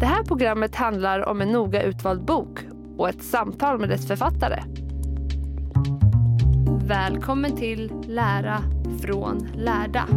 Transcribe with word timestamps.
Det 0.00 0.06
här 0.06 0.24
programmet 0.24 0.74
handlar 0.74 1.28
om 1.28 1.40
en 1.40 1.52
noga 1.52 1.82
utvald 1.82 2.24
bok 2.24 2.58
och 2.96 3.08
ett 3.08 3.22
samtal 3.22 3.78
med 3.78 3.88
dess 3.88 4.06
författare. 4.06 4.62
Välkommen 6.86 7.56
till 7.56 7.92
Lära 8.06 8.62
från 9.00 9.48
lärda. 9.56 10.08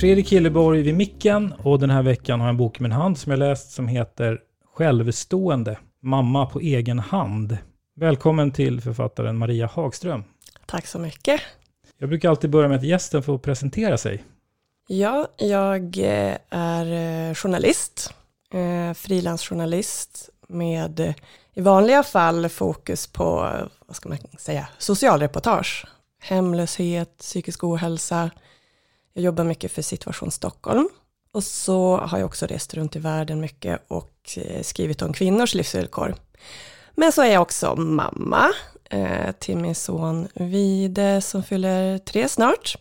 Fredrik 0.00 0.32
Hilleborg 0.32 0.82
vid 0.82 0.94
micken 0.94 1.52
och 1.58 1.78
den 1.78 1.90
här 1.90 2.02
veckan 2.02 2.40
har 2.40 2.46
jag 2.46 2.52
en 2.52 2.56
bok 2.56 2.80
i 2.80 2.82
min 2.82 2.92
hand 2.92 3.18
som 3.18 3.30
jag 3.30 3.38
läst 3.38 3.72
som 3.72 3.88
heter 3.88 4.38
Självstående, 4.74 5.78
mamma 6.02 6.46
på 6.46 6.60
egen 6.60 6.98
hand. 6.98 7.58
Välkommen 7.96 8.50
till 8.50 8.80
författaren 8.80 9.38
Maria 9.38 9.66
Hagström. 9.66 10.24
Tack 10.66 10.86
så 10.86 10.98
mycket. 10.98 11.40
Jag 12.02 12.08
brukar 12.08 12.30
alltid 12.30 12.50
börja 12.50 12.68
med 12.68 12.76
att 12.78 12.84
gästen 12.84 13.22
får 13.22 13.38
presentera 13.38 13.98
sig. 13.98 14.24
Ja, 14.86 15.28
jag 15.36 15.98
eh, 15.98 16.36
är 16.50 16.86
eh, 17.28 17.34
journalist, 17.34 18.14
eh, 18.54 18.94
frilansjournalist 18.94 20.30
med 20.48 21.14
i 21.54 21.60
vanliga 21.60 22.02
fall 22.02 22.48
fokus 22.48 23.06
på, 23.06 23.52
vad 23.86 23.96
ska 23.96 24.08
man 24.08 24.18
säga, 24.38 24.68
socialreportage. 24.78 25.86
Hemlöshet, 26.20 27.18
psykisk 27.18 27.64
ohälsa. 27.64 28.30
Jag 29.12 29.24
jobbar 29.24 29.44
mycket 29.44 29.72
för 29.72 29.82
Situation 29.82 30.30
Stockholm. 30.30 30.88
Och 31.32 31.44
så 31.44 31.96
har 31.96 32.18
jag 32.18 32.26
också 32.26 32.46
rest 32.46 32.74
runt 32.74 32.96
i 32.96 32.98
världen 32.98 33.40
mycket 33.40 33.82
och 33.88 34.38
skrivit 34.62 35.02
om 35.02 35.12
kvinnors 35.12 35.54
livsvillkor. 35.54 36.14
Men 36.94 37.12
så 37.12 37.22
är 37.22 37.32
jag 37.32 37.42
också 37.42 37.76
mamma 37.76 38.52
till 39.38 39.56
min 39.56 39.74
son 39.74 40.28
Vide 40.34 41.20
som 41.20 41.42
fyller 41.42 41.98
tre 41.98 42.28
snart. 42.28 42.76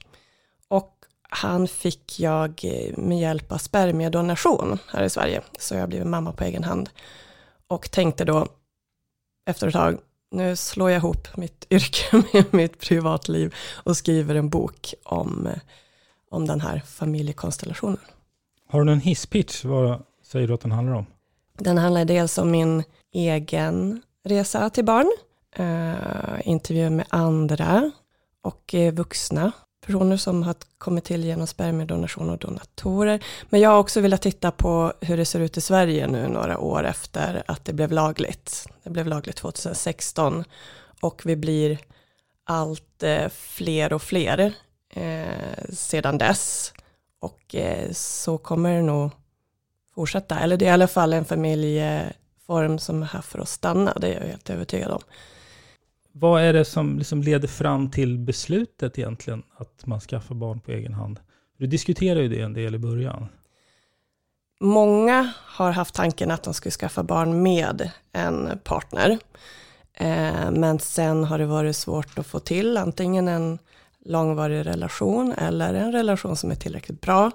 Och 0.68 0.94
han 1.30 1.68
fick 1.68 2.20
jag 2.20 2.62
med 2.98 3.20
hjälp 3.20 3.52
av 3.52 3.58
spermiedonation 3.58 4.80
här 4.88 5.04
i 5.04 5.10
Sverige. 5.10 5.42
Så 5.60 5.76
jag 5.76 5.90
blev 5.90 6.06
mamma 6.06 6.32
på 6.32 6.44
egen 6.44 6.64
hand. 6.64 6.90
Och 7.68 7.92
tänkte 7.92 8.26
då 8.26 8.48
efter 9.46 9.68
ett 9.68 9.74
tag, 9.74 9.98
nu 10.32 10.56
slår 10.56 10.90
jag 10.90 10.98
ihop 10.98 11.38
mitt 11.38 11.66
yrke 11.70 12.24
med 12.34 12.54
mitt 12.54 12.80
privatliv 12.80 13.56
och 13.84 13.98
skriver 13.98 14.36
en 14.36 14.50
bok 14.50 14.94
om, 15.04 15.50
om 16.30 16.48
den 16.48 16.62
här 16.62 16.82
familjekonstellationen. 16.86 18.00
Har 18.68 18.80
du 18.80 18.86
någon 18.86 19.00
hisspitch? 19.00 19.66
Vad 19.66 20.04
säger 20.24 20.48
du 20.48 20.54
att 20.54 20.62
den 20.62 20.72
handlar 20.72 20.94
om? 20.94 21.06
Den 21.58 21.78
handlar 21.78 22.06
dels 22.06 22.38
om 22.38 22.52
min 22.52 22.84
egen 23.14 24.02
resa 24.24 24.70
till 24.70 24.86
barn, 24.86 25.12
eh, 25.56 26.48
intervjuer 26.48 26.90
med 26.90 27.06
andra 27.10 27.92
och 28.42 28.74
eh, 28.76 28.94
vuxna 28.94 29.52
personer 29.86 30.18
som 30.18 30.44
har 30.44 30.56
kommit 30.78 31.04
till 31.04 31.24
genom 31.24 31.48
spermiedonation 31.48 32.30
och 32.30 32.38
donatorer. 32.38 33.24
Men 33.50 33.60
jag 33.60 33.70
har 33.70 33.78
också 33.78 34.02
velat 34.02 34.22
titta 34.22 34.52
på 34.52 34.94
hur 35.02 35.18
det 35.18 35.26
ser 35.26 35.40
ut 35.40 35.58
i 35.58 35.62
Sverige 35.62 36.08
nu 36.08 36.28
några 36.28 36.58
år 36.58 36.84
efter 36.84 37.44
att 37.46 37.66
det 37.66 37.74
blev 37.74 37.92
lagligt. 37.92 38.68
Det 38.84 38.90
blev 38.90 39.08
lagligt 39.08 39.36
2016 39.36 40.44
och 41.02 41.22
vi 41.26 41.36
blir 41.36 41.78
allt 42.44 43.04
eh, 43.04 43.30
fler 43.30 43.94
och 43.94 44.02
fler 44.02 44.54
eh, 44.90 45.66
sedan 45.70 46.18
dess. 46.18 46.74
Och 47.20 47.56
eh, 47.56 47.92
så 47.92 48.38
kommer 48.38 48.76
det 48.76 48.82
nog 48.82 49.12
fortsätta. 49.96 50.40
Eller 50.40 50.58
det 50.58 50.66
är 50.66 50.70
i 50.70 50.74
alla 50.74 50.88
fall 50.88 51.14
en 51.14 51.26
familjeform 51.26 52.80
som 52.80 53.04
är 53.04 53.08
här 53.08 53.22
för 53.22 53.40
att 53.40 53.50
stanna, 53.50 53.94
det 53.94 54.08
är 54.08 54.20
jag 54.20 54.28
helt 54.28 54.50
övertygad 54.50 54.92
om. 54.92 55.02
Vad 56.12 56.42
är 56.42 56.54
det 56.54 56.66
som 56.66 56.98
liksom 56.98 57.22
leder 57.22 57.48
fram 57.48 57.92
till 57.92 58.18
beslutet 58.18 59.00
egentligen 59.00 59.44
att 59.58 59.86
man 59.86 60.00
skaffar 60.00 60.36
barn 60.36 60.60
på 60.60 60.72
egen 60.72 60.94
hand? 60.94 61.20
Du 61.58 61.68
diskuterade 61.68 62.22
ju 62.22 62.30
det 62.30 62.42
en 62.42 62.54
del 62.54 62.76
i 62.76 62.78
början. 62.78 63.28
Många 64.60 65.34
har 65.38 65.72
haft 65.72 65.96
tanken 65.96 66.32
att 66.32 66.44
de 66.44 66.54
skulle 66.54 66.72
skaffa 66.72 67.04
barn 67.04 67.44
med 67.44 67.92
en 68.12 68.60
partner. 68.64 69.18
Eh, 69.94 70.52
men 70.52 70.80
sen 70.80 71.24
har 71.24 71.40
det 71.40 71.46
varit 71.46 71.76
svårt 71.76 72.20
att 72.20 72.28
få 72.28 72.40
till 72.40 72.78
antingen 72.78 73.28
en 73.28 73.60
långvarig 74.06 74.66
relation 74.66 75.34
eller 75.34 75.74
en 75.74 75.92
relation 75.92 76.36
som 76.36 76.52
är 76.52 76.56
tillräckligt 76.56 77.02
bra. 77.02 77.32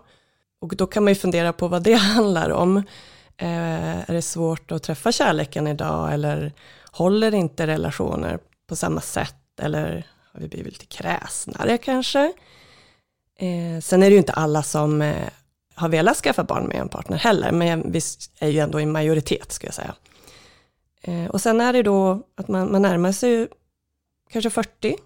Och 0.61 0.77
då 0.77 0.87
kan 0.87 1.05
man 1.05 1.11
ju 1.11 1.15
fundera 1.15 1.53
på 1.53 1.69
vad 1.69 1.83
det 1.83 1.95
handlar 2.15 2.51
om. 2.51 2.77
Eh, 3.37 4.11
är 4.11 4.13
det 4.13 4.23
svårt 4.23 4.73
att 4.73 4.83
träffa 4.83 5.13
kärleken 5.13 5.67
idag 5.67 6.15
eller 6.15 6.53
håller 6.91 7.35
inte 7.35 7.67
relationer 7.67 8.39
på 8.67 8.77
samma 8.77 9.01
sätt 9.01 9.61
eller 9.61 10.07
har 10.33 10.41
vi 10.41 10.49
blivit 10.49 10.73
lite 10.73 10.87
kräsnare 10.87 11.79
kanske? 11.79 12.33
Eh, 13.39 13.81
sen 13.81 14.03
är 14.03 14.07
det 14.07 14.13
ju 14.13 14.19
inte 14.19 14.33
alla 14.33 14.63
som 14.63 15.03
eh, 15.03 15.29
har 15.75 15.89
velat 15.89 16.17
skaffa 16.17 16.45
barn 16.45 16.67
med 16.67 16.77
en 16.77 16.89
partner 16.89 17.17
heller, 17.17 17.53
men 17.53 17.93
vi 17.93 18.01
är 18.39 18.49
ju 18.49 18.59
ändå 18.59 18.81
i 18.81 18.87
majoritet 18.87 19.53
ska 19.53 19.67
jag 19.67 19.75
säga. 19.75 19.95
Eh, 21.03 21.27
och 21.27 21.41
sen 21.41 21.61
är 21.61 21.73
det 21.73 21.83
då 21.83 22.23
att 22.35 22.49
man, 22.49 22.73
man 22.73 22.83
närmar 22.83 23.13
sig 23.13 23.49
kanske 24.31 24.51
40 24.51 24.97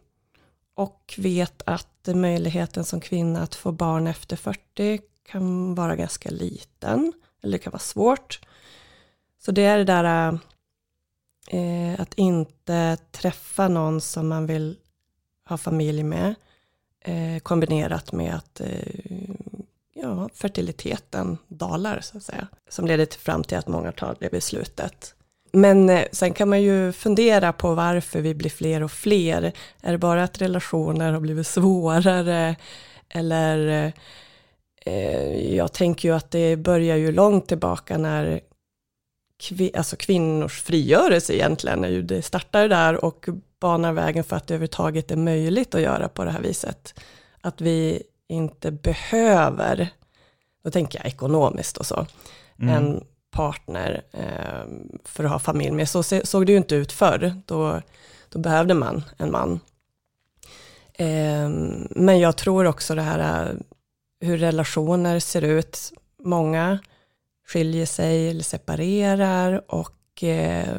och 0.75 1.15
vet 1.19 1.63
att 1.67 2.09
möjligheten 2.15 2.85
som 2.85 3.01
kvinna 3.01 3.43
att 3.43 3.55
få 3.55 3.73
barn 3.73 4.07
efter 4.07 4.37
40 4.37 5.01
kan 5.29 5.75
vara 5.75 5.97
ganska 5.97 6.31
liten, 6.31 7.13
eller 7.43 7.53
det 7.53 7.63
kan 7.63 7.71
vara 7.71 7.81
svårt. 7.81 8.41
Så 9.39 9.53
det 9.53 9.63
är 9.63 9.79
det 9.79 9.85
där 9.85 10.29
eh, 10.29 10.39
eh, 11.51 12.01
att 12.01 12.15
inte 12.15 12.97
träffa 13.13 13.69
någon 13.69 14.01
som 14.01 14.29
man 14.29 14.47
vill 14.47 14.77
ha 15.49 15.57
familj 15.57 16.03
med, 16.03 16.35
eh, 17.05 17.39
kombinerat 17.43 18.13
med 18.13 18.35
att 18.35 18.61
eh, 18.61 19.31
ja, 19.95 20.29
fertiliteten 20.35 21.39
dalar, 21.49 22.01
så 22.01 22.17
att 22.17 22.23
säga, 22.23 22.49
som 22.69 22.87
leder 22.87 23.07
till, 23.07 23.21
fram 23.21 23.45
till 23.45 23.59
att 23.59 23.69
många 23.69 23.93
tar 23.93 24.17
det 24.21 24.31
beslutet. 24.31 25.15
Men 25.53 25.91
eh, 25.91 26.05
sen 26.13 26.33
kan 26.33 26.49
man 26.49 26.63
ju 26.63 26.93
fundera 26.93 27.53
på 27.53 27.75
varför 27.75 28.21
vi 28.21 28.35
blir 28.35 28.51
fler 28.51 28.83
och 28.83 28.93
fler. 28.93 29.53
Är 29.83 29.93
det 29.93 29.99
bara 29.99 30.25
att 30.25 30.41
relationer 30.41 31.13
har 31.13 31.21
blivit 31.21 31.47
svårare? 31.47 32.57
Eller 33.09 33.93
eh, 34.87 35.55
jag 35.55 35.73
tänker 35.73 36.09
ju 36.09 36.15
att 36.15 36.31
det 36.31 36.57
börjar 36.57 36.97
ju 36.97 37.13
långt 37.13 37.49
tillbaka 37.49 37.99
när 37.99 38.41
kvi, 39.41 39.71
alltså 39.77 39.97
kvinnors 39.97 40.63
frigörelse 40.63 41.35
egentligen, 41.35 42.07
det 42.07 42.23
startar 42.23 42.69
där 42.69 43.05
och 43.05 43.29
banar 43.61 43.93
vägen 43.93 44.25
för 44.25 44.37
att 44.37 44.47
det 44.47 44.55
överhuvudtaget 44.55 45.11
är 45.11 45.17
möjligt 45.17 45.75
att 45.75 45.81
göra 45.81 46.09
på 46.09 46.25
det 46.25 46.31
här 46.31 46.41
viset. 46.41 47.01
Att 47.41 47.61
vi 47.61 48.03
inte 48.29 48.71
behöver, 48.71 49.89
då 50.65 50.71
tänker 50.71 50.99
jag 50.99 51.07
ekonomiskt 51.07 51.77
och 51.77 51.87
så, 51.87 52.07
mm. 52.59 52.75
en 52.75 53.05
partner 53.31 54.03
eh, 54.13 54.91
för 55.05 55.25
att 55.25 55.31
ha 55.31 55.39
familj 55.39 55.71
med. 55.71 55.89
Så 55.89 56.03
såg 56.03 56.47
det 56.47 56.53
ju 56.53 56.59
inte 56.59 56.75
ut 56.75 56.93
förr, 56.93 57.35
då, 57.47 57.81
då 58.29 58.39
behövde 58.39 58.75
man 58.75 59.05
en 59.19 59.31
man. 59.31 59.61
Eh, 60.93 61.49
men 61.91 62.19
jag 62.19 62.37
tror 62.37 62.67
också 62.67 62.95
det 62.95 63.03
här 63.03 63.47
eh, 63.47 63.57
hur 64.21 64.39
relationer 64.39 65.19
ser 65.19 65.43
ut. 65.43 65.93
Många 66.25 66.79
skiljer 67.53 67.87
sig 67.87 68.31
eller 68.31 68.43
separerar 68.43 69.63
och 69.75 70.25
eh, 70.25 70.79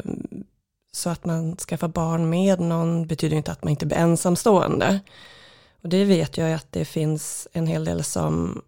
så 0.91 1.09
att 1.09 1.25
man 1.25 1.57
skaffar 1.57 1.87
barn 1.87 2.29
med 2.29 2.59
någon 2.59 3.07
betyder 3.07 3.37
inte 3.37 3.51
att 3.51 3.63
man 3.63 3.71
inte 3.71 3.85
blir 3.85 3.97
ensamstående. 3.97 4.99
Och 5.83 5.89
det 5.89 6.05
vet 6.05 6.37
jag 6.37 6.53
att 6.53 6.71
det 6.71 6.85
finns 6.85 7.47
en 7.53 7.67
hel 7.67 7.85
del 7.85 8.03
som 8.03 8.61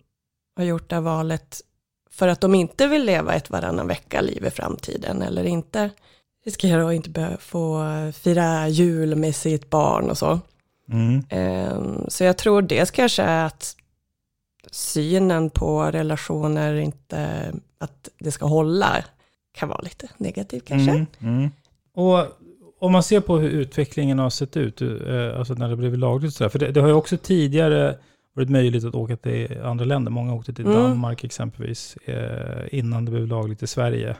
har 0.57 0.63
gjort 0.63 0.89
det 0.89 0.99
valet 0.99 1.61
för 2.09 2.27
att 2.27 2.41
de 2.41 2.55
inte 2.55 2.87
vill 2.87 3.05
leva 3.05 3.33
ett 3.33 3.49
varannan 3.49 3.87
vecka-liv 3.87 4.45
i 4.45 4.49
framtiden 4.49 5.21
eller 5.21 5.43
inte 5.43 5.89
riskerar 6.45 6.87
att 6.87 6.93
inte 6.93 7.37
få 7.39 7.83
fira 8.15 8.67
jul 8.67 9.15
med 9.15 9.35
sitt 9.35 9.69
barn 9.69 10.09
och 10.09 10.17
så. 10.17 10.39
Mm. 10.91 11.23
Ehm, 11.29 12.05
så 12.07 12.23
jag 12.23 12.37
tror 12.37 12.61
det 12.61 12.91
kanske 12.91 13.23
att 13.23 13.75
synen 14.71 15.49
på 15.49 15.83
relationer 15.83 16.75
inte, 16.75 17.51
att 17.83 18.09
det 18.19 18.31
ska 18.31 18.45
hålla, 18.45 19.03
kan 19.53 19.69
vara 19.69 19.81
lite 19.81 20.07
negativ 20.17 20.59
kanske. 20.59 20.91
Mm, 20.91 21.05
mm. 21.19 21.49
Och 21.93 22.27
om 22.79 22.91
man 22.91 23.03
ser 23.03 23.19
på 23.19 23.37
hur 23.37 23.49
utvecklingen 23.49 24.19
har 24.19 24.29
sett 24.29 24.57
ut, 24.57 24.81
eh, 24.81 24.87
alltså 25.37 25.53
när 25.53 25.69
det 25.69 25.75
blev 25.75 25.97
lagligt 25.97 26.33
sådär, 26.33 26.49
för 26.49 26.59
det, 26.59 26.71
det, 26.71 26.81
har 26.81 26.87
ju 26.87 26.93
också 26.93 27.17
tidigare 27.17 27.97
varit 28.33 28.49
möjligt 28.49 28.85
att 28.85 28.95
åka 28.95 29.15
till 29.15 29.61
andra 29.63 29.85
länder. 29.85 30.11
Många 30.11 30.33
åkte 30.33 30.53
till 30.53 30.65
mm. 30.65 30.77
Danmark 30.77 31.23
exempelvis, 31.23 31.97
eh, 32.05 32.67
innan 32.71 33.05
det 33.05 33.11
blev 33.11 33.27
lagligt 33.27 33.63
i 33.63 33.67
Sverige. 33.67 34.15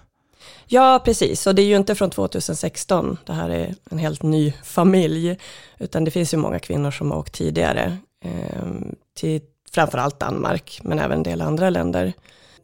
Ja, 0.67 1.01
precis. 1.05 1.47
Och 1.47 1.55
det 1.55 1.61
är 1.61 1.65
ju 1.65 1.75
inte 1.75 1.95
från 1.95 2.09
2016, 2.09 3.17
det 3.25 3.33
här 3.33 3.49
är 3.49 3.75
en 3.91 3.97
helt 3.97 4.23
ny 4.23 4.53
familj, 4.63 5.37
utan 5.77 6.03
det 6.03 6.11
finns 6.11 6.33
ju 6.33 6.37
många 6.37 6.59
kvinnor 6.59 6.91
som 6.91 7.11
har 7.11 7.17
åkt 7.17 7.33
tidigare 7.33 7.97
eh, 8.25 8.65
till 9.13 9.41
framförallt 9.71 10.19
Danmark, 10.19 10.79
men 10.83 10.99
även 10.99 11.17
en 11.17 11.23
del 11.23 11.41
andra 11.41 11.69
länder. 11.69 12.13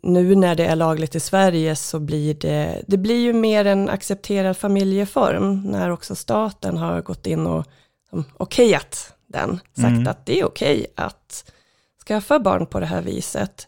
Nu 0.02 0.36
när 0.36 0.56
det 0.56 0.66
är 0.66 0.76
lagligt 0.76 1.16
i 1.16 1.20
Sverige 1.20 1.76
så 1.76 2.00
blir 2.00 2.34
det, 2.34 2.84
det 2.88 2.98
blir 2.98 3.20
ju 3.20 3.34
mer 3.34 3.66
en 3.66 3.90
accepterad 3.90 4.58
familjeform, 4.58 5.62
när 5.62 5.90
också 5.90 6.16
staten 6.16 6.78
har 6.78 7.02
gått 7.02 7.28
in 7.28 7.48
och 7.48 7.66
okejat 8.38 9.14
den, 9.28 9.60
sagt 9.74 9.88
mm. 9.88 10.08
att 10.08 10.26
det 10.26 10.40
är 10.40 10.46
okej 10.46 10.86
att 10.96 11.52
skaffa 12.08 12.40
barn 12.40 12.66
på 12.66 12.80
det 12.80 12.86
här 12.86 13.02
viset. 13.02 13.68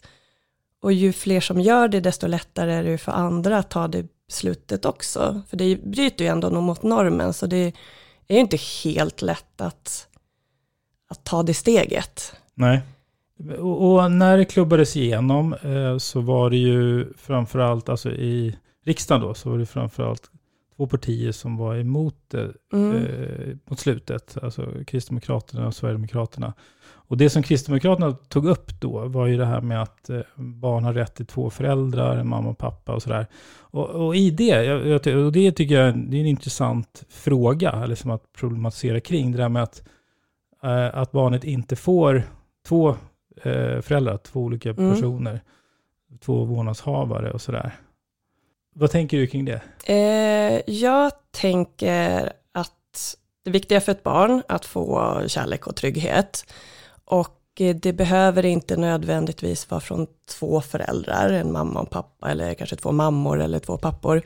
Och 0.81 0.93
ju 0.93 1.13
fler 1.13 1.41
som 1.41 1.61
gör 1.61 1.87
det, 1.87 1.99
desto 1.99 2.27
lättare 2.27 2.73
är 2.73 2.83
det 2.83 2.97
för 2.97 3.11
andra 3.11 3.57
att 3.57 3.69
ta 3.69 3.87
det 3.87 4.05
beslutet 4.27 4.85
också. 4.85 5.41
För 5.49 5.57
det 5.57 5.75
bryter 5.75 6.25
ju 6.25 6.31
ändå 6.31 6.61
mot 6.61 6.83
normen, 6.83 7.33
så 7.33 7.47
det 7.47 7.73
är 8.27 8.35
ju 8.35 8.39
inte 8.39 8.57
helt 8.83 9.21
lätt 9.21 9.61
att, 9.61 10.07
att 11.09 11.23
ta 11.23 11.43
det 11.43 11.53
steget. 11.53 12.33
Nej. 12.53 12.81
Och, 13.59 14.11
när 14.11 14.37
det 14.37 14.45
klubbades 14.45 14.97
igenom 14.97 15.53
eh, 15.53 15.97
så 15.97 16.21
var 16.21 16.49
det 16.49 16.57
ju 16.57 17.13
framförallt, 17.17 17.89
alltså 17.89 18.11
i 18.11 18.55
riksdagen 18.85 19.21
då, 19.21 19.33
så 19.33 19.49
var 19.49 19.57
det 19.57 19.65
framförallt 19.65 20.31
två 20.77 20.87
partier 20.87 21.31
som 21.31 21.57
var 21.57 21.75
emot 21.75 22.15
det 22.27 22.53
mm. 22.73 22.95
eh, 22.95 23.55
mot 23.65 23.79
slutet, 23.79 24.37
alltså 24.41 24.67
Kristdemokraterna 24.87 25.67
och 25.67 25.75
Sverigedemokraterna. 25.75 26.53
Och 26.83 27.17
det 27.17 27.29
som 27.29 27.43
Kristdemokraterna 27.43 28.11
tog 28.11 28.45
upp 28.45 28.81
då 28.81 29.07
var 29.07 29.27
ju 29.27 29.37
det 29.37 29.45
här 29.45 29.61
med 29.61 29.81
att 29.81 30.09
eh, 30.09 30.21
barn 30.35 30.83
har 30.83 30.93
rätt 30.93 31.15
till 31.15 31.25
två 31.25 31.49
föräldrar, 31.49 32.17
en 32.17 32.29
mamma 32.29 32.49
och 32.49 32.57
pappa 32.57 32.93
och 32.93 33.03
sådär. 33.03 33.27
Och, 33.59 33.89
och 33.89 34.15
i 34.15 34.31
det, 34.31 34.63
jag, 34.63 35.25
och 35.25 35.31
det 35.31 35.51
tycker 35.51 35.81
jag 35.81 35.97
det 35.97 36.17
är 36.17 36.21
en 36.21 36.27
intressant 36.27 37.03
fråga, 37.09 37.71
eller 37.71 37.95
som 37.95 38.11
att 38.11 38.33
problematisera 38.33 38.99
kring, 38.99 39.31
det 39.31 39.37
där 39.37 39.49
med 39.49 39.63
att, 39.63 39.83
att 40.93 41.11
barnet 41.11 41.43
inte 41.43 41.75
får 41.75 42.23
två 42.67 42.95
eh, 43.43 43.81
föräldrar, 43.81 44.17
två 44.17 44.39
olika 44.39 44.69
mm. 44.69 44.93
personer, 44.93 45.41
två 46.19 46.45
vårdnadshavare 46.45 47.31
och 47.31 47.41
sådär. 47.41 47.75
Vad 48.75 48.91
tänker 48.91 49.17
du 49.17 49.27
kring 49.27 49.45
det? 49.45 49.61
Eh, 49.85 50.73
jag 50.73 51.11
tänker 51.31 52.33
att 52.51 53.17
det 53.43 53.51
viktiga 53.51 53.81
för 53.81 53.91
ett 53.91 54.03
barn 54.03 54.43
att 54.47 54.65
få 54.65 55.21
kärlek 55.27 55.67
och 55.67 55.75
trygghet. 55.75 56.53
Och 57.05 57.37
det 57.81 57.93
behöver 57.93 58.45
inte 58.45 58.77
nödvändigtvis 58.77 59.69
vara 59.69 59.81
från 59.81 60.07
två 60.29 60.61
föräldrar, 60.61 61.29
en 61.29 61.51
mamma 61.51 61.79
och 61.79 61.89
pappa 61.89 62.31
eller 62.31 62.53
kanske 62.53 62.75
två 62.75 62.91
mammor 62.91 63.41
eller 63.41 63.59
två 63.59 63.77
pappor. 63.77 64.21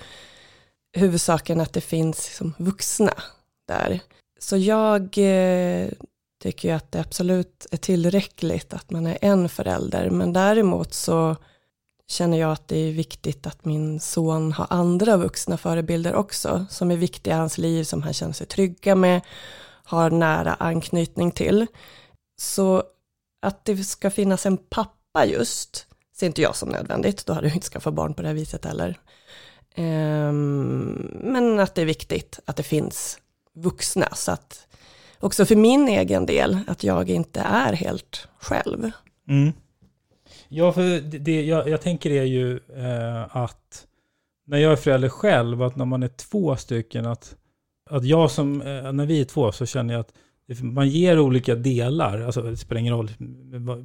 Huvudsaken 0.94 1.59
är 1.59 1.63
att 1.63 1.73
det 1.73 1.81
finns 1.81 2.27
liksom 2.27 2.53
vuxna 2.57 3.13
där. 3.67 4.00
Så 4.39 4.57
jag 4.57 5.17
tycker 6.45 6.69
jag 6.69 6.77
att 6.77 6.92
det 6.92 7.00
absolut 7.00 7.68
är 7.71 7.77
tillräckligt 7.77 8.74
att 8.74 8.92
man 8.92 9.07
är 9.07 9.18
en 9.21 9.50
förälder, 9.50 10.09
men 10.09 10.33
däremot 10.33 10.94
så 10.94 11.36
känner 12.07 12.38
jag 12.38 12.51
att 12.51 12.68
det 12.68 12.77
är 12.77 12.92
viktigt 12.92 13.47
att 13.47 13.65
min 13.65 14.00
son 14.00 14.51
har 14.51 14.68
andra 14.69 15.18
vuxna 15.18 15.57
förebilder 15.57 16.15
också, 16.15 16.65
som 16.69 16.92
är 16.92 16.97
viktiga 16.97 17.36
i 17.36 17.38
hans 17.38 17.57
liv, 17.57 17.83
som 17.83 18.03
han 18.03 18.13
känner 18.13 18.33
sig 18.33 18.47
trygga 18.47 18.95
med, 18.95 19.21
har 19.83 20.09
nära 20.09 20.53
anknytning 20.53 21.31
till. 21.31 21.68
Så 22.38 22.83
att 23.41 23.65
det 23.65 23.77
ska 23.77 24.09
finnas 24.12 24.45
en 24.45 24.57
pappa 24.57 25.25
just, 25.25 25.88
ser 26.15 26.27
inte 26.27 26.41
jag 26.41 26.56
som 26.56 26.69
nödvändigt, 26.69 27.25
då 27.25 27.33
hade 27.33 27.48
jag 27.48 27.56
inte 27.56 27.69
skaffat 27.69 27.94
barn 27.94 28.13
på 28.13 28.21
det 28.21 28.27
här 28.27 28.36
viset 28.36 28.65
heller. 28.65 29.00
Ehm, 29.75 31.12
men 31.24 31.59
att 31.59 31.75
det 31.75 31.81
är 31.81 31.86
viktigt 31.86 32.39
att 32.45 32.56
det 32.56 32.63
finns 32.63 33.19
vuxna, 33.56 34.15
så 34.15 34.31
att 34.31 34.68
också 35.25 35.45
för 35.45 35.56
min 35.56 35.88
egen 35.88 36.25
del, 36.25 36.57
att 36.68 36.83
jag 36.83 37.10
inte 37.10 37.39
är 37.39 37.74
helt 37.74 38.27
själv. 38.39 38.92
Mm. 39.30 39.54
Ja, 40.50 40.72
för 40.72 41.01
det, 41.19 41.45
jag, 41.45 41.69
jag 41.69 41.81
tänker 41.81 42.10
det 42.10 42.18
är 42.18 42.24
ju 42.24 42.51
eh, 42.56 43.38
att 43.38 43.88
när 44.48 44.57
jag 44.57 44.72
är 44.72 44.75
förälder 44.75 45.10
själv, 45.10 45.62
att 45.62 45.75
när 45.75 45.86
man 45.86 46.04
är 46.04 46.07
två 46.07 46.56
stycken, 46.56 47.06
att, 47.06 47.36
att 47.89 48.06
jag 48.06 48.31
som, 48.31 48.62
eh, 48.62 48.92
när 48.92 49.06
vi 49.06 49.22
är 49.22 49.25
två 49.25 49.51
så 49.51 49.66
känner 49.66 49.94
jag 49.94 50.01
att 50.01 50.13
man 50.62 50.89
ger 50.89 51.19
olika 51.19 51.56
delar, 51.56 52.22
alltså 52.22 52.41
det 52.41 52.58
spelar 52.58 52.82
ingen 52.82 52.94
roll 52.94 53.10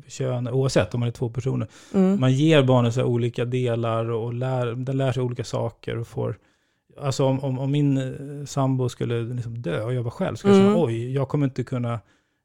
kön, 0.08 0.48
oavsett 0.48 0.94
om 0.94 1.00
man 1.00 1.08
är 1.08 1.12
två 1.12 1.30
personer. 1.30 1.68
Mm. 1.94 2.20
Man 2.20 2.32
ger 2.32 2.62
barnen 2.62 2.92
så 2.92 3.04
olika 3.04 3.44
delar 3.44 4.10
och 4.10 4.34
lär, 4.34 4.66
den 4.66 4.96
lär 4.96 5.12
sig 5.12 5.22
olika 5.22 5.44
saker 5.44 5.98
och 5.98 6.06
får, 6.06 6.38
alltså 7.02 7.24
om, 7.24 7.40
om, 7.40 7.58
om 7.58 7.70
min 7.70 7.96
eh, 7.96 8.46
sambo 8.46 8.88
skulle 8.88 9.20
liksom 9.22 9.62
dö 9.62 9.82
och 9.82 9.94
jag 9.94 10.02
var 10.02 10.10
själv, 10.10 10.36
skulle 10.36 10.54
mm. 10.54 10.66
jag 10.66 10.74
känna 10.74 10.84
oj, 10.84 11.14
jag 11.14 11.28
kommer 11.28 11.46
inte 11.46 11.64
kunna 11.64 12.00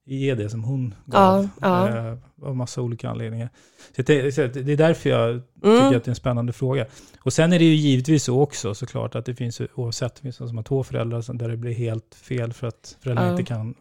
ge 0.06 0.36
det 0.36 0.50
som 0.50 0.64
hon 0.64 0.94
gav. 1.06 1.50
Ja, 1.62 1.90
ja. 1.90 2.10
Eh, 2.12 2.18
av 2.42 2.56
massa 2.56 2.82
olika 2.82 3.10
anledningar. 3.10 3.50
Så 3.96 4.02
det, 4.02 4.38
det 4.54 4.72
är 4.72 4.78
därför 4.78 5.10
jag 5.10 5.30
mm. 5.30 5.42
tycker 5.62 5.98
att 5.98 6.04
det 6.04 6.08
är 6.08 6.10
en 6.10 6.16
spännande 6.16 6.54
fråga. 6.54 6.86
Och 7.20 7.34
sen 7.34 7.54
är 7.54 7.60
det 7.60 7.66
ju 7.66 7.76
givetvis 7.76 8.24
så 8.24 8.42
också 8.42 8.74
såklart 8.74 9.16
att 9.16 9.26
det 9.26 9.36
finns 9.36 9.62
oavsett, 9.76 10.16
det 10.16 10.22
finns 10.22 10.36
som 10.36 10.58
har 10.58 10.64
två 10.64 10.84
föräldrar 10.84 11.34
där 11.34 11.50
det 11.50 11.58
blir 11.58 11.74
helt 11.74 12.16
fel 12.16 12.54
för 12.54 12.68
att 12.68 12.98
föräldrarna 13.02 13.28
ja. 13.28 13.32
inte 13.32 13.44
kan 13.44 13.76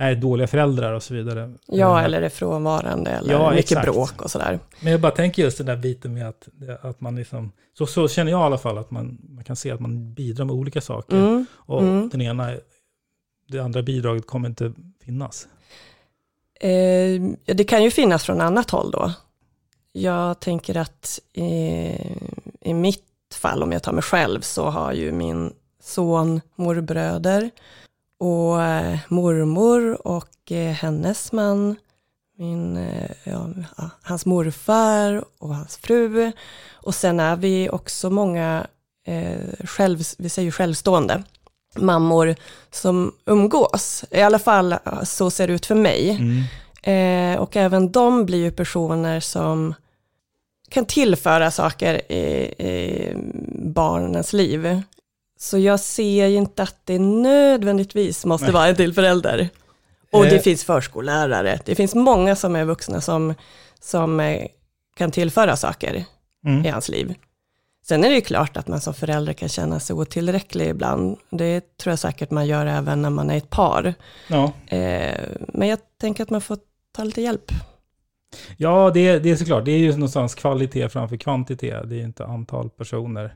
är 0.00 0.14
dåliga 0.14 0.46
föräldrar 0.46 0.92
och 0.92 1.02
så 1.02 1.14
vidare. 1.14 1.54
Ja, 1.66 1.92
mm. 1.92 2.04
eller 2.04 2.22
är 2.22 2.28
frånvarande 2.28 3.10
eller 3.10 3.32
ja, 3.32 3.50
mycket 3.50 3.64
exakt. 3.64 3.86
bråk 3.86 4.22
och 4.22 4.30
sådär. 4.30 4.58
Men 4.80 4.92
jag 4.92 5.00
bara 5.00 5.12
tänker 5.12 5.42
just 5.42 5.58
den 5.58 5.66
där 5.66 5.76
biten 5.76 6.14
med 6.14 6.28
att, 6.28 6.48
att 6.82 7.00
man 7.00 7.16
liksom, 7.16 7.52
så, 7.78 7.86
så 7.86 8.08
känner 8.08 8.32
jag 8.32 8.40
i 8.40 8.44
alla 8.44 8.58
fall 8.58 8.78
att 8.78 8.90
man, 8.90 9.18
man 9.28 9.44
kan 9.44 9.56
se 9.56 9.70
att 9.70 9.80
man 9.80 10.14
bidrar 10.14 10.44
med 10.44 10.54
olika 10.54 10.80
saker. 10.80 11.16
Mm. 11.16 11.46
Och 11.52 11.82
mm. 11.82 12.08
den 12.08 12.20
ena, 12.20 12.52
det 13.48 13.58
andra 13.58 13.82
bidraget 13.82 14.26
kommer 14.26 14.48
inte 14.48 14.72
finnas. 15.04 15.48
Eh, 16.60 17.22
det 17.44 17.64
kan 17.64 17.82
ju 17.82 17.90
finnas 17.90 18.24
från 18.24 18.40
annat 18.40 18.70
håll 18.70 18.90
då. 18.90 19.12
Jag 19.92 20.40
tänker 20.40 20.76
att 20.76 21.20
i, 21.32 21.42
i 22.60 22.74
mitt 22.74 23.04
fall, 23.34 23.62
om 23.62 23.72
jag 23.72 23.82
tar 23.82 23.92
mig 23.92 24.02
själv, 24.02 24.40
så 24.40 24.64
har 24.64 24.92
ju 24.92 25.12
min 25.12 25.52
son 25.82 26.40
morbröder 26.56 27.50
och 28.20 28.62
eh, 28.62 28.98
mormor 29.08 30.06
och 30.06 30.52
eh, 30.52 30.72
hennes 30.72 31.32
man, 31.32 31.76
min, 32.38 32.76
eh, 32.76 33.10
ja, 33.24 33.48
hans 34.02 34.26
morfar 34.26 35.24
och 35.38 35.54
hans 35.54 35.76
fru. 35.76 36.32
Och 36.72 36.94
sen 36.94 37.20
är 37.20 37.36
vi 37.36 37.70
också 37.70 38.10
många, 38.10 38.66
eh, 39.06 39.66
själv, 39.66 39.98
vi 40.18 40.28
säger 40.28 40.50
självstående, 40.50 41.22
mammor 41.76 42.34
som 42.70 43.12
umgås. 43.26 44.04
I 44.10 44.20
alla 44.20 44.38
fall 44.38 44.74
så 45.04 45.30
ser 45.30 45.48
det 45.48 45.52
ut 45.52 45.66
för 45.66 45.74
mig. 45.74 46.10
Mm. 46.10 46.44
Eh, 46.82 47.40
och 47.40 47.56
även 47.56 47.92
de 47.92 48.26
blir 48.26 48.38
ju 48.38 48.50
personer 48.50 49.20
som 49.20 49.74
kan 50.68 50.84
tillföra 50.84 51.50
saker 51.50 52.12
i, 52.12 52.54
i 52.58 53.12
barnens 53.64 54.32
liv. 54.32 54.82
Så 55.40 55.58
jag 55.58 55.80
ser 55.80 56.26
ju 56.26 56.36
inte 56.36 56.62
att 56.62 56.76
det 56.84 56.98
nödvändigtvis 56.98 58.24
måste 58.24 58.44
Nej. 58.46 58.52
vara 58.54 58.66
en 58.68 58.76
till 58.76 58.94
förälder. 58.94 59.48
Och 60.12 60.24
Eh. 60.26 60.30
det 60.32 60.40
finns 60.40 60.64
förskollärare, 60.64 61.60
det 61.64 61.74
finns 61.74 61.94
många 61.94 62.36
som 62.36 62.56
är 62.56 62.64
vuxna 62.64 63.00
som, 63.00 63.34
som 63.80 64.20
eh, 64.20 64.46
kan 64.96 65.10
tillföra 65.10 65.56
saker 65.56 66.04
Mm. 66.46 66.66
i 66.66 66.68
hans 66.68 66.88
liv. 66.88 67.14
Sen 67.88 68.04
är 68.04 68.08
det 68.08 68.14
ju 68.14 68.20
klart 68.20 68.56
att 68.56 68.68
man 68.68 68.80
som 68.80 68.94
förälder 68.94 69.32
kan 69.32 69.48
känna 69.48 69.80
sig 69.80 69.96
otillräcklig 69.96 70.68
ibland. 70.68 71.16
Det 71.30 71.76
tror 71.78 71.90
jag 71.92 71.98
säkert 71.98 72.30
man 72.30 72.46
gör 72.46 72.66
även 72.66 73.02
när 73.02 73.10
man 73.10 73.30
är 73.30 73.36
ett 73.36 73.50
par. 73.50 73.94
Ja, 74.28 74.52
Eh, 74.66 75.20
men 75.48 75.68
jag 75.68 75.78
tänker 76.00 76.22
att 76.22 76.30
man 76.30 76.40
får 76.40 76.58
ta 76.92 77.04
lite 77.04 77.22
hjälp. 77.22 77.50
ja 78.56 78.90
det, 78.94 79.18
det 79.18 79.30
är 79.30 79.36
såklart. 79.36 79.64
Det 79.64 79.72
är 79.72 79.78
ju 79.78 79.92
någonstans 79.92 80.34
kvalitet 80.34 80.88
framför 80.88 81.16
kvantitet. 81.16 81.88
Det 81.90 81.96
är 81.96 82.04
inte 82.04 82.24
antal 82.24 82.70
personer. 82.70 83.34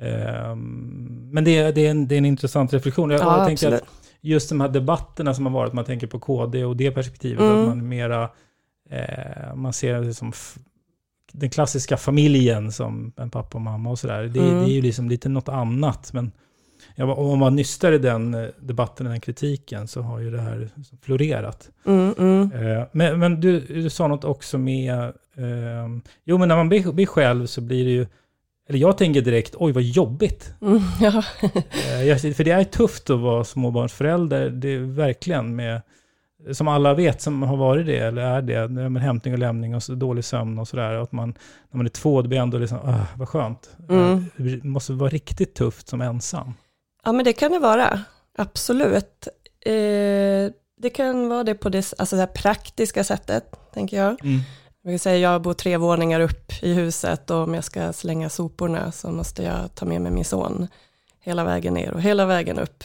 Ehm, 0.00 1.30
men 1.32 1.44
det, 1.44 1.56
är- 1.58 1.72
det, 1.72 1.86
är 1.86 1.90
en, 1.90 2.08
det 2.08 2.14
är 2.14 2.18
en 2.18 2.24
intressant 2.24 2.72
reflektion. 2.72 3.10
Jag, 3.10 3.20
Ja, 3.20 3.36
jag 3.38 3.46
tänker 3.46 3.72
att 3.72 3.82
just 4.20 4.48
de 4.48 4.60
här 4.60 4.68
debatterna 4.68 5.34
som 5.34 5.46
har 5.46 5.52
varit, 5.52 5.72
man 5.72 5.84
tänker 5.84 6.06
på 6.06 6.18
KD 6.18 6.64
och 6.64 6.76
det 6.76 6.90
perspektivet, 6.90 7.40
Mm. 7.40 7.58
att 7.60 7.66
man 7.68 7.88
mera, 7.88 8.30
eh, 8.90 9.54
man 9.54 9.72
ser 9.72 10.00
det 10.00 10.14
som 10.14 10.32
den 11.32 11.50
klassiska 11.50 11.96
familjen 11.96 12.72
som 12.72 13.12
en 13.16 13.30
pappa 13.30 13.58
och 13.58 13.62
mamma 13.62 13.90
och 13.90 13.98
sådär. 13.98 14.22
Det, 14.22 14.40
Mm. 14.40 14.58
det 14.64 14.70
är 14.70 14.74
ju 14.74 14.82
liksom 14.82 15.08
lite 15.08 15.28
något 15.28 15.48
annat, 15.48 16.12
men 16.12 16.32
ja, 16.94 17.14
om 17.14 17.38
man 17.38 17.56
nystar 17.56 17.92
i 17.92 17.98
den 17.98 18.34
eh, 18.34 18.46
debatten, 18.60 19.06
den 19.06 19.20
kritiken, 19.20 19.88
så 19.88 20.02
har 20.02 20.18
ju 20.18 20.30
det 20.30 20.40
här 20.40 20.68
florerat. 21.02 21.70
Mm, 21.86 22.14
mm. 22.18 22.52
Eh, 22.52 22.84
Men, 22.92 23.18
men 23.18 23.40
du, 23.40 23.60
du 23.60 23.90
sa 23.90 24.08
något 24.08 24.24
också 24.24 24.58
med, 24.58 24.98
eh, 25.36 25.88
jo 26.24 26.38
men 26.38 26.48
när 26.48 26.56
man 26.56 26.68
blir, 26.68 26.92
blir 26.92 27.06
själv 27.06 27.46
så 27.46 27.60
blir 27.60 27.84
det 27.84 27.90
ju, 27.90 28.06
eller 28.70 28.78
jag 28.78 28.98
tänker 28.98 29.20
direkt, 29.20 29.54
oj 29.58 29.72
vad 29.72 29.82
jobbigt. 29.82 30.54
Mm, 30.62 30.80
ja. 31.00 31.22
Eh, 31.42 32.32
för 32.34 32.44
det 32.44 32.50
är 32.50 32.64
tufft 32.64 33.10
att 33.10 33.20
vara 33.20 33.44
småbarnsförälder, 33.44 34.50
det 34.50 34.68
är 34.68 34.78
verkligen 34.78 35.56
med, 35.56 35.82
som 36.52 36.68
alla 36.68 36.94
vet 36.94 37.22
som 37.22 37.42
har 37.42 37.56
varit 37.56 37.86
det, 37.86 37.96
eller 37.98 38.22
är 38.22 38.42
det, 38.42 38.68
med 38.68 39.02
hämtning 39.02 39.34
och 39.34 39.38
lämning 39.40 39.74
och 39.74 39.82
så 39.82 39.94
dålig 39.94 40.24
sömn 40.24 40.58
och 40.58 40.68
sådär, 40.68 40.94
att 40.94 41.12
man, 41.12 41.28
när 41.70 41.76
man 41.76 41.86
är 41.86 41.90
två, 41.90 42.22
det 42.22 42.28
blir 42.28 42.38
ändå 42.38 42.58
liksom, 42.58 42.78
ah, 42.78 43.06
vad 43.16 43.28
skönt. 43.28 43.70
Mm. 43.88 44.12
Eh, 44.12 44.44
Det 44.44 44.64
måste 44.64 44.92
vara 44.92 45.10
riktigt 45.10 45.54
tufft 45.54 45.88
som 45.88 46.00
ensam. 46.00 46.54
ja, 47.04 47.12
men 47.12 47.24
det 47.24 47.32
kan 47.32 47.52
det 47.52 47.58
vara. 47.58 48.00
Absolut. 48.38 49.28
Eh, 49.66 49.72
det 50.82 50.90
kan 50.94 51.28
vara 51.28 51.44
det 51.44 51.54
på 51.54 51.68
det, 51.68 51.92
alltså 51.98 52.16
det 52.16 52.26
praktiska 52.26 53.04
sättet, 53.04 53.44
tänker 53.74 53.96
jag. 53.96 54.24
Mm. 54.24 54.40
Jag, 54.82 54.92
kan 54.92 54.98
säga, 54.98 55.18
jag 55.18 55.42
bor 55.42 55.54
tre 55.54 55.76
våningar 55.76 56.20
upp 56.20 56.52
i 56.62 56.72
huset 56.72 57.30
och 57.30 57.36
om 57.36 57.54
jag 57.54 57.64
ska 57.64 57.92
slänga 57.92 58.28
soporna 58.28 58.92
så 58.92 59.10
måste 59.10 59.42
jag 59.42 59.74
ta 59.74 59.86
med 59.86 60.00
mig 60.00 60.12
min 60.12 60.24
son 60.24 60.68
hela 61.20 61.44
vägen 61.44 61.74
ner 61.74 61.90
och 61.90 62.02
hela 62.02 62.26
vägen 62.26 62.58
upp. 62.58 62.84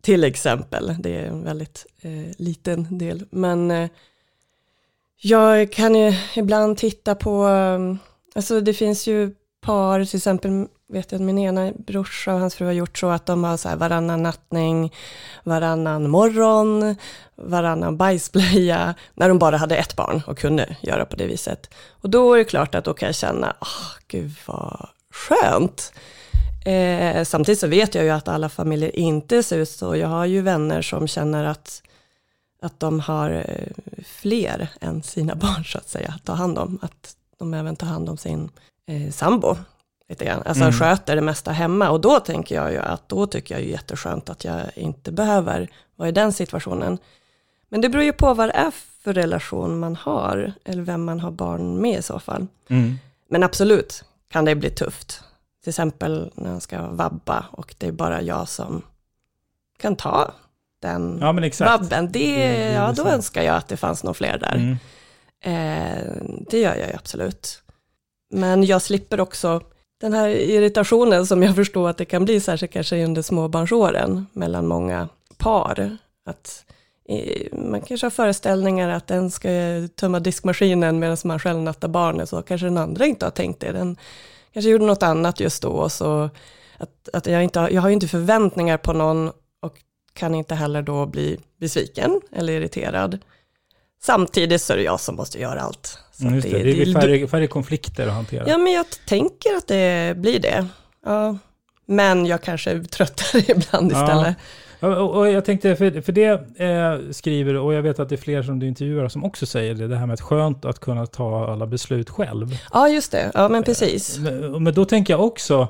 Till 0.00 0.24
exempel, 0.24 0.96
det 0.98 1.16
är 1.16 1.26
en 1.26 1.44
väldigt 1.44 1.86
eh, 2.00 2.34
liten 2.36 2.98
del. 2.98 3.24
Men 3.30 3.70
eh, 3.70 3.90
jag 5.16 5.72
kan 5.72 5.94
ju 5.94 6.14
ibland 6.36 6.78
titta 6.78 7.14
på, 7.14 7.48
eh, 7.48 7.96
alltså 8.34 8.60
det 8.60 8.74
finns 8.74 9.06
ju 9.06 9.34
par, 9.60 10.04
till 10.04 10.16
exempel 10.16 10.66
vet 10.94 11.12
jag 11.12 11.18
att 11.18 11.24
min 11.26 11.38
ena 11.38 11.72
brorsa 11.86 12.34
och 12.34 12.40
hans 12.40 12.54
fru 12.54 12.66
har 12.66 12.72
gjort 12.72 12.98
så 12.98 13.10
att 13.10 13.26
de 13.26 13.44
har 13.44 13.56
så 13.56 13.68
här 13.68 13.76
varannan 13.76 14.22
nattning, 14.22 14.92
varannan 15.44 16.10
morgon, 16.10 16.96
varannan 17.34 17.96
bajsblöja, 17.96 18.94
när 19.14 19.28
de 19.28 19.38
bara 19.38 19.56
hade 19.56 19.76
ett 19.76 19.96
barn 19.96 20.22
och 20.26 20.38
kunde 20.38 20.76
göra 20.80 21.04
på 21.04 21.16
det 21.16 21.26
viset. 21.26 21.74
Och 21.90 22.10
då 22.10 22.34
är 22.34 22.38
det 22.38 22.44
klart 22.44 22.74
att 22.74 22.84
då 22.84 22.94
kan 22.94 23.06
jag 23.06 23.16
känna, 23.16 23.56
oh, 23.60 23.98
gud 24.08 24.32
vad 24.46 24.88
skönt. 25.10 25.92
Eh, 26.64 27.24
samtidigt 27.24 27.60
så 27.60 27.66
vet 27.66 27.94
jag 27.94 28.04
ju 28.04 28.10
att 28.10 28.28
alla 28.28 28.48
familjer 28.48 28.96
inte 28.96 29.42
ser 29.42 29.58
ut 29.58 29.68
så. 29.68 29.96
Jag 29.96 30.08
har 30.08 30.24
ju 30.24 30.40
vänner 30.40 30.82
som 30.82 31.08
känner 31.08 31.44
att, 31.44 31.82
att 32.62 32.80
de 32.80 33.00
har 33.00 33.30
eh, 33.30 34.02
fler 34.04 34.68
än 34.80 35.02
sina 35.02 35.34
barn 35.34 35.64
så 35.64 35.78
att 35.78 35.88
säga, 35.88 36.14
att 36.16 36.24
ta 36.24 36.32
hand 36.32 36.58
om. 36.58 36.78
Att 36.82 37.16
de 37.38 37.54
även 37.54 37.76
tar 37.76 37.86
hand 37.86 38.08
om 38.08 38.16
sin 38.16 38.50
eh, 38.86 39.10
sambo. 39.10 39.56
Lite 40.08 40.24
grann. 40.24 40.42
Alltså 40.46 40.62
Mm. 40.64 40.72
sköter 40.72 41.16
det 41.16 41.22
mesta 41.22 41.50
hemma. 41.52 41.90
Och 41.90 42.00
då 42.00 42.20
tänker 42.20 42.54
jag 42.54 42.72
ju 42.72 42.78
att 42.78 43.08
då 43.08 43.26
tycker 43.26 43.54
jag 43.54 43.64
ju 43.64 43.70
jätteskönt 43.70 44.30
att 44.30 44.44
jag 44.44 44.60
inte 44.74 45.12
behöver 45.12 45.68
vara 45.96 46.08
i 46.08 46.12
den 46.12 46.32
situationen. 46.32 46.98
Men 47.68 47.80
det 47.80 47.88
beror 47.88 48.04
ju 48.04 48.12
på 48.12 48.34
vad 48.34 48.48
det 48.48 48.52
är 48.52 48.70
för 49.02 49.12
relation 49.12 49.78
man 49.78 49.96
har, 49.96 50.52
eller 50.64 50.82
vem 50.82 51.04
man 51.04 51.20
har 51.20 51.30
barn 51.30 51.76
med 51.80 51.98
i 51.98 52.02
så 52.02 52.18
fall. 52.18 52.46
Mm. 52.68 52.98
Men 53.28 53.42
absolut 53.42 54.04
kan 54.28 54.44
det 54.44 54.54
bli 54.54 54.70
tufft. 54.70 55.22
Till 55.62 55.70
exempel 55.70 56.30
när 56.34 56.52
jag 56.52 56.62
ska 56.62 56.86
vabba 56.86 57.44
och 57.50 57.74
det 57.78 57.86
är 57.86 57.92
bara 57.92 58.22
jag 58.22 58.48
som 58.48 58.82
kan 59.78 59.96
ta 59.96 60.32
den 60.80 61.18
Ja 61.20 61.32
men 61.32 61.44
exakt. 61.44 61.70
vabben. 61.82 62.12
Det, 62.12 62.36
Det- 62.36 62.72
ja, 62.72 62.92
då 62.92 63.04
önskar 63.04 63.42
jag 63.42 63.56
att 63.56 63.68
det 63.68 63.76
fanns 63.76 64.04
någon 64.04 64.14
fler 64.14 64.38
där. 64.38 64.54
Mm. 64.54 64.76
Eh, 65.40 66.22
det 66.50 66.58
gör 66.60 66.74
jag 66.76 66.88
ju 66.88 66.94
absolut. 66.94 67.62
Men 68.30 68.64
jag 68.64 68.82
slipper 68.82 69.20
också 69.20 69.60
den 70.04 70.12
här 70.12 70.28
irritationen 70.28 71.26
som 71.26 71.42
jag 71.42 71.54
förstår 71.54 71.88
att 71.88 71.96
det 71.96 72.04
kan 72.04 72.24
bli, 72.24 72.40
särskilt 72.40 72.72
kanske 72.72 73.04
under 73.04 73.22
småbarnsåren, 73.22 74.26
mellan 74.32 74.66
många 74.66 75.08
par. 75.38 75.96
Att 76.26 76.64
eh, 77.08 77.58
man 77.58 77.80
kanske 77.80 78.06
har 78.06 78.10
föreställningar 78.10 78.88
att 78.88 79.06
den 79.06 79.30
ska 79.30 79.48
tömma 79.96 80.20
diskmaskinen 80.20 80.98
medan 80.98 81.16
man 81.24 81.38
själv 81.38 81.60
nattar 81.60 81.88
barnet, 81.88 82.28
så 82.28 82.42
kanske 82.42 82.66
den 82.66 82.78
andra 82.78 83.06
inte 83.06 83.26
har 83.26 83.30
tänkt 83.30 83.60
det. 83.60 83.72
Den 83.72 83.96
kanske 84.52 84.70
gjorde 84.70 84.84
något 84.84 85.02
annat 85.02 85.40
just 85.40 85.62
då, 85.62 85.88
så 85.88 86.30
att, 86.78 87.08
att 87.12 87.26
jag, 87.26 87.44
inte 87.44 87.60
har, 87.60 87.70
jag 87.70 87.82
har 87.82 87.88
ju 87.88 87.94
inte 87.94 88.08
förväntningar 88.08 88.76
på 88.76 88.92
någon 88.92 89.28
och 89.60 89.74
kan 90.12 90.34
inte 90.34 90.54
heller 90.54 90.82
då 90.82 91.06
bli 91.06 91.40
besviken 91.60 92.20
eller 92.32 92.52
irriterad. 92.52 93.18
Samtidigt 94.02 94.62
så 94.62 94.72
är 94.72 94.76
det 94.76 94.82
jag 94.82 95.00
som 95.00 95.16
måste 95.16 95.40
göra 95.40 95.60
allt. 95.60 95.98
Så 96.18 96.22
Mm, 96.22 96.34
just 96.34 96.50
det. 96.50 96.56
Det 96.58 96.62
blir 96.62 96.86
det- 96.86 97.00
färre, 97.00 97.28
färre 97.28 97.46
konflikter 97.46 98.06
att 98.06 98.12
hantera. 98.12 98.44
Ja, 98.48 98.58
men 98.58 98.72
jag 98.72 98.86
tänker 99.06 99.56
att 99.56 99.68
det 99.68 100.16
blir 100.16 100.38
det. 100.38 100.66
Ja. 101.06 101.38
Men 101.86 102.26
jag 102.26 102.42
kanske 102.42 102.70
är 102.70 102.80
tröttare 102.80 103.42
ibland 103.48 103.92
Ja. 103.92 104.02
istället. 104.04 104.36
Ja, 104.80 104.96
och, 104.96 105.16
och 105.18 105.28
jag 105.30 105.44
tänkte, 105.44 105.76
för, 105.76 106.00
för 106.00 106.12
det 106.12 106.28
eh, 106.58 107.10
skriver, 107.12 107.54
och 107.56 107.74
jag 107.74 107.82
vet 107.82 107.98
att 107.98 108.08
det 108.08 108.14
är 108.14 108.16
fler 108.16 108.42
som 108.42 108.58
du 108.58 108.66
intervjuar 108.68 109.08
som 109.08 109.24
också 109.24 109.46
säger 109.46 109.74
det, 109.74 109.88
det 109.88 109.96
här 109.96 110.06
med 110.06 110.14
att 110.14 110.20
skönt 110.20 110.64
att 110.64 110.78
kunna 110.80 111.06
ta 111.06 111.52
alla 111.52 111.66
beslut 111.66 112.10
själv. 112.10 112.56
Ja, 112.72 112.88
just 112.88 113.12
det. 113.12 113.30
Ja, 113.34 113.48
men 113.48 113.62
precis. 113.62 114.18
Men, 114.18 114.62
men 114.62 114.74
då 114.74 114.84
tänker 114.84 115.12
jag 115.14 115.20
också, 115.24 115.68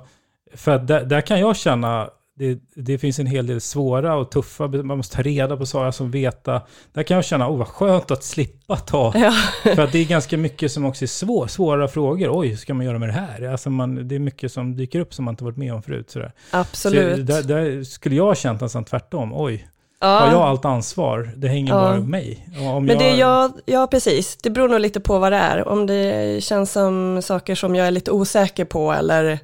för 0.54 0.78
där, 0.78 1.04
där 1.04 1.20
kan 1.20 1.40
jag 1.40 1.56
känna, 1.56 2.08
det, 2.38 2.58
det 2.74 2.98
finns 2.98 3.18
en 3.18 3.26
hel 3.26 3.46
del 3.46 3.60
svåra 3.60 4.16
och 4.16 4.30
tuffa, 4.30 4.68
man 4.68 4.96
måste 4.96 5.16
ta 5.16 5.22
reda 5.22 5.56
på 5.56 5.66
saker, 5.66 5.90
som 5.90 6.10
veta. 6.10 6.62
Där 6.92 7.02
kan 7.02 7.14
jag 7.14 7.24
känna, 7.24 7.50
oh 7.50 7.58
vad 7.58 7.66
skönt 7.68 8.10
att 8.10 8.24
slippa 8.24 8.76
ta. 8.76 9.12
Ja. 9.24 9.32
För 9.74 9.82
att 9.82 9.92
det 9.92 9.98
är 9.98 10.04
ganska 10.04 10.36
mycket 10.36 10.72
som 10.72 10.84
också 10.84 11.04
är 11.04 11.06
svår, 11.06 11.46
svåra 11.46 11.88
frågor. 11.88 12.38
Oj, 12.38 12.48
hur 12.48 12.56
ska 12.56 12.74
man 12.74 12.86
göra 12.86 12.98
med 12.98 13.08
det 13.08 13.12
här? 13.12 13.48
Alltså 13.48 13.70
man, 13.70 14.08
det 14.08 14.14
är 14.14 14.18
mycket 14.18 14.52
som 14.52 14.76
dyker 14.76 15.00
upp 15.00 15.14
som 15.14 15.24
man 15.24 15.32
inte 15.32 15.44
varit 15.44 15.56
med 15.56 15.74
om 15.74 15.82
förut. 15.82 16.10
Sådär. 16.10 16.32
Absolut. 16.50 17.16
Så 17.16 17.22
där, 17.22 17.42
där 17.42 17.84
skulle 17.84 18.16
jag 18.16 18.36
känt 18.36 18.60
nästan 18.60 18.84
tvärtom. 18.84 19.32
Oj, 19.34 19.68
har 20.00 20.26
jag 20.26 20.32
ja. 20.34 20.48
allt 20.48 20.64
ansvar? 20.64 21.30
Det 21.36 21.48
hänger 21.48 21.72
Ja. 21.72 21.80
bara 21.80 21.96
på 21.96 22.02
mig. 22.02 22.48
Om 22.74 22.84
Men 22.84 22.98
det 22.98 23.04
är 23.04 23.16
jag, 23.16 23.52
ja 23.64 23.86
precis, 23.86 24.36
det 24.36 24.50
beror 24.50 24.68
nog 24.68 24.80
lite 24.80 25.00
på 25.00 25.18
vad 25.18 25.32
det 25.32 25.38
är. 25.38 25.68
Om 25.68 25.86
det 25.86 26.44
känns 26.44 26.72
som 26.72 27.22
saker 27.22 27.54
som 27.54 27.74
jag 27.74 27.86
är 27.86 27.90
lite 27.90 28.10
osäker 28.10 28.64
på 28.64 28.92
eller 28.92 29.38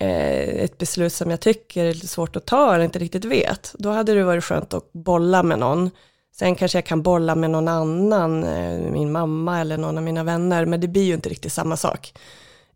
Eh, 0.00 0.64
ett 0.64 0.78
beslut 0.78 1.12
som 1.12 1.30
jag 1.30 1.40
tycker 1.40 1.84
är 1.84 1.94
lite 1.94 2.08
svårt 2.08 2.36
att 2.36 2.46
ta 2.46 2.74
eller 2.74 2.84
inte 2.84 2.98
riktigt 2.98 3.24
vet, 3.24 3.74
då 3.78 3.90
hade 3.90 4.14
det 4.14 4.24
varit 4.24 4.44
skönt 4.44 4.74
att 4.74 4.92
bolla 4.92 5.42
med 5.42 5.58
någon. 5.58 5.90
Sen 6.36 6.54
kanske 6.54 6.78
jag 6.78 6.84
kan 6.84 7.02
bolla 7.02 7.34
med 7.34 7.50
någon 7.50 7.68
annan, 7.68 8.44
eh, 8.44 8.92
min 8.92 9.12
mamma 9.12 9.60
eller 9.60 9.78
någon 9.78 9.98
av 9.98 10.04
mina 10.04 10.24
vänner, 10.24 10.64
men 10.64 10.80
det 10.80 10.88
blir 10.88 11.02
ju 11.02 11.14
inte 11.14 11.28
riktigt 11.28 11.52
samma 11.52 11.76
sak. 11.76 12.12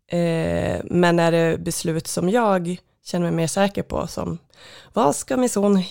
Eh, 0.07 0.81
men 0.83 1.19
är 1.19 1.31
det 1.31 1.57
beslut 1.57 2.07
som 2.07 2.29
jag 2.29 2.77
känner 3.05 3.25
mig 3.25 3.35
mer 3.35 3.47
säker 3.47 3.83
på, 3.83 4.07
som 4.07 4.37
vad 4.93 5.15
ska 5.15 5.37
min 5.37 5.49
son 5.49 5.83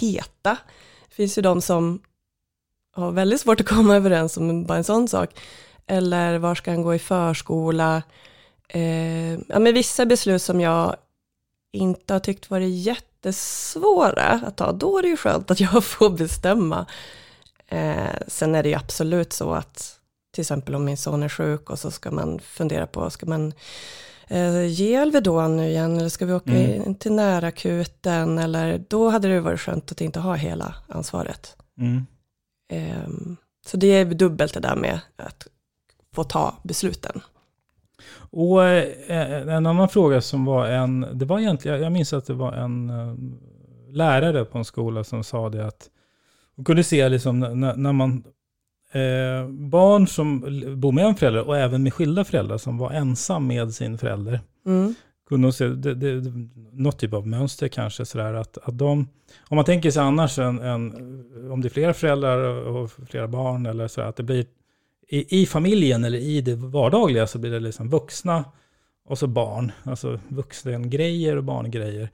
heta? 0.00 0.56
Det 1.08 1.14
finns 1.14 1.38
ju 1.38 1.42
de 1.42 1.62
som 1.62 2.00
har 2.92 3.10
väldigt 3.10 3.40
svårt 3.40 3.60
att 3.60 3.68
komma 3.68 3.96
överens 3.96 4.36
om 4.36 4.64
bara 4.64 4.78
en 4.78 4.84
sån 4.84 5.08
sak. 5.08 5.30
Eller 5.86 6.38
var 6.38 6.54
ska 6.54 6.70
han 6.70 6.82
gå 6.82 6.94
i 6.94 6.98
förskola? 6.98 8.02
Eh, 8.72 9.32
ja, 9.32 9.58
men 9.58 9.74
vissa 9.74 10.06
beslut 10.06 10.42
som 10.42 10.60
jag 10.60 10.96
inte 11.72 12.12
har 12.12 12.20
tyckt 12.20 12.50
varit 12.50 12.70
jättesvåra 12.74 14.22
att 14.46 14.56
ta, 14.56 14.72
då 14.72 14.98
är 14.98 15.02
det 15.02 15.08
ju 15.08 15.16
skönt 15.16 15.50
att 15.50 15.60
jag 15.60 15.84
får 15.84 16.10
bestämma. 16.10 16.86
Eh, 17.68 18.14
sen 18.26 18.54
är 18.54 18.62
det 18.62 18.68
ju 18.68 18.74
absolut 18.74 19.32
så 19.32 19.52
att 19.54 19.96
till 20.34 20.42
exempel 20.42 20.74
om 20.74 20.84
min 20.84 20.96
son 20.96 21.22
är 21.22 21.28
sjuk 21.28 21.70
och 21.70 21.78
så 21.78 21.90
ska 21.90 22.10
man 22.10 22.38
fundera 22.40 22.86
på, 22.86 23.10
ska 23.10 23.26
man 23.26 23.52
eh, 24.28 24.66
ge 24.66 24.96
Alvedon 24.96 25.56
nu 25.56 25.68
igen 25.68 25.98
eller 25.98 26.08
ska 26.08 26.26
vi 26.26 26.32
åka 26.32 26.50
Mm. 26.50 26.82
in 26.86 26.94
till 26.94 27.12
närakuten 27.12 28.38
eller 28.38 28.84
då 28.88 29.08
hade 29.10 29.28
det 29.28 29.40
varit 29.40 29.60
skönt 29.60 29.92
att 29.92 30.00
inte 30.00 30.20
ha 30.20 30.34
hela 30.34 30.74
ansvaret. 30.88 31.56
Mm. 31.78 32.06
Ehm, 32.72 33.36
Så 33.66 33.76
det 33.76 33.86
är 33.86 34.04
dubbelt 34.04 34.54
det 34.54 34.60
där 34.60 34.76
med 34.76 35.00
att 35.16 35.46
få 36.14 36.24
ta 36.24 36.54
besluten. 36.62 37.20
Och 38.30 38.64
eh, 38.64 39.54
en 39.54 39.66
annan 39.66 39.88
fråga 39.88 40.20
som 40.20 40.44
var 40.44 40.66
en, 40.66 41.06
det 41.12 41.24
var 41.24 41.40
egentligen, 41.40 41.82
jag 41.82 41.92
minns 41.92 42.12
att 42.12 42.26
det 42.26 42.34
var 42.34 42.52
en 42.52 42.90
eh, 42.90 43.14
lärare 43.92 44.44
på 44.44 44.58
en 44.58 44.64
skola 44.64 45.04
som 45.04 45.24
sa 45.24 45.48
det 45.48 45.66
att 45.66 45.90
hon 46.56 46.64
kunde 46.64 46.84
se 46.84 47.08
liksom 47.08 47.40
när, 47.40 47.76
när 47.76 47.92
man, 47.92 48.24
eh, 48.92 49.48
barn 49.48 50.06
som 50.06 50.40
bor 50.80 50.92
med 50.92 51.04
en 51.04 51.14
förälder 51.14 51.48
och 51.48 51.58
även 51.58 51.82
med 51.82 51.94
skilda 51.94 52.24
föräldrar 52.24 52.58
som 52.58 52.78
var 52.78 52.90
ensam 52.90 53.46
med 53.46 53.74
sin 53.74 53.98
förälder, 53.98 54.40
Mm. 54.66 54.94
kunde 55.28 55.46
hon 55.46 55.52
se 55.52 55.68
det, 55.68 55.94
det, 55.94 56.32
något 56.72 56.98
typ 56.98 57.14
av 57.14 57.26
mönster 57.26 57.68
kanske 57.68 58.04
sådär 58.04 58.34
att, 58.34 58.58
att 58.58 58.78
de, 58.78 59.08
om 59.48 59.56
man 59.56 59.64
tänker 59.64 59.90
sig 59.90 60.02
annars 60.02 60.38
en, 60.38 60.58
en, 60.58 60.92
om 61.52 61.60
det 61.60 61.68
är 61.68 61.70
flera 61.70 61.94
föräldrar 61.94 62.66
och 62.66 62.90
flera 63.08 63.28
barn 63.28 63.66
eller 63.66 63.88
så 63.88 64.00
att 64.00 64.16
det 64.16 64.22
blir 64.22 64.46
i, 65.10 65.40
i 65.42 65.46
familjen 65.46 66.04
eller 66.04 66.18
i 66.18 66.40
det 66.40 66.54
vardagliga 66.54 67.26
så 67.26 67.38
blir 67.38 67.50
det 67.50 67.60
liksom 67.60 67.90
vuxna 67.90 68.44
och 69.04 69.18
så 69.18 69.26
barn, 69.26 69.72
alltså 69.84 70.20
vuxengrejer 70.28 71.36
och 71.36 71.44
barngrejer. 71.44 72.10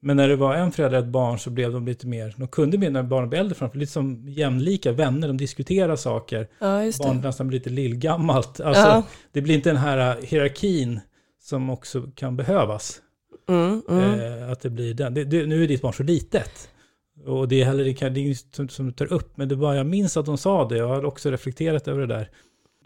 Men 0.00 0.16
när 0.16 0.28
det 0.28 0.36
var 0.36 0.54
en 0.54 0.72
förälder 0.72 0.98
och 0.98 1.04
ett 1.04 1.10
barn 1.10 1.38
så 1.38 1.50
blev 1.50 1.72
de 1.72 1.86
lite 1.86 2.06
mer, 2.06 2.34
de 2.36 2.48
kunde 2.48 2.78
bli 2.78 2.90
när 2.90 3.02
barnen 3.02 3.28
blev 3.28 3.40
äldre 3.40 3.54
framför, 3.54 3.78
lite 3.78 3.92
som 3.92 4.28
jämlika 4.28 4.92
vänner, 4.92 5.28
de 5.28 5.36
diskuterar 5.36 5.96
saker. 5.96 6.48
Ja, 6.58 6.84
just 6.84 7.02
Barnet 7.02 7.22
nästan 7.22 7.48
blir 7.48 7.58
lite 7.58 7.70
lillgammalt. 7.70 8.60
Alltså, 8.60 8.82
Ja. 8.82 9.02
Det 9.32 9.40
blir 9.40 9.54
inte 9.54 9.68
den 9.70 9.76
här 9.76 10.16
hierarkin 10.22 11.00
som 11.42 11.70
också 11.70 12.02
kan 12.14 12.36
behövas. 12.36 13.00
Mm, 13.48 13.82
mm. 13.88 14.20
Eh, 14.20 14.52
att 14.52 14.60
det 14.60 14.70
blir 14.70 14.94
den. 14.94 15.14
Det, 15.14 15.24
det, 15.24 15.46
nu 15.46 15.64
är 15.64 15.68
ditt 15.68 15.82
barn 15.82 15.92
så 15.92 16.02
litet. 16.02 16.68
Och 17.26 17.48
det 17.48 17.60
är 17.60 17.64
heller 17.64 17.84
det 17.84 18.02
är 18.02 18.18
inget 18.18 18.54
som, 18.54 18.68
som 18.68 18.86
du 18.86 18.92
tar 18.92 19.12
upp, 19.12 19.36
men 19.36 19.48
det 19.48 19.56
bara, 19.56 19.76
jag 19.76 19.86
minns 19.86 20.16
att 20.16 20.26
de 20.26 20.38
sa 20.38 20.68
det, 20.68 20.76
jag 20.76 20.88
har 20.88 21.04
också 21.04 21.30
reflekterat 21.30 21.88
över 21.88 22.00
det 22.00 22.06
där. 22.06 22.30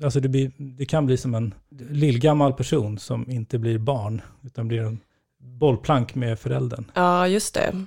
Alltså 0.03 0.21
det, 0.21 0.29
blir, 0.29 0.53
det 0.57 0.85
kan 0.85 1.07
bli 1.07 1.17
som 1.17 1.35
en 1.35 1.55
lillgammal 1.91 2.53
person 2.53 2.99
som 2.99 3.31
inte 3.31 3.59
blir 3.59 3.79
barn, 3.79 4.23
utan 4.43 4.69
blir 4.69 4.81
en 4.83 5.01
bollplank 5.39 6.15
med 6.15 6.39
föräldern. 6.39 6.91
Ja, 6.95 7.29
just 7.29 7.55
det. 7.55 7.87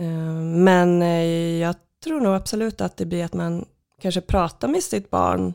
Eh, 0.00 0.40
men 0.42 1.02
eh, 1.02 1.58
jag 1.60 1.74
tror 2.04 2.20
nog 2.20 2.34
absolut 2.34 2.80
att 2.80 2.96
det 2.96 3.06
blir 3.06 3.24
att 3.24 3.34
man 3.34 3.64
kanske 4.02 4.20
pratar 4.20 4.68
med 4.68 4.82
sitt 4.82 5.10
barn 5.10 5.54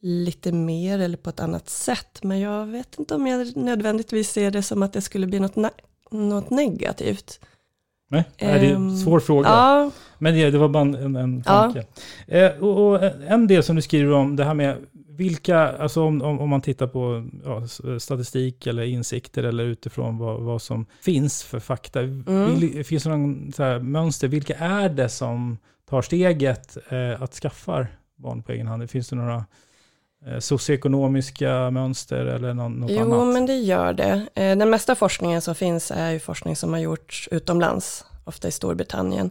lite 0.00 0.52
mer 0.52 0.98
eller 0.98 1.16
på 1.16 1.30
ett 1.30 1.40
annat 1.40 1.68
sätt. 1.68 2.22
Men 2.22 2.40
jag 2.40 2.66
vet 2.66 2.98
inte 2.98 3.14
om 3.14 3.26
jag 3.26 3.56
nödvändigtvis 3.56 4.30
ser 4.30 4.50
det 4.50 4.62
som 4.62 4.82
att 4.82 4.92
det 4.92 5.00
skulle 5.00 5.26
bli 5.26 5.40
något, 5.40 5.56
ne 5.56 5.70
något 6.10 6.50
negativt. 6.50 7.40
Nej, 8.08 8.24
det 8.38 8.44
är 8.44 8.64
en 8.64 8.76
Ehm, 8.76 8.96
svår 8.96 9.20
fråga. 9.20 9.48
Ja, 9.48 9.90
Men 10.18 10.34
det, 10.34 10.50
det 10.50 10.58
var 10.58 10.68
bara 10.68 10.80
en, 10.82 10.94
en, 10.94 11.16
en 11.16 11.42
Ja. 11.46 11.52
tanke. 11.62 11.84
Eh, 12.26 12.50
och, 12.64 12.88
och 12.88 13.02
en 13.28 13.46
del 13.46 13.62
som 13.62 13.76
du 13.76 13.82
skriver 13.82 14.12
om, 14.12 14.36
det 14.36 14.44
här 14.44 14.54
med 14.54 14.76
vilka, 15.08 15.58
alltså 15.58 16.02
om, 16.02 16.22
om, 16.22 16.40
om 16.40 16.48
man 16.48 16.60
tittar 16.60 16.86
på 16.86 17.28
ja, 17.44 17.62
statistik 17.98 18.66
eller 18.66 18.82
insikter 18.82 19.42
eller 19.42 19.64
utifrån 19.64 20.18
vad, 20.18 20.40
vad 20.40 20.62
som 20.62 20.86
finns 21.02 21.42
för 21.44 21.60
fakta. 21.60 22.00
Mm. 22.00 22.54
Vil, 22.60 22.84
finns 22.84 23.02
det 23.04 23.10
någon 23.10 23.52
här 23.58 23.78
mönster? 23.80 24.28
Vilka 24.28 24.54
är 24.54 24.88
det 24.88 25.08
som 25.08 25.58
tar 25.90 26.02
steget 26.02 26.76
eh, 26.88 27.22
att 27.22 27.34
skaffa 27.34 27.86
barn 28.16 28.42
på 28.42 28.52
egen 28.52 28.66
hand? 28.66 28.90
Finns 28.90 29.08
det 29.08 29.16
några 29.16 29.44
socioekonomiska 30.40 31.70
mönster 31.70 32.16
eller 32.26 32.54
något 32.54 32.90
jo 32.90 33.14
annat? 33.14 33.34
men 33.34 33.46
det 33.46 33.56
gör 33.56 33.92
det. 33.92 34.26
Eh, 34.34 34.56
Den 34.58 34.70
mesta 34.70 34.94
forskningen 34.94 35.42
som 35.42 35.54
finns 35.54 35.90
är 35.90 36.10
ju 36.10 36.18
forskning 36.20 36.56
som 36.56 36.72
har 36.72 36.80
gjorts 36.80 37.28
utomlands, 37.32 38.04
ofta 38.24 38.48
i 38.48 38.50
Storbritannien. 38.52 39.30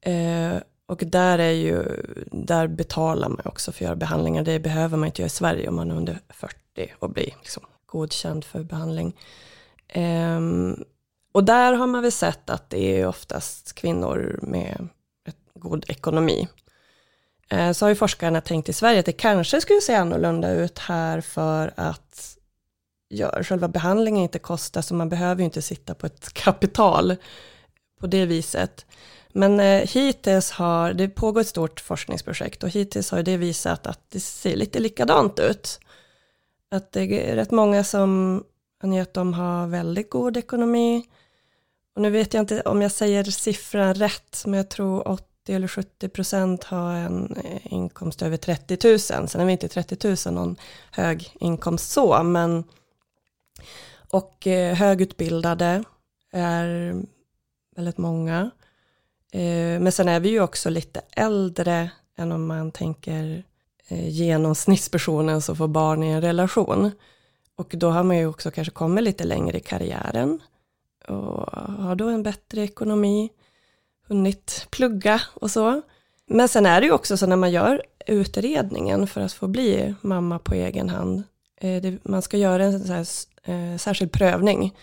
Eh, 0.00 0.56
Och 0.88 1.02
där 1.06 1.38
är 1.38 1.50
ju, 1.52 1.84
där 2.32 2.66
betalar 2.66 3.28
man 3.28 3.40
också 3.44 3.72
för 3.72 3.78
att 3.78 3.86
göra 3.86 3.96
behandlingar. 3.96 4.42
Det 4.44 4.58
behöver 4.58 4.96
man 4.96 5.06
inte 5.06 5.22
göra 5.22 5.26
i 5.26 5.30
Sverige 5.30 5.68
om 5.68 5.74
man 5.76 5.90
är 5.90 5.94
under 5.96 6.18
40 6.28 6.54
och 6.98 7.10
blir 7.10 7.24
liksom 7.24 7.62
godkänd 7.86 8.44
för 8.44 8.62
behandling. 8.62 9.16
Ehm, 9.88 10.84
och 11.34 11.44
där 11.44 11.72
har 11.72 11.86
man 11.86 12.02
väl 12.02 12.12
sett 12.12 12.50
att 12.50 12.70
det 12.70 13.00
är 13.00 13.06
oftast 13.06 13.72
kvinnor 13.74 14.38
med 14.42 14.88
god 15.54 15.84
ekonomi. 15.88 16.48
Eh, 17.50 17.72
så 17.72 17.84
har 17.84 17.88
ju 17.88 17.94
forskarna 17.94 18.40
tänkt 18.40 18.68
i 18.68 18.72
Sverige 18.72 19.00
att 19.00 19.06
det 19.06 19.12
kanske 19.12 19.60
skulle 19.60 19.80
se 19.80 19.94
annorlunda 19.94 20.50
ut 20.50 20.78
här 20.78 21.20
för 21.20 21.72
att 21.76 22.36
ja, 23.08 23.42
själva 23.42 23.68
behandlingen 23.68 24.22
inte 24.22 24.38
kostar, 24.38 24.82
så 24.82 24.94
man 24.94 25.08
behöver 25.08 25.40
ju 25.40 25.44
inte 25.44 25.62
sitta 25.62 25.94
på 25.94 26.06
ett 26.06 26.32
kapital 26.32 27.16
på 28.00 28.06
det 28.06 28.26
viset. 28.26 28.86
Men 29.28 29.60
eh, 29.60 29.88
hittills 29.88 30.50
har, 30.50 30.92
det 30.92 31.08
pågår 31.08 31.40
ett 31.40 31.48
stort 31.48 31.80
forskningsprojekt 31.80 32.62
och 32.62 32.68
hittills 32.68 33.10
har 33.10 33.22
det 33.22 33.36
visat 33.36 33.86
att 33.86 34.00
det 34.10 34.20
ser 34.20 34.56
lite 34.56 34.78
likadant 34.78 35.38
ut. 35.38 35.80
Att 36.70 36.92
det 36.92 37.30
är 37.30 37.36
rätt 37.36 37.50
många 37.50 37.84
som 37.84 38.44
anger 38.82 39.02
att 39.02 39.14
de 39.14 39.34
har 39.34 39.66
väldigt 39.66 40.10
god 40.10 40.36
ekonomi. 40.36 41.06
Och 41.94 42.02
nu 42.02 42.10
vet 42.10 42.34
jag 42.34 42.42
inte 42.42 42.60
om 42.60 42.82
jag 42.82 42.92
säger 42.92 43.24
siffran 43.24 43.94
rätt, 43.94 44.42
men 44.46 44.54
jag 44.54 44.68
tror 44.68 45.08
80 45.46 45.54
eller 45.54 45.68
70 45.68 46.08
procent 46.08 46.64
ha 46.64 46.92
en 46.92 47.36
eh, 47.44 47.72
inkomst 47.72 48.22
över 48.22 48.36
30 48.36 48.88
000. 48.88 48.98
Sen 48.98 49.40
är 49.40 49.44
vi 49.44 49.52
inte 49.52 49.68
30 49.68 50.16
000 50.26 50.34
någon 50.34 50.56
hög 50.90 51.30
inkomst 51.40 51.90
så, 51.90 52.22
men 52.22 52.64
och 54.10 54.46
eh, 54.46 54.74
högutbildade 54.74 55.84
är 56.32 56.94
väldigt 57.76 57.98
många. 57.98 58.50
Eh, 59.32 59.80
men 59.80 59.92
sen 59.92 60.08
är 60.08 60.20
vi 60.20 60.28
ju 60.28 60.40
också 60.40 60.70
lite 60.70 61.00
äldre 61.10 61.90
än 62.16 62.32
om 62.32 62.46
man 62.46 62.70
tänker 62.70 63.44
genomsnittspersonen 63.88 65.42
som 65.42 65.56
får 65.56 65.68
barn 65.68 66.02
i 66.02 66.10
en 66.10 66.20
relation. 66.20 66.90
Och 67.56 67.74
då 67.76 67.90
har 67.90 68.02
man 68.02 68.18
ju 68.18 68.26
också 68.26 68.50
kanske 68.50 68.72
kommit 68.72 69.04
lite 69.04 69.24
längre 69.24 69.58
i 69.58 69.60
karriären 69.60 70.42
och 71.08 71.52
har 71.82 71.94
då 71.94 72.08
en 72.08 72.22
bättre 72.22 72.62
ekonomi, 72.62 73.30
hunnit 74.08 74.66
plugga 74.70 75.20
och 75.34 75.50
så. 75.50 75.82
Men 76.26 76.48
sen 76.48 76.66
är 76.66 76.80
det 76.80 76.86
ju 76.86 76.92
också 76.92 77.16
så 77.16 77.26
när 77.26 77.36
man 77.36 77.50
gör 77.50 77.82
utredningen 78.06 79.06
för 79.06 79.20
att 79.20 79.32
få 79.32 79.48
bli 79.48 79.94
mamma 80.00 80.38
på 80.38 80.54
egen 80.54 80.88
hand, 80.88 81.22
eh, 81.60 81.82
det, 81.82 82.04
man 82.04 82.22
ska 82.22 82.36
göra 82.36 82.64
en 82.64 82.84
så 82.84 82.92
här, 82.92 83.06
eh, 83.44 83.78
särskild 83.78 84.12
prövning 84.12 84.74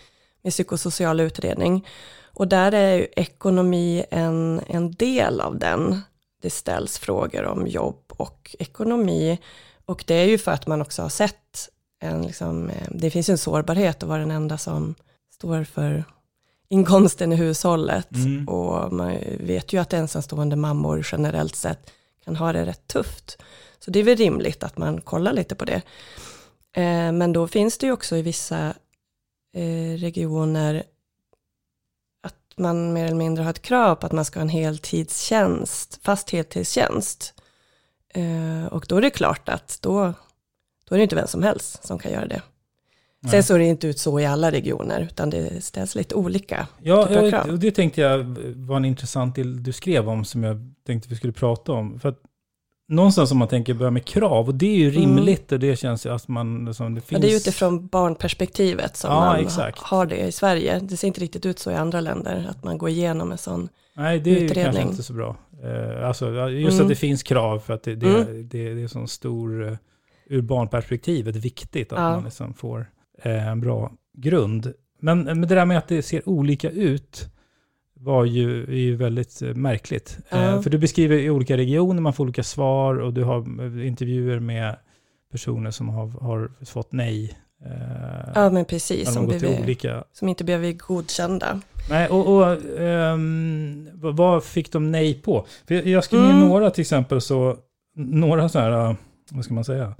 med 0.42 0.52
psykosocial 0.52 1.20
utredning. 1.20 1.86
Och 2.34 2.48
där 2.48 2.72
är 2.72 2.94
ju 2.94 3.06
ekonomi 3.16 4.04
en, 4.10 4.60
en 4.66 4.92
del 4.92 5.40
av 5.40 5.58
den. 5.58 6.00
Det 6.42 6.50
ställs 6.50 6.98
frågor 6.98 7.44
om 7.44 7.66
jobb 7.66 8.04
och 8.08 8.56
ekonomi. 8.58 9.38
Och 9.84 10.04
det 10.06 10.14
är 10.14 10.24
ju 10.24 10.38
för 10.38 10.52
att 10.52 10.66
man 10.66 10.82
också 10.82 11.02
har 11.02 11.08
sett 11.08 11.68
en, 12.00 12.22
liksom, 12.22 12.70
eh, 12.70 12.88
det 12.90 13.10
finns 13.10 13.28
ju 13.28 13.32
en 13.32 13.38
sårbarhet 13.38 14.02
att 14.02 14.08
vara 14.08 14.20
den 14.20 14.30
enda 14.30 14.58
som 14.58 14.94
står 15.34 15.64
för 15.64 16.04
inkomsten 16.68 17.32
i 17.32 17.36
hushållet. 17.36 18.14
Mm. 18.14 18.48
Och 18.48 18.92
man 18.92 19.18
vet 19.40 19.72
ju 19.72 19.80
att 19.80 19.92
ensamstående 19.92 20.56
mammor 20.56 21.06
generellt 21.12 21.56
sett 21.56 21.90
kan 22.24 22.36
ha 22.36 22.52
det 22.52 22.66
rätt 22.66 22.86
tufft. 22.86 23.38
Så 23.78 23.90
det 23.90 23.98
är 23.98 24.04
väl 24.04 24.16
rimligt 24.16 24.62
att 24.62 24.78
man 24.78 25.00
kollar 25.00 25.32
lite 25.32 25.54
på 25.54 25.64
det. 25.64 25.82
Eh, 26.72 27.12
men 27.12 27.32
då 27.32 27.48
finns 27.48 27.78
det 27.78 27.86
ju 27.86 27.92
också 27.92 28.16
i 28.16 28.22
vissa 28.22 28.74
eh, 29.52 29.98
regioner 29.98 30.82
att 32.22 32.52
man 32.56 32.92
mer 32.92 33.04
eller 33.04 33.16
mindre 33.16 33.44
har 33.44 33.50
ett 33.50 33.62
krav 33.62 33.94
på 33.94 34.06
att 34.06 34.12
man 34.12 34.24
ska 34.24 34.38
ha 34.38 34.42
en 34.42 34.48
heltidstjänst, 34.48 36.00
fast 36.02 36.30
heltidstjänst. 36.30 37.34
Eh, 38.14 38.66
och 38.70 38.86
då 38.88 38.96
är 38.96 39.02
det 39.02 39.10
klart 39.10 39.48
att 39.48 39.78
då, 39.82 40.12
då 40.88 40.94
är 40.94 40.96
det 40.96 41.02
inte 41.02 41.16
vem 41.16 41.26
som 41.26 41.42
helst 41.42 41.86
som 41.86 41.98
kan 41.98 42.12
göra 42.12 42.26
det. 42.26 42.42
Nej. 43.24 43.30
Sen 43.30 43.42
såg 43.42 43.58
det 43.58 43.64
inte 43.64 43.86
ut 43.86 43.98
så 43.98 44.20
i 44.20 44.26
alla 44.26 44.50
regioner, 44.50 45.00
utan 45.00 45.30
det 45.30 45.64
ställs 45.64 45.94
lite 45.94 46.14
olika 46.14 46.66
Ja, 46.82 47.08
jag, 47.10 47.30
krav. 47.30 47.46
och 47.50 47.58
det 47.58 47.70
tänkte 47.70 48.00
jag 48.00 48.18
var 48.56 48.76
en 48.76 48.84
intressant 48.84 49.34
del 49.34 49.62
du 49.62 49.72
skrev 49.72 50.08
om 50.08 50.24
som 50.24 50.44
jag 50.44 50.56
tänkte 50.86 51.08
vi 51.08 51.16
skulle 51.16 51.32
prata 51.32 51.72
om. 51.72 52.00
För 52.00 52.08
att 52.08 52.18
någonstans 52.88 53.30
om 53.32 53.38
man 53.38 53.48
tänker 53.48 53.74
börja 53.74 53.90
med 53.90 54.04
krav, 54.04 54.46
och 54.48 54.54
det 54.54 54.66
är 54.66 54.76
ju 54.76 54.88
Mm. 54.88 55.00
rimligt 55.00 55.52
och 55.52 55.60
det 55.60 55.76
känns 55.76 56.06
ju 56.06 56.10
att 56.14 56.28
man, 56.28 56.74
som 56.74 56.94
det 56.94 56.98
Ja, 56.98 57.02
finns... 57.06 57.20
det 57.22 57.32
är 57.32 57.36
utifrån 57.36 57.86
barnperspektivet 57.86 58.96
som 58.96 59.10
Ja, 59.10 59.20
man 59.20 59.40
exakt. 59.40 59.78
har 59.78 60.06
det 60.06 60.16
i 60.26 60.32
Sverige. 60.32 60.78
Det 60.82 60.96
ser 60.96 61.08
inte 61.08 61.20
riktigt 61.20 61.46
ut 61.46 61.58
så 61.58 61.70
i 61.70 61.74
andra 61.74 62.00
länder, 62.00 62.46
att 62.50 62.64
man 62.64 62.78
går 62.78 62.88
igenom 62.88 63.32
en 63.32 63.38
sån. 63.38 63.68
Nej, 63.96 64.20
det 64.20 64.30
är 64.30 64.34
utredning. 64.34 64.64
kanske 64.64 64.82
inte 64.82 65.02
så 65.02 65.12
bra. 65.12 65.36
Eh, 65.62 66.08
alltså, 66.08 66.30
ja, 66.30 66.48
just 66.50 66.72
Mm. 66.74 66.82
att 66.82 66.88
det 66.88 66.94
finns 66.96 67.22
krav 67.22 67.58
för 67.58 67.74
att 67.74 67.82
det, 67.82 67.94
det, 67.94 68.06
Mm. 68.08 68.48
det, 68.48 68.74
det 68.74 68.82
är 68.82 68.88
sån 68.88 69.08
stor, 69.08 69.68
eh, 69.68 69.76
ur 70.26 70.42
barnperspektivet, 70.42 71.36
viktigt 71.36 71.92
att 71.92 71.98
Ja. 71.98 72.10
man 72.10 72.24
liksom 72.24 72.54
får 72.54 72.80
eh, 72.80 72.86
en 73.22 73.60
bra 73.60 73.92
grund. 74.16 74.72
Men, 75.00 75.22
men 75.24 75.40
det 75.40 75.54
där 75.54 75.64
med 75.64 75.78
att 75.78 75.88
det 75.88 76.02
ser 76.02 76.28
olika 76.28 76.70
ut 76.70 77.28
var 77.96 78.24
ju, 78.24 78.62
är 78.64 78.76
ju 78.76 78.96
väldigt 78.96 79.42
eh, 79.42 79.54
märkligt. 79.54 80.18
Eh, 80.30 80.42
Ja. 80.44 80.62
för 80.62 80.70
du 80.70 80.78
beskriver 80.78 81.16
i 81.16 81.30
olika 81.30 81.56
regioner, 81.56 82.00
man 82.02 82.12
får 82.12 82.24
olika 82.24 82.42
svar 82.42 82.94
och 82.94 83.12
du 83.12 83.24
har 83.24 83.38
eh, 83.80 83.86
intervjuer 83.86 84.40
med 84.40 84.76
personer 85.32 85.70
som 85.70 85.88
har, 85.88 86.06
har 86.08 86.50
fått 86.64 86.92
nej. 86.92 87.38
Eh, 87.64 88.30
Ja, 88.34 88.50
men 88.50 88.64
precis, 88.64 89.12
som, 89.14 89.26
blivit, 89.26 89.60
olika 89.62 90.04
som 90.12 90.28
inte 90.28 90.44
blev 90.44 90.76
godkända. 90.76 91.60
Nej, 91.90 92.08
och, 92.08 92.36
och 92.36 92.56
ehm, 92.80 93.88
vad- 93.94 94.44
fick 94.44 94.72
de 94.72 94.90
nej 94.92 95.14
på? 95.14 95.46
För 95.68 95.88
jag- 95.88 96.04
skrev 96.04 96.20
Mm. 96.20 96.40
några 96.40 96.70
till 96.70 96.80
exempel, 96.82 97.20
så 97.20 97.56
några 97.96 98.48
så 98.48 98.58
här, 98.58 98.96
vad 99.30 99.44
ska 99.44 99.54
man 99.54 99.64
säga, 99.64 99.94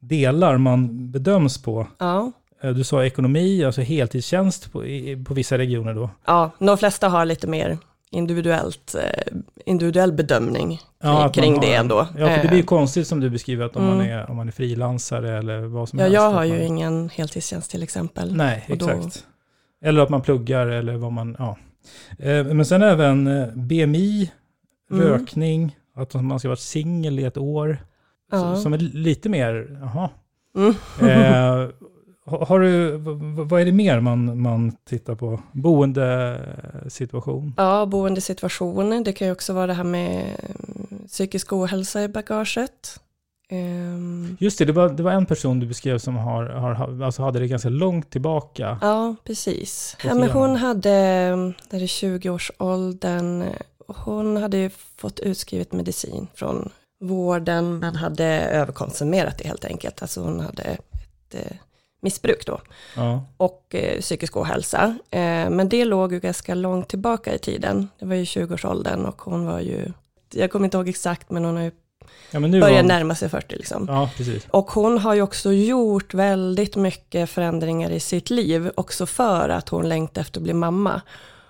delar 0.00 0.58
man 0.58 1.10
bedöms 1.10 1.62
på. 1.62 1.86
Ja. 1.98 2.32
Eh, 2.64 2.70
Du 2.74 2.84
sa 2.84 3.04
ekonomi, 3.04 3.64
alltså 3.64 3.80
heltidstjänst 3.80 4.72
på, 4.72 4.86
i, 4.86 5.24
på 5.24 5.34
vissa 5.34 5.58
regioner 5.58 5.94
då. 5.94 6.10
ja, 6.26 6.50
de 6.58 6.78
flesta 6.78 7.08
har 7.08 7.24
lite 7.24 7.46
mer 7.46 7.78
individuellt, 8.10 8.94
eh, 8.94 9.34
individuell 9.66 10.12
bedömning 10.12 10.68
kring, 10.68 10.78
Ja, 11.02 11.12
man 11.12 11.32
kring 11.32 11.60
det 11.60 11.74
ändå. 11.74 12.06
Ja, 12.18 12.26
för 12.28 12.36
det 12.42 12.48
blir 12.48 12.52
ju 12.58 12.58
Eh, 12.60 12.66
konstigt 12.66 13.06
som 13.06 13.20
du 13.20 13.30
beskriver, 13.30 13.64
att 13.64 13.76
om, 13.76 13.84
man, 13.84 14.00
Mm. 14.00 14.18
är, 14.18 14.30
om 14.30 14.36
man 14.36 14.48
är 14.48 14.52
frilansare 14.52 15.38
eller 15.38 15.60
vad 15.60 15.88
som 15.88 15.98
Ja, 15.98 16.04
helst. 16.04 16.14
jag 16.14 16.26
att 16.28 16.34
har 16.34 16.44
ju 16.44 16.52
man, 16.52 16.62
ingen 16.62 17.08
heltidstjänst 17.08 17.70
till 17.70 17.82
exempel. 17.82 18.36
Nej, 18.36 18.66
och 18.70 18.78
då- 18.78 18.88
exakt. 18.88 19.24
Eller 19.84 20.02
att 20.02 20.08
man 20.08 20.22
pluggar 20.22 20.66
eller 20.66 20.96
vad 20.96 21.12
man, 21.12 21.36
ja. 21.38 21.56
Men 22.44 22.64
sen 22.66 22.82
även 22.82 23.30
BMI, 23.54 24.30
Mm. 24.92 25.06
rökning, 25.08 25.76
att 25.96 26.14
man 26.14 26.38
ska 26.38 26.48
vara 26.48 26.56
singel 26.56 27.18
i 27.18 27.24
ett 27.24 27.38
år. 27.38 27.78
Ja. 28.32 28.56
Som 28.56 28.72
är 28.72 28.78
lite 28.78 29.28
mer, 29.28 29.78
jaha. 29.80 30.10
Mm. 30.56 30.74
Har 32.26 32.60
du, 32.60 32.90
vad 33.44 33.60
är 33.60 33.64
det 33.64 33.72
mer 33.72 34.00
man, 34.00 34.40
man 34.40 34.76
tittar 34.84 35.14
på? 35.14 35.40
Boendesituation? 35.52 37.54
Ja, 37.56 37.86
boendesituationen. 37.86 39.04
Det 39.04 39.12
kan 39.12 39.26
ju 39.26 39.32
också 39.32 39.52
vara 39.52 39.66
det 39.66 39.74
här 39.74 39.84
med 39.84 40.20
mm, 40.20 41.06
psykisk 41.08 41.52
ohälsa 41.52 42.02
i 42.02 42.08
bagaget. 42.08 43.00
Ehm, 43.48 44.36
Just 44.40 44.58
det, 44.58 44.64
det 44.64 44.72
var, 44.72 44.88
det 44.88 45.02
var 45.02 45.12
en 45.12 45.26
person 45.26 45.60
du 45.60 45.66
beskrev 45.66 45.98
som 45.98 46.16
har, 46.16 46.44
har, 46.44 47.02
alltså 47.04 47.22
hade 47.22 47.38
det 47.38 47.48
ganska 47.48 47.68
långt 47.68 48.10
tillbaka. 48.10 48.78
ja, 48.80 49.14
precis. 49.24 49.96
Ja, 50.04 50.14
men 50.14 50.30
hon 50.30 50.56
hade, 50.56 50.90
där 51.70 51.82
i 51.82 51.86
20-årsåldern, 51.86 53.44
hon 53.86 54.36
hade 54.36 54.56
ju 54.56 54.70
fått 54.96 55.20
utskrivet 55.20 55.72
medicin 55.72 56.26
från 56.34 56.70
vården, 57.00 57.78
men 57.78 57.96
hade 57.96 58.26
överkonsumerat 58.40 59.38
det 59.38 59.48
helt 59.48 59.64
enkelt. 59.64 60.02
Alltså 60.02 60.20
hon 60.20 60.40
hade 60.40 60.62
ett 60.62 61.34
eh, 61.34 61.56
missbruk 62.04 62.46
då. 62.46 62.60
Ja. 62.96 63.24
och 63.36 63.74
eh, 63.74 64.00
psykisk 64.00 64.36
ohälsa. 64.36 64.98
Eh, 65.10 65.50
men 65.50 65.68
det 65.68 65.84
låg 65.84 66.12
ju 66.12 66.20
ganska 66.20 66.54
långt 66.54 66.88
tillbaka 66.88 67.34
i 67.34 67.38
tiden. 67.38 67.88
Det 67.98 68.06
var 68.06 68.14
ju 68.14 68.24
20-årsåldern 68.24 69.04
och 69.04 69.22
hon 69.22 69.46
var 69.46 69.60
ju, 69.60 69.92
jag 70.34 70.50
kommer 70.50 70.64
inte 70.64 70.76
ihåg 70.76 70.88
exakt, 70.88 71.30
men 71.30 71.44
hon 71.44 71.56
har 71.56 71.62
ju 71.62 71.70
ja, 72.30 72.40
börjat 72.40 72.62
var, 72.62 72.82
närma 72.82 73.14
sig 73.14 73.28
40 73.28 73.56
liksom. 73.56 73.86
Ja. 73.88 74.10
Och 74.50 74.70
hon 74.70 74.98
har 74.98 75.14
ju 75.14 75.22
också 75.22 75.52
gjort 75.52 76.14
väldigt 76.14 76.76
mycket 76.76 77.30
förändringar 77.30 77.90
i 77.90 78.00
sitt 78.00 78.30
liv, 78.30 78.70
också 78.74 79.06
för 79.06 79.48
att 79.48 79.68
hon 79.68 79.88
längtade 79.88 80.20
efter 80.20 80.40
att 80.40 80.44
bli 80.44 80.52
mamma. 80.52 81.02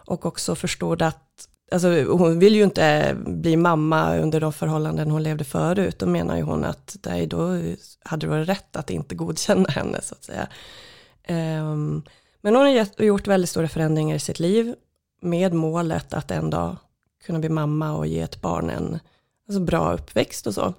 Och 0.06 0.26
också 0.26 0.54
förstod 0.54 1.02
att, 1.02 1.23
alltså 1.74 2.04
hon 2.04 2.38
vill 2.38 2.54
ju 2.54 2.64
inte 2.64 3.16
bli 3.26 3.56
mamma 3.56 4.16
under 4.16 4.40
de 4.40 4.52
förhållanden 4.52 5.10
hon 5.10 5.22
levde 5.22 5.44
förut. 5.44 5.98
Då 5.98 6.06
menar 6.06 6.36
ju 6.36 6.42
hon 6.42 6.64
att 6.64 6.96
nej, 7.06 7.26
då 7.26 7.46
hade 8.04 8.26
det 8.26 8.30
varit 8.30 8.48
rätt 8.48 8.76
att 8.76 8.90
inte 8.90 9.14
godkänna 9.14 9.68
henne 9.68 10.00
så 10.02 10.14
att 10.14 10.24
säga. 10.24 10.48
Um, 11.28 12.02
men 12.40 12.56
hon 12.56 12.66
har 12.66 13.02
gjort 13.04 13.26
väldigt 13.26 13.50
stora 13.50 13.68
förändringar 13.68 14.16
i 14.16 14.18
sitt 14.18 14.40
liv 14.40 14.74
med 15.22 15.54
målet 15.54 16.14
att 16.14 16.30
en 16.30 16.50
dag 16.50 16.76
kunna 17.24 17.38
bli 17.38 17.48
mamma 17.48 17.92
och 17.92 18.06
ge 18.06 18.20
ett 18.20 18.40
barn 18.40 18.70
en 18.70 18.98
alltså 19.48 19.60
bra 19.60 19.92
uppväxt 19.92 20.46
och 20.46 20.54
så. 20.54 20.74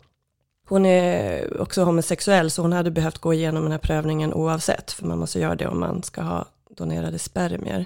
Hon 0.67 0.85
är 0.85 1.61
också 1.61 1.83
homosexuell 1.83 2.51
så 2.51 2.61
hon 2.61 2.73
hade 2.73 2.91
behövt 2.91 3.17
gå 3.17 3.33
igenom 3.33 3.63
den 3.63 3.71
här 3.71 3.79
prövningen 3.79 4.33
oavsett, 4.33 4.91
för 4.91 5.05
man 5.05 5.19
måste 5.19 5.39
göra 5.39 5.55
det 5.55 5.67
om 5.67 5.79
man 5.79 6.03
ska 6.03 6.21
ha 6.21 6.45
donerade 6.69 7.19
spermier. 7.19 7.85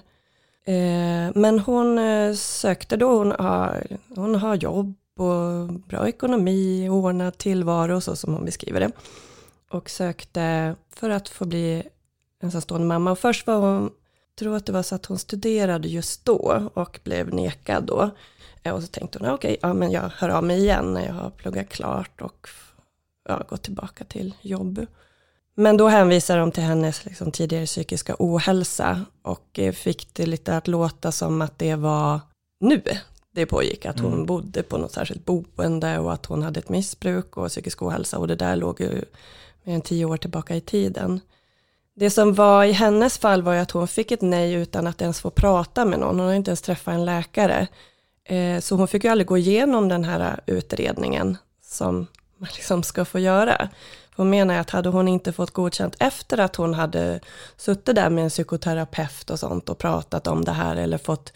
Eh, 0.66 1.32
men 1.36 1.60
hon 1.60 1.98
eh, 1.98 2.34
sökte 2.34 2.98
då, 2.98 3.18
hon 3.18 3.32
har, 3.32 3.88
hon 4.16 4.36
har 4.36 4.56
jobb 4.56 4.96
och 5.18 5.74
bra 5.74 6.08
ekonomi, 6.08 6.90
ordnad 6.90 7.38
tillvaro 7.38 7.96
och 7.96 8.04
så 8.04 8.16
som 8.16 8.34
hon 8.34 8.46
beskriver 8.46 8.80
det. 8.80 8.92
Och 9.70 9.90
sökte 9.90 10.76
för 10.90 11.10
att 11.10 11.30
få 11.30 11.46
bli 11.46 11.84
ensamstående 12.44 12.88
mamma. 12.88 13.12
Och 13.12 13.20
först 13.20 13.48
var 13.48 13.56
hon, 13.56 13.92
tror 14.40 14.56
att 14.56 14.66
det 14.66 14.72
var 14.72 14.84
så 14.84 14.96
att 14.96 15.06
hon 15.06 15.20
studerade 15.20 15.88
just 15.88 16.26
då 16.26 16.70
och 16.74 17.00
blev 17.04 17.34
nekad 17.34 17.84
då. 17.84 18.10
Eh, 18.64 18.74
och 18.74 18.82
så 18.82 18.88
tänkte 18.88 19.20
hon, 19.20 19.30
okej, 19.30 19.58
ja 19.62 19.74
men 19.74 19.92
jag 19.92 20.10
hör 20.16 20.30
av 20.30 20.44
mig 20.44 20.60
igen 20.60 20.94
när 20.94 21.06
jag 21.06 21.14
har 21.14 21.30
pluggat 21.30 21.70
klart 21.70 22.22
och 22.22 22.48
ja, 23.28 23.44
gått 23.50 23.64
tillbaka 23.64 24.04
till 24.04 24.36
jobb. 24.42 24.86
Men 25.60 25.78
då 25.78 25.88
hänvisar 25.88 26.38
de 26.38 26.52
till 26.52 26.64
hennes 26.64 27.06
liksom, 27.06 27.32
tidigare 27.32 27.66
psykiska 27.66 28.16
ohälsa 28.20 29.06
och 29.22 29.60
eh, 29.60 29.72
fick 29.74 30.14
det 30.14 30.26
lite 30.26 30.58
att 30.58 30.68
låta 30.68 31.12
som 31.12 31.42
att 31.42 31.60
det 31.60 31.76
var 31.76 32.20
nu 32.60 32.82
det 33.32 33.46
pågick, 33.46 33.86
att 33.86 34.00
hon 34.00 34.14
Mm. 34.14 34.26
bodde 34.26 34.64
på 34.64 34.78
något 34.78 34.92
särskilt 34.92 35.26
boende 35.26 36.00
och 36.00 36.14
att 36.14 36.26
hon 36.26 36.42
hade 36.44 36.60
ett 36.60 36.70
missbruk 36.70 37.38
och 37.38 37.48
psykisk 37.50 37.82
ohälsa 37.82 38.18
och 38.18 38.28
det 38.28 38.36
där 38.36 38.56
låg 38.56 38.82
ju 38.82 39.06
mer 39.64 39.76
än 39.76 39.82
tio 39.82 40.06
år 40.06 40.18
tillbaka 40.18 40.56
i 40.56 40.62
tiden. 40.62 41.20
Det 41.96 42.10
som 42.10 42.34
var 42.34 42.64
i 42.64 42.72
hennes 42.72 43.18
fall 43.18 43.42
var 43.42 43.54
ju 43.54 43.60
att 43.60 43.72
hon 43.72 43.88
fick 43.88 44.12
ett 44.12 44.22
nej 44.22 44.54
utan 44.54 44.88
att 44.88 45.02
ens 45.02 45.20
få 45.22 45.30
prata 45.30 45.86
med 45.86 46.00
någon, 46.00 46.20
hon 46.20 46.28
har 46.28 46.34
inte 46.34 46.52
ens 46.52 46.62
träffat 46.62 46.94
en 46.94 47.06
läkare. 47.06 47.68
Eh, 48.24 48.60
Så 48.60 48.76
hon 48.76 48.88
fick 48.88 49.04
ju 49.04 49.10
aldrig 49.10 49.28
gå 49.28 49.38
igenom 49.38 49.88
den 49.90 50.04
här 50.04 50.40
utredningen 50.46 51.38
som 51.64 52.08
man 52.38 52.50
liksom 52.56 52.84
ska 52.84 53.06
få 53.06 53.20
göra. 53.20 53.70
Hon 54.20 54.30
menar 54.30 54.56
att 54.56 54.70
hade 54.70 54.90
hon 54.90 55.08
inte 55.08 55.32
fått 55.32 55.52
godkänt 55.52 55.96
efter 56.00 56.38
att 56.38 56.56
hon 56.56 56.74
hade 56.74 57.20
suttit 57.58 57.96
där 57.96 58.10
med 58.10 58.24
en 58.24 58.30
psykoterapeut 58.30 59.30
och 59.30 59.40
sånt 59.40 59.70
och 59.70 59.78
pratat 59.78 60.28
om 60.28 60.46
det 60.46 60.52
här 60.52 60.76
eller 60.76 60.98
fått 60.98 61.34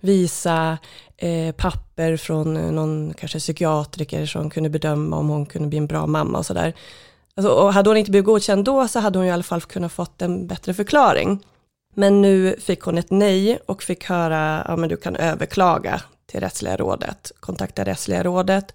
visa 0.00 0.78
eh, 1.16 1.54
papper 1.54 2.16
från 2.16 2.56
eh, 2.56 2.72
någon 2.72 3.14
kanske 3.14 3.38
psykiatriker 3.38 4.26
som 4.26 4.50
kunde 4.50 4.70
bedöma 4.70 5.16
om 5.16 5.28
hon 5.28 5.46
kunde 5.46 5.68
bli 5.68 5.78
en 5.78 5.86
bra 5.86 6.06
mamma 6.06 6.38
och 6.38 6.46
sådär. 6.46 6.72
Alltså, 7.34 7.52
och 7.52 7.72
hade 7.72 7.90
hon 7.90 7.96
inte 7.96 8.10
blivit 8.10 8.26
godkänd 8.26 8.64
då 8.64 8.88
så 8.88 9.00
hade 9.00 9.18
hon 9.18 9.26
i 9.26 9.32
alla 9.32 9.42
fall 9.42 9.60
kunnat 9.60 9.92
fått 9.92 10.22
en 10.22 10.46
bättre 10.46 10.74
förklaring. 10.74 11.44
Men 11.94 12.22
nu 12.22 12.56
fick 12.60 12.80
hon 12.80 12.98
ett 12.98 13.10
nej 13.10 13.58
och 13.66 13.82
fick 13.82 14.04
höra, 14.04 14.64
ja 14.68 14.76
men 14.76 14.88
du 14.88 14.96
kan 14.96 15.16
överklaga 15.16 16.02
till 16.26 16.40
rättsliga 16.40 16.76
rådet, 16.76 17.32
kontakta 17.40 17.84
rättsliga 17.84 18.22
rådet 18.22 18.74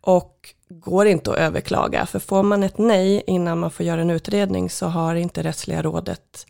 och 0.00 0.53
går 0.68 1.06
inte 1.06 1.30
att 1.30 1.36
överklaga, 1.36 2.06
för 2.06 2.18
får 2.18 2.42
man 2.42 2.62
ett 2.62 2.78
nej 2.78 3.22
innan 3.26 3.58
man 3.58 3.70
får 3.70 3.86
göra 3.86 4.00
en 4.00 4.10
utredning 4.10 4.70
så 4.70 4.86
har 4.86 5.14
inte 5.14 5.42
rättsliga 5.42 5.82
rådet 5.82 6.46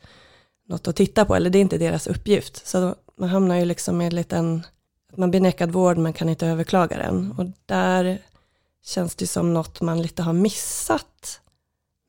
något 0.67 0.89
att 0.89 0.97
titta 0.97 1.25
på, 1.25 1.35
eller 1.35 1.51
det 1.51 1.59
är 1.59 1.61
inte 1.61 1.79
deras 1.79 2.07
uppgift. 2.07 2.67
Så 2.67 2.95
man 3.17 3.29
hamnar 3.29 3.57
ju 3.57 3.65
liksom 3.65 4.01
i 4.01 4.07
en 4.07 4.15
liten, 4.15 4.67
att 5.13 5.19
man 5.19 5.31
blir 5.31 5.41
nekad 5.41 5.71
vård 5.71 5.99
men 5.99 6.13
kan 6.13 6.29
inte 6.29 6.47
överklaga 6.47 6.97
den. 6.97 7.35
Och 7.39 7.47
där 7.67 8.19
känns 8.85 9.15
det 9.15 9.27
som 9.27 9.55
något 9.55 9.81
man 9.81 10.03
lite 10.03 10.23
har 10.23 10.33
missat 10.33 11.41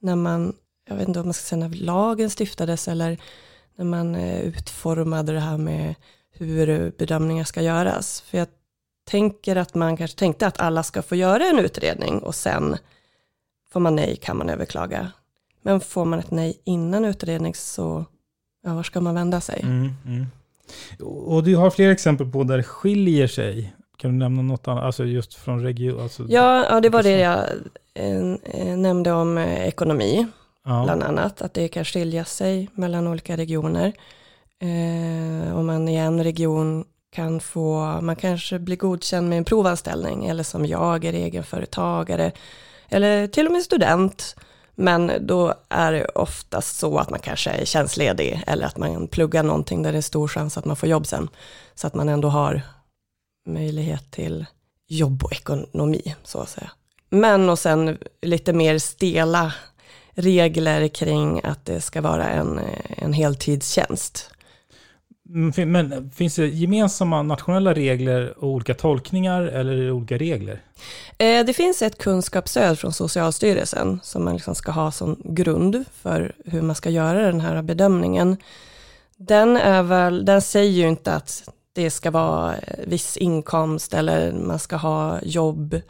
när 0.02 0.16
man, 0.16 0.54
jag 0.88 0.96
vet 0.96 1.08
inte 1.08 1.20
om 1.20 1.26
man 1.26 1.34
ska 1.34 1.44
säga 1.44 1.68
när 1.68 1.78
lagen 1.78 2.30
stiftades 2.30 2.88
eller 2.88 3.18
när 3.76 3.86
man 3.86 4.16
eh, 4.16 4.40
utformade 4.40 5.34
det 5.34 5.40
här 5.40 5.58
med 5.58 5.96
hur 6.32 6.92
bedömningar 6.98 7.44
ska 7.44 7.62
göras. 7.62 8.22
För 8.22 8.38
jag 8.38 8.48
tänker 9.06 9.56
att 9.56 9.76
man 9.76 9.98
kanske 9.98 10.18
tänkte 10.18 10.48
att 10.48 10.60
alla 10.60 10.84
ska 10.84 11.02
få 11.02 11.16
göra 11.16 11.44
en 11.44 11.60
utredning 11.60 12.20
och 12.20 12.36
sen 12.36 12.78
får 13.72 13.80
man 13.80 13.96
nej 13.96 14.16
kan 14.16 14.38
man 14.38 14.50
överklaga. 14.50 15.12
Men 15.62 15.80
får 15.80 16.06
man 16.06 16.20
ett 16.20 16.32
nej 16.32 16.62
innan 16.64 17.06
utredning 17.06 17.56
så, 17.56 18.06
ja, 18.64 18.74
var 18.74 18.84
ska 18.84 19.02
man 19.02 19.16
vända 19.16 19.42
sig? 19.42 19.60
Mm, 19.64 19.92
mm. 20.06 20.26
Och 21.00 21.44
du 21.44 21.56
har 21.56 21.70
fler 21.70 21.90
exempel 21.90 22.32
på 22.32 22.44
där 22.44 22.58
det 22.58 22.64
skiljer 22.64 23.28
sig. 23.28 23.74
Kan 23.98 24.12
du 24.12 24.18
nämna 24.18 24.42
något 24.42 24.68
annat, 24.68 24.84
alltså 24.84 25.06
just 25.06 25.34
från 25.34 25.64
region? 25.64 26.00
Alltså, 26.00 26.26
Ja, 26.30 26.66
ja, 26.70 26.82
det 26.82 26.90
var 26.90 27.04
det 27.04 27.20
jag 27.20 27.40
eh, 27.94 28.78
nämnde 28.78 29.12
om 29.12 29.38
eh, 29.38 29.68
ekonomi, 29.68 30.28
ja. 30.66 30.84
bland 30.84 31.04
annat, 31.04 31.42
att 31.42 31.54
det 31.54 31.68
kan 31.68 31.86
skilja 31.86 32.26
sig 32.26 32.70
mellan 32.74 33.08
olika 33.08 33.38
regioner. 33.38 33.94
Eh, 34.60 35.58
om 35.58 35.66
man 35.66 35.90
i 35.90 35.96
en 35.96 36.24
region 36.24 36.86
kan 37.16 37.40
få, 37.40 38.00
man 38.02 38.16
kanske 38.16 38.60
blir 38.60 38.78
godkänd 38.78 39.30
med 39.30 39.38
en 39.38 39.46
provanställning, 39.46 40.26
eller 40.26 40.44
som 40.44 40.66
jag 40.66 41.06
är 41.06 41.14
egenföretagare, 41.14 42.32
eller 42.90 43.28
till 43.28 43.46
och 43.46 43.52
med 43.52 43.62
student, 43.62 44.36
men 44.76 45.12
då 45.20 45.54
är 45.70 45.92
det 45.92 46.06
oftast 46.06 46.78
så 46.78 46.98
att 46.98 47.10
man 47.10 47.20
kanske 47.20 47.50
är 47.50 47.66
tjänstledig, 47.66 48.44
eller 48.48 48.66
att 48.66 48.78
man 48.78 49.08
pluggar 49.08 49.44
någonting 49.44 49.84
där 49.84 49.92
det 49.92 49.98
är 49.98 50.02
stor 50.02 50.28
chans 50.28 50.58
att 50.58 50.66
man 50.66 50.76
får 50.76 50.90
jobb 50.90 51.08
sen, 51.08 51.30
så 51.76 51.88
att 51.88 51.94
man 51.94 52.10
ändå 52.10 52.28
har 52.28 52.62
möjlighet 53.48 54.12
till 54.12 54.46
jobb 54.88 55.24
och 55.24 55.34
ekonomi, 55.34 56.16
så 56.24 56.40
att 56.40 56.50
säga. 56.50 56.72
Men 57.10 57.50
och 57.50 57.60
sen 57.60 57.98
lite 58.22 58.54
mer 58.54 58.78
stela 58.80 59.54
regler 60.12 60.88
kring 60.88 61.42
att 61.44 61.66
det 61.66 61.82
ska 61.82 62.02
vara 62.02 62.28
en, 62.28 62.60
en 62.88 63.14
heltidstjänst. 63.14 64.32
Mm, 65.30 65.72
men 65.72 66.12
finns 66.12 66.36
det 66.36 66.48
gemensamma 66.48 67.24
nationella 67.24 67.74
regler 67.74 68.34
och 68.38 68.50
olika 68.50 68.74
tolkningar 68.74 69.42
eller 69.42 69.74
är 69.74 69.86
det 69.86 69.92
olika 69.92 70.18
regler? 70.18 70.62
Eh, 71.18 71.46
det 71.46 71.54
finns 71.54 71.82
ett 71.82 71.98
kunskapsstöd 71.98 72.80
från 72.80 72.94
Socialstyrelsen 72.94 74.00
som 74.04 74.24
man 74.24 74.34
liksom 74.34 74.56
ska 74.56 74.72
ha 74.72 74.92
som 74.92 75.22
grund 75.24 75.84
för 76.02 76.36
hur 76.46 76.62
man 76.62 76.76
ska 76.76 76.90
göra 76.90 77.22
den 77.22 77.42
här 77.42 77.62
bedömningen. 77.62 78.38
Den, 79.18 79.58
är 79.58 79.84
väl, 79.84 80.26
den 80.26 80.42
säger 80.42 80.72
ju 80.72 80.88
inte 80.88 81.14
att 81.14 81.50
det 81.74 81.92
ska 81.92 82.12
vara 82.12 82.58
eh, 82.58 82.86
viss 82.88 83.18
inkomst 83.18 83.94
eller 83.94 84.32
man 84.32 84.60
ska 84.60 84.76
ha 84.76 85.20
jobb 85.22 85.82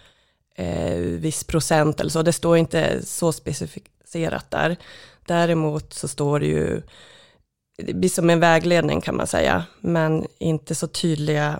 eh, 0.55 0.95
viss 0.97 1.43
procent 1.43 1.99
eller 1.99 2.09
så. 2.09 2.21
Det 2.21 2.33
står 2.33 2.57
inte 2.57 3.05
så 3.05 3.31
specificerat 3.31 4.51
där. 4.51 4.77
Däremot 5.25 5.93
så 5.93 6.07
står 6.07 6.39
det 6.39 6.45
ju, 6.45 6.81
det 7.77 7.93
blir 7.93 8.09
som 8.09 8.29
en 8.29 8.39
vägledning 8.39 9.01
kan 9.01 9.15
man 9.17 9.27
säga, 9.27 9.65
men 9.79 10.25
inte 10.37 10.75
så 10.75 10.87
tydliga 10.87 11.59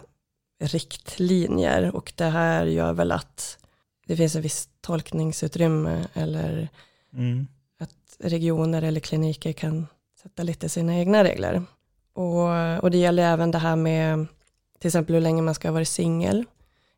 riktlinjer. 0.60 1.95
Och 1.95 2.13
det 2.15 2.25
här 2.25 2.65
gör 2.65 2.93
väl 2.93 3.12
att 3.12 3.58
det 4.08 4.15
finns 4.15 4.36
en 4.36 4.41
viss 4.41 4.69
tolkningsutrymme 4.82 6.06
eller 6.13 6.69
Mm. 7.13 7.47
att 7.80 8.17
regioner 8.19 8.82
eller 8.82 8.99
kliniker 8.99 9.54
kan 9.54 9.88
sätta 10.21 10.43
lite 10.43 10.69
sina 10.69 10.95
egna 10.95 11.23
regler. 11.23 11.63
Och, 12.13 12.84
och 12.84 12.91
det 12.91 12.97
gäller 12.97 13.23
även 13.23 13.51
det 13.51 13.58
här 13.58 13.75
med 13.75 14.28
till 14.80 14.88
exempel 14.88 15.15
hur 15.15 15.21
länge 15.21 15.41
man 15.41 15.56
ska 15.56 15.67
ha 15.67 15.73
varit 15.73 15.88
singel. 15.88 16.45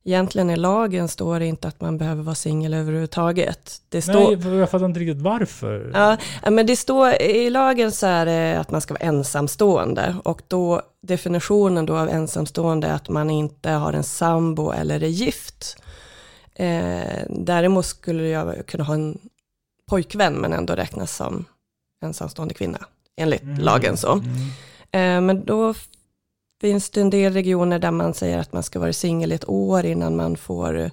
Egentligen 0.08 0.50
i 0.50 0.56
lagen 0.56 1.08
står 1.08 1.40
det 1.40 1.46
inte 1.46 1.68
att 1.68 1.82
man 1.82 1.98
behöver 1.98 2.24
vara 2.24 2.36
singel 2.36 2.74
överhuvudtaget. 2.74 3.82
Det 3.90 4.02
står, 4.02 4.14
Nej, 4.46 4.58
jag 4.60 4.70
fattar 4.70 4.86
inte 4.86 5.00
riktigt 5.00 5.22
varför. 5.22 5.92
Ja, 5.94 6.18
men 6.52 6.66
det 6.66 6.76
står 6.76 7.22
i 7.22 7.50
lagen 7.50 7.92
så 7.92 8.08
är 8.08 8.26
det 8.26 8.60
att 8.60 8.72
man 8.72 8.82
ska 8.82 8.94
vara 8.94 9.04
ensamstående 9.04 10.16
och 10.24 10.42
då 10.48 10.82
definitionen 11.02 11.86
då 11.86 11.98
av 11.98 12.10
ensamstående 12.10 12.88
är 12.88 12.94
att 12.94 13.10
man 13.10 13.30
inte 13.30 13.70
har 13.70 13.94
en 13.94 14.04
sambo 14.04 14.72
eller 14.72 15.04
är 15.04 15.08
gift. 15.08 15.78
Eh, 16.56 17.24
däremot 17.30 17.86
skulle 17.86 18.28
jag 18.28 18.68
kunna 18.68 18.84
ha 18.84 18.94
en 18.94 19.18
pojkvän 19.90 20.34
men 20.34 20.54
ändå 20.54 20.74
räknas 20.76 21.16
som 21.16 21.46
ensamstående 22.04 22.54
kvinna 22.54 22.80
enligt 23.18 23.42
Mm. 23.42 23.58
lagen 23.60 23.98
så. 23.98 24.12
Mm. 24.14 24.36
Eh, 24.92 25.22
men 25.22 25.46
då 25.46 25.74
finns 26.62 26.90
det 26.90 27.02
en 27.02 27.10
del 27.10 27.34
regioner 27.34 27.80
där 27.80 27.92
man 27.92 28.14
säger 28.14 28.38
att 28.38 28.54
man 28.54 28.64
ska 28.64 28.80
vara 28.80 28.94
singel 28.94 29.32
i 29.32 29.36
ett 29.36 29.50
år 29.50 29.86
innan 29.86 30.16
man 30.16 30.38
får 30.38 30.78
eh, 30.78 30.92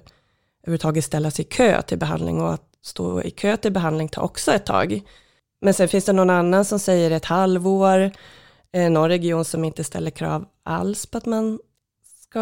överhuvudtaget 0.63 1.05
ställa 1.05 1.31
sig 1.31 1.45
i 1.45 1.47
kö 1.47 1.81
till 1.81 1.97
behandling 1.97 2.41
och 2.41 2.53
att 2.53 2.63
stå 2.81 3.21
i 3.21 3.31
kö 3.31 3.57
till 3.57 3.71
behandling 3.71 4.09
tar 4.09 4.21
också 4.21 4.51
ett 4.51 4.65
tag. 4.65 5.01
Men 5.61 5.73
sen 5.73 5.87
finns 5.87 6.05
det 6.05 6.13
någon 6.13 6.29
annan 6.29 6.65
som 6.65 6.79
säger 6.79 7.11
ett 7.11 7.25
halvår, 7.25 8.11
eh, 8.71 8.89
någon 8.89 9.09
region 9.09 9.45
som 9.45 9.63
inte 9.63 9.83
ställer 9.83 10.11
krav 10.11 10.45
alls 10.63 11.05
på 11.05 11.17
att 11.17 11.25
man 11.25 11.59
ska 12.29 12.41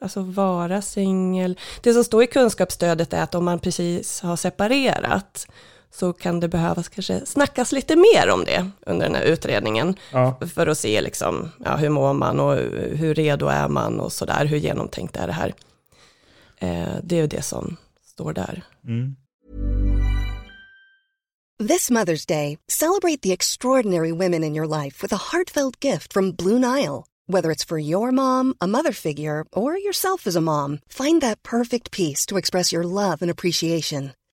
alltså, 0.00 0.20
vara 0.20 0.82
singel. 0.82 1.58
Det 1.82 1.92
som 1.92 2.04
står 2.04 2.22
i 2.22 2.26
kunskapsstödet 2.26 3.12
är 3.12 3.22
att 3.22 3.34
om 3.34 3.44
man 3.44 3.58
precis 3.58 4.20
har 4.20 4.36
separerat 4.36 5.46
så 5.94 6.12
kan 6.12 6.40
det 6.40 6.48
behövas 6.48 6.88
kanske 6.88 7.26
snackas 7.26 7.72
lite 7.72 7.96
mer 7.96 8.30
om 8.30 8.44
det 8.44 8.70
under 8.86 9.06
den 9.06 9.14
här 9.14 9.22
utredningen 9.22 9.96
Ja. 10.12 10.40
för 10.54 10.66
att 10.66 10.78
se 10.78 11.00
liksom, 11.00 11.50
ja, 11.64 11.76
hur 11.76 11.88
mår 11.88 12.12
man 12.12 12.40
och 12.40 12.54
hur 12.96 13.14
redo 13.14 13.46
är 13.46 13.68
man 13.68 14.00
och 14.00 14.12
sådär, 14.12 14.46
hur 14.46 14.56
genomtänkt 14.56 15.16
är 15.16 15.26
det 15.26 15.32
här. 15.32 15.54
Eh, 16.58 16.94
det 17.02 17.16
är 17.16 17.20
ju 17.20 17.26
det 17.26 17.42
som 17.42 17.76
står 18.04 18.32
där. 18.32 18.62
Mm. 18.86 19.16
This 21.68 21.90
Mother's 21.90 22.26
Day, 22.26 22.58
celebrate 22.68 23.22
the 23.22 23.32
extraordinary 23.32 24.10
women 24.12 24.42
in 24.44 24.54
your 24.56 24.66
life 24.66 25.02
with 25.02 25.12
a 25.14 25.16
heartfelt 25.32 25.84
gift 25.84 26.12
from 26.12 26.32
Blue 26.32 26.58
Nile. 26.58 27.04
Whether 27.28 27.50
it's 27.54 27.64
for 27.68 27.78
your 27.78 28.10
mom, 28.10 28.54
a 28.60 28.66
mother 28.66 28.92
figure, 28.92 29.44
or 29.52 29.78
yourself 29.78 30.26
as 30.26 30.36
a 30.36 30.40
mom, 30.40 30.78
find 30.88 31.20
that 31.22 31.42
perfect 31.42 31.90
piece 31.92 32.26
to 32.26 32.36
express 32.36 32.72
your 32.72 32.82
love 32.84 33.22
and 33.22 33.30
appreciation. 33.30 34.10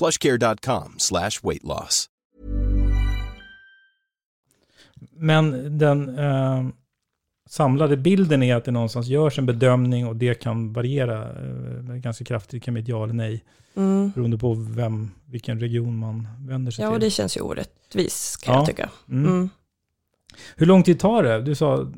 plushcare.com 0.00 0.94
slash 0.98 1.30
weight 1.42 1.62
loss. 1.64 2.06
Men 5.12 5.78
den 5.78 6.18
eh, 6.18 6.64
samlade 7.48 7.96
bilden 7.96 8.42
är 8.42 8.56
att 8.56 8.64
det 8.64 8.70
någonstans 8.70 9.06
görs 9.06 9.38
en 9.38 9.46
bedömning 9.46 10.06
och 10.06 10.16
det 10.16 10.34
kan 10.34 10.72
variera 10.72 11.22
eh, 11.22 11.94
ganska 11.94 12.24
kraftigt. 12.24 12.50
Det 12.50 12.60
kan 12.60 12.74
bli 12.74 12.82
ett 12.82 12.88
ja 12.88 13.04
eller 13.04 13.14
nej. 13.14 13.44
Mm. 13.76 14.10
Beroende 14.10 14.38
på 14.38 14.54
vem, 14.54 15.10
vilken 15.26 15.60
region 15.60 15.98
man 15.98 16.28
vänder 16.38 16.72
sig 16.72 16.82
Ja, 16.82 16.88
till. 16.88 16.94
och 16.94 17.00
det 17.00 17.10
känns 17.10 17.36
ju 17.36 17.40
orättvis 17.40 18.36
kan 18.36 18.54
Ja. 18.54 18.60
jag 18.60 18.66
tycka. 18.66 18.90
Mm. 19.08 19.24
Mm. 19.32 19.50
Hur 20.56 20.66
lång 20.66 20.82
tid 20.82 21.00
tar 21.00 21.22
det? 21.22 21.42
Du 21.42 21.54
sa 21.54 21.92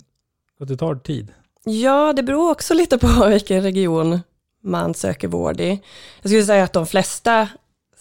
att 0.60 0.68
det 0.68 0.76
tar 0.76 0.94
tid. 0.94 1.32
Ja, 1.64 2.12
det 2.12 2.22
beror 2.22 2.50
också 2.50 2.74
lite 2.74 2.98
på 2.98 3.26
vilken 3.28 3.62
region 3.62 4.20
man 4.62 4.94
söker 4.94 5.28
vård 5.28 5.60
i. 5.60 5.68
Jag 6.22 6.30
skulle 6.30 6.44
säga 6.44 6.64
att 6.64 6.72
de 6.72 6.86
flesta 6.86 7.48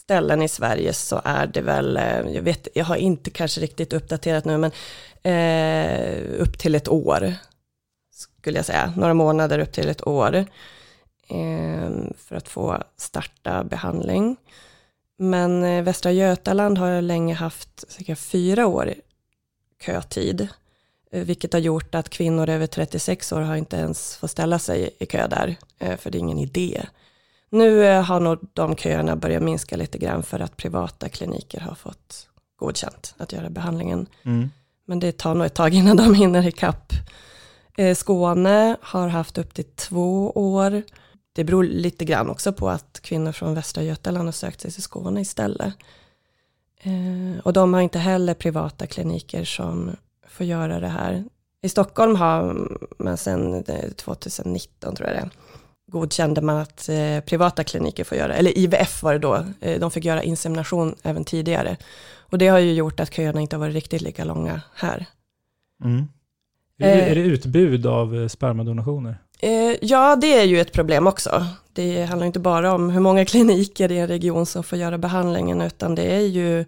ställen 0.04 0.42
i 0.42 0.48
Sverige 0.48 0.94
så 0.94 1.22
är 1.24 1.48
det 1.48 1.62
väl, 1.62 1.98
eh, 1.98 2.20
jag 2.20 2.42
vet, 2.42 2.68
jag 2.74 2.86
har 2.86 2.96
inte 2.96 3.30
kanske 3.30 3.62
riktigt 3.62 3.94
uppdaterat 3.94 4.46
nu, 4.46 4.58
men 4.58 4.72
eh, 5.24 6.42
upp 6.42 6.60
till 6.60 6.76
ett 6.76 6.88
år 6.88 7.34
skulle 8.42 8.58
jag 8.58 8.66
säga, 8.66 8.94
några 8.98 9.14
månader 9.14 9.60
upp 9.60 9.72
till 9.72 9.90
ett 9.90 10.08
år 10.08 10.36
eh, 11.28 11.90
för 12.18 12.36
att 12.36 12.50
få 12.50 12.84
starta 12.98 13.64
behandling. 13.64 14.38
Men 15.18 15.64
eh, 15.64 15.84
Västra 15.84 16.12
Götaland 16.12 16.78
har 16.78 17.02
länge 17.02 17.34
haft 17.34 17.92
cirka 17.92 18.16
fyra 18.16 18.68
år 18.68 18.94
kötid, 19.86 20.48
eh, 21.12 21.24
vilket 21.24 21.54
har 21.54 21.60
gjort 21.60 21.96
att 21.96 22.10
kvinnor 22.10 22.50
över 22.50 22.68
36 22.68 23.32
år 23.32 23.42
har 23.42 23.56
inte 23.56 23.78
ens 23.78 24.16
fått 24.16 24.32
ställa 24.32 24.60
sig 24.60 24.90
i 25.00 25.06
kö 25.06 25.28
där, 25.28 25.56
eh, 25.80 25.98
för 25.98 26.12
det 26.12 26.18
är 26.18 26.20
ingen 26.20 26.40
idé. 26.40 26.82
Nu 27.52 27.86
eh, 27.86 28.04
har 28.04 28.20
nog 28.20 28.40
de 28.54 28.76
köerna 28.76 29.16
börjat 29.16 29.44
minska 29.44 29.78
lite 29.78 29.98
grann 29.98 30.24
för 30.24 30.40
att 30.40 30.58
privata 30.58 31.10
kliniker 31.10 31.60
har 31.60 31.76
fått 31.76 32.28
godkänt 32.56 33.16
att 33.18 33.34
göra 33.34 33.50
behandlingen. 33.50 34.08
Men 34.86 35.00
det 35.00 35.18
tar 35.18 35.36
nog 35.36 35.46
ett 35.46 35.54
tag 35.54 35.74
innan 35.74 35.98
de 35.98 36.14
hinner 36.14 36.48
ikapp. 36.48 36.94
Eh, 37.78 37.96
Skåne 37.96 38.78
har 38.82 39.08
haft 39.08 39.38
upp 39.38 39.54
till 39.54 39.66
två 39.76 40.32
år. 40.32 40.84
Det 41.34 41.44
beror 41.44 41.64
lite 41.64 42.06
grann 42.06 42.30
också 42.30 42.54
på 42.54 42.70
att 42.70 43.00
kvinnor 43.02 43.32
från 43.32 43.56
Västra 43.56 43.84
Götaland 43.84 44.28
har 44.28 44.32
sökt 44.32 44.62
sig 44.62 44.72
till 44.72 44.84
Skåne 44.84 45.22
istället. 45.22 45.74
Eh, 46.82 47.40
och 47.44 47.54
de 47.54 47.74
har 47.74 47.82
inte 47.82 48.00
heller 48.00 48.34
privata 48.34 48.88
kliniker 48.88 49.46
som 49.46 49.92
får 50.28 50.46
göra 50.46 50.80
det 50.80 50.88
här. 50.88 51.24
I 51.62 51.70
Stockholm 51.70 52.16
har 52.16 52.68
man 53.00 53.18
sedan 53.18 53.64
eh, 53.68 53.92
2019 53.92 54.96
tror 54.96 55.10
jag 55.10 55.18
det 55.18 55.22
är, 55.22 55.30
godkände 55.91 56.41
man 56.41 56.58
att 56.58 56.89
eh, 56.89 57.19
privata 57.19 57.63
kliniker 57.63 58.04
får 58.04 58.17
göra, 58.17 58.36
eller 58.36 58.58
IVF 58.58 59.04
var 59.04 59.13
det 59.13 59.19
då, 59.19 59.45
eh, 59.62 59.80
de 59.80 59.91
fick 59.91 60.06
göra 60.06 60.23
insemination 60.23 60.95
även 61.04 61.25
tidigare. 61.25 61.77
Och 62.19 62.38
det 62.38 62.47
har 62.47 62.60
ju 62.60 62.73
gjort 62.73 62.99
att 62.99 63.13
köerna 63.13 63.41
inte 63.41 63.56
har 63.56 63.60
varit 63.60 63.75
riktigt 63.75 64.01
lika 64.01 64.23
långa 64.23 64.62
här. 64.75 65.06
Mm. 65.84 66.08
Är, 66.80 66.95
det, 66.95 67.01
Eh. 67.01 67.12
är 67.12 67.15
det 67.15 67.21
utbud 67.21 67.86
av 67.86 68.15
eh, 68.15 68.27
spermadonationer? 68.27 69.17
Eh, 69.39 69.75
ja, 69.82 70.15
det 70.15 70.39
är 70.39 70.43
ju 70.43 70.62
ett 70.62 70.71
problem 70.71 71.08
också. 71.08 71.45
Det 71.73 72.06
handlar 72.06 72.27
inte 72.27 72.39
bara 72.39 72.73
om 72.73 72.89
hur 72.89 72.99
många 72.99 73.25
kliniker 73.32 73.91
i 73.91 73.97
en 73.97 74.08
region 74.08 74.45
som 74.45 74.63
får 74.63 74.77
göra 74.77 74.97
behandlingen, 74.97 75.62
utan 75.62 75.95
det 75.95 76.15
är 76.15 76.27
ju 76.27 76.65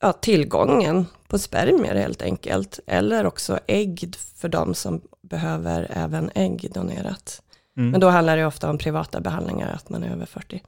ja, 0.00 0.12
tillgången 0.12 1.06
på 1.28 1.38
spermier 1.38 1.94
helt 1.94 2.22
enkelt. 2.22 2.80
Eller 2.86 3.26
också 3.26 3.58
ägg 3.66 4.14
för 4.36 4.48
de 4.48 4.74
som 4.74 5.00
behöver 5.22 5.86
även 5.90 6.30
ägg 6.34 6.70
donerat. 6.74 7.42
Mm. 7.76 7.90
Men 7.90 8.00
då 8.00 8.08
handlar 8.08 8.36
det 8.36 8.46
ofta 8.46 8.70
om 8.70 8.78
privata 8.78 9.20
behandlingar, 9.20 9.72
att 9.72 9.88
man 9.88 10.02
är 10.02 10.12
över 10.12 10.26
40. 10.26 10.62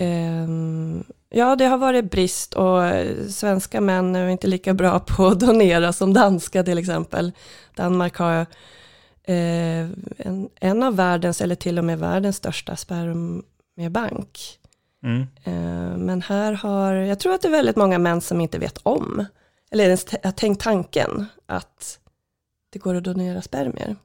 Um, 0.00 1.04
ja, 1.28 1.56
det 1.56 1.64
har 1.64 1.78
varit 1.78 2.10
brist 2.10 2.54
och 2.54 2.82
svenska 3.28 3.80
män 3.80 4.16
är 4.16 4.28
inte 4.28 4.46
lika 4.46 4.74
bra 4.74 4.98
på 4.98 5.26
att 5.26 5.40
donera 5.40 5.92
som 5.92 6.12
danska 6.12 6.62
till 6.62 6.78
exempel. 6.78 7.32
Danmark 7.74 8.16
har 8.16 8.46
eh, 9.24 9.86
en, 10.16 10.48
en, 10.60 10.82
av 10.82 10.96
världens, 10.96 11.40
eller 11.40 11.54
till 11.54 11.78
och 11.78 11.84
med 11.84 11.98
världens 11.98 12.36
största 12.36 12.76
spermiebank. 12.76 14.58
Mm. 15.02 15.20
Eh, 15.44 15.96
men 15.98 16.22
här 16.22 16.52
har, 16.52 16.92
jag 16.92 17.18
tror 17.18 17.34
att 17.34 17.42
det 17.42 17.48
är 17.48 17.52
väldigt 17.52 17.76
många 17.76 17.98
män 17.98 18.20
som 18.20 18.40
inte 18.40 18.58
vet 18.58 18.78
om, 18.82 19.24
eller 19.70 19.84
ens 19.84 20.06
har 20.22 20.32
tänkt 20.32 20.62
tanken 20.62 21.26
att 21.46 21.98
det 22.70 22.78
går 22.78 22.94
att 22.94 23.04
donera 23.04 23.42
spermier. 23.42 23.96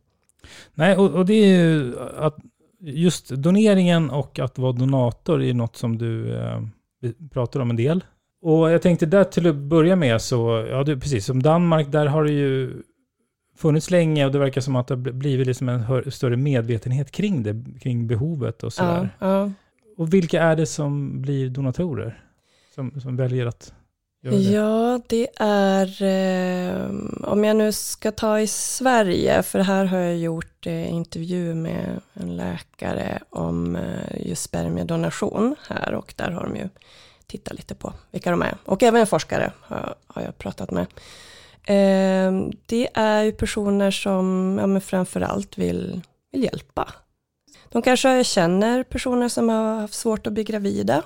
Nej, 0.74 0.98
och, 0.98 1.12
och 1.12 1.26
det 1.26 1.34
är 1.34 1.48
ju 1.48 1.96
att 2.18 2.38
just 2.80 3.30
doneringen 3.30 4.10
och 4.10 4.40
att 4.40 4.58
vara 4.58 4.72
donator 4.72 5.44
är 5.44 5.54
något 5.54 5.76
som 5.76 5.98
du 5.98 6.36
eh, 6.36 6.62
pratar 7.32 7.60
om 7.60 7.70
en 7.70 7.76
del. 7.76 8.04
Och 8.42 8.72
jag 8.72 8.82
tänkte 8.82 9.06
där 9.06 9.24
till 9.24 9.48
att 9.48 9.56
börja 9.56 9.96
med 9.96 10.22
så, 10.22 10.68
ja 10.70 10.84
du, 10.84 11.00
precis 11.00 11.26
som 11.26 11.44
Danmark, 11.44 11.92
där 11.92 12.06
har 12.06 12.24
det 12.24 12.32
ju 12.32 12.82
funnits 13.58 13.92
länge 13.92 14.26
och 14.26 14.32
det 14.32 14.40
verkar 14.40 14.62
som 14.62 14.76
att 14.76 14.88
det 14.88 14.94
har 14.94 15.12
blivit 15.12 15.48
liksom 15.48 15.70
en 15.70 16.12
större 16.12 16.38
medvetenhet 16.38 17.12
kring 17.12 17.44
det, 17.44 17.80
kring 17.80 18.08
behovet 18.08 18.64
och 18.64 18.74
sådär. 18.74 19.10
Ja, 19.20 19.28
ja. 19.28 19.52
Och 19.98 20.14
vilka 20.14 20.42
är 20.42 20.56
det 20.56 20.66
som 20.66 21.22
blir 21.22 21.50
donatorer? 21.50 22.24
Som, 22.76 23.02
som 23.02 23.16
väljer 23.16 23.46
att 23.46 23.74
det? 24.32 24.38
Ja, 24.38 25.00
det 25.08 25.28
är, 25.40 26.04
eh, 26.04 26.92
om 27.24 27.44
jag 27.44 27.56
nu 27.56 27.72
ska 27.72 28.12
ta 28.12 28.40
i 28.40 28.48
Sverige, 28.48 29.44
för 29.44 29.60
här 29.60 29.86
har 29.86 29.98
jag 29.98 30.18
gjort 30.18 30.68
eh, 30.68 30.94
intervju 30.94 31.54
med 31.56 32.02
en 32.14 32.36
läkare 32.36 33.20
om 33.30 33.76
eh, 33.76 34.28
just 34.28 34.44
spermiedonation 34.44 35.56
här 35.70 35.94
och 35.94 36.14
där 36.18 36.32
har 36.32 36.44
de 36.44 36.56
ju 36.56 36.70
tittat 37.28 37.54
lite 37.54 37.76
på 37.76 37.94
vilka 38.12 38.32
de 38.32 38.42
är. 38.42 38.58
Och 38.66 38.84
även 38.84 39.02
en 39.02 39.08
forskare 39.08 39.52
har, 39.62 39.96
har 40.08 40.22
jag 40.22 40.38
pratat 40.38 40.72
med. 40.72 40.86
Eh, 41.64 42.50
det 42.66 42.90
är 42.94 43.24
ju 43.24 43.32
personer 43.32 43.92
som 43.92 44.58
ja, 44.62 44.68
men 44.68 44.82
framförallt 44.82 45.58
vill, 45.58 46.02
vill 46.32 46.44
hjälpa. 46.44 46.94
De 47.70 47.82
kanske 47.82 48.24
känner 48.24 48.84
personer 48.84 49.30
som 49.30 49.50
har 49.50 49.80
haft 49.80 49.94
svårt 49.94 50.28
att 50.28 50.34
bli 50.34 50.44
gravida 50.44 51.04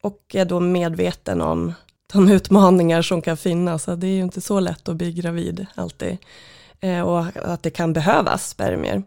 och 0.00 0.34
är 0.34 0.44
då 0.44 0.60
medveten 0.60 1.40
om 1.40 1.74
de 2.12 2.28
utmaningar 2.28 3.02
som 3.02 3.22
kan 3.22 3.36
finnas. 3.36 3.84
Det 3.84 4.06
är 4.06 4.10
ju 4.10 4.22
inte 4.22 4.40
så 4.40 4.60
lätt 4.60 4.88
att 4.88 4.96
bli 4.96 5.12
gravid 5.12 5.66
alltid. 5.74 6.18
Eh, 6.80 7.00
och 7.00 7.24
att 7.36 7.62
det 7.62 7.70
kan 7.70 7.92
behövas 7.92 8.48
spermier. 8.48 9.02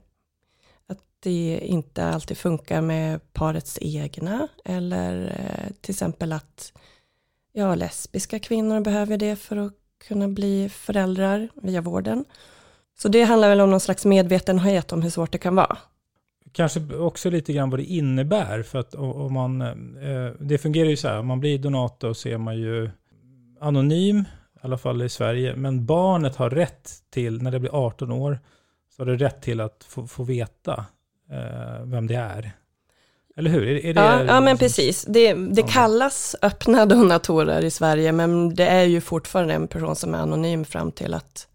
Att 0.87 0.99
det 1.19 1.59
inte 1.63 2.05
alltid 2.05 2.37
funkar 2.37 2.81
med 2.81 3.33
parets 3.33 3.77
egna 3.81 4.47
eller 4.65 5.25
eh, 5.25 5.73
till 5.81 5.91
exempel 5.91 6.33
att 6.33 6.73
ja, 7.53 7.75
lesbiska 7.75 8.39
kvinnor 8.39 8.79
behöver 8.79 9.17
det 9.17 9.35
för 9.35 9.57
att 9.57 9.73
kunna 10.07 10.27
bli 10.27 10.69
föräldrar 10.69 11.49
via 11.53 11.81
vården. 11.81 12.25
Så 12.97 13.07
det 13.07 13.23
handlar 13.23 13.49
väl 13.49 13.61
om 13.61 13.69
någon 13.69 13.79
slags 13.79 14.05
medvetenhet 14.05 14.91
om 14.91 15.01
hur 15.01 15.09
svårt 15.09 15.31
det 15.31 15.37
kan 15.37 15.55
vara. 15.55 15.77
Kanske 16.55 16.95
också 16.95 17.29
lite 17.29 17.53
grann 17.53 17.69
vad 17.69 17.79
det 17.79 17.83
innebär, 17.83 18.63
för 18.63 18.79
att 18.79 18.95
om 18.95 19.33
man, 19.33 19.61
eh, 19.61 20.31
det 20.39 20.57
fungerar 20.57 20.89
ju 20.89 20.97
så 20.97 21.07
här, 21.07 21.19
om 21.19 21.27
man 21.27 21.39
blir 21.39 21.59
donator 21.59 22.13
så 22.13 22.29
är 22.29 22.37
man 22.37 22.57
ju 22.57 22.89
anonym, 23.59 24.19
i 24.19 24.59
alla 24.61 24.77
fall 24.77 25.01
i 25.01 25.09
Sverige, 25.09 25.55
men 25.55 25.85
barnet 25.85 26.35
har 26.35 26.49
rätt 26.49 26.91
till, 27.09 27.41
när 27.41 27.51
det 27.51 27.59
blir 27.59 27.75
18 27.85 28.11
år, 28.11 28.39
så 28.95 29.01
har 29.01 29.05
det 29.05 29.15
rätt 29.15 29.41
till 29.41 29.61
att 29.61 29.85
få, 29.87 30.07
få 30.07 30.23
veta 30.23 30.85
eh, 31.31 31.85
vem 31.85 32.07
det 32.07 32.15
är. 32.15 32.51
Eller 33.37 33.49
hur? 33.49 33.67
Är, 33.67 33.85
är 33.85 33.93
det 33.93 34.01
ja, 34.01 34.23
ja, 34.23 34.41
men 34.41 34.57
precis. 34.57 35.05
Det, 35.05 35.33
det 35.33 35.63
kallas 35.63 36.35
öppna 36.41 36.85
donatorer 36.95 37.65
i 37.65 37.71
Sverige, 37.71 38.11
men 38.11 38.55
det 38.55 38.67
är 38.67 38.83
ju 38.83 39.01
fortfarande 39.01 39.53
en 39.53 39.67
person 39.67 39.95
som 39.95 40.13
är 40.13 40.19
anonym 40.19 40.65
fram 40.65 40.91
till 40.91 41.13
att 41.13 41.47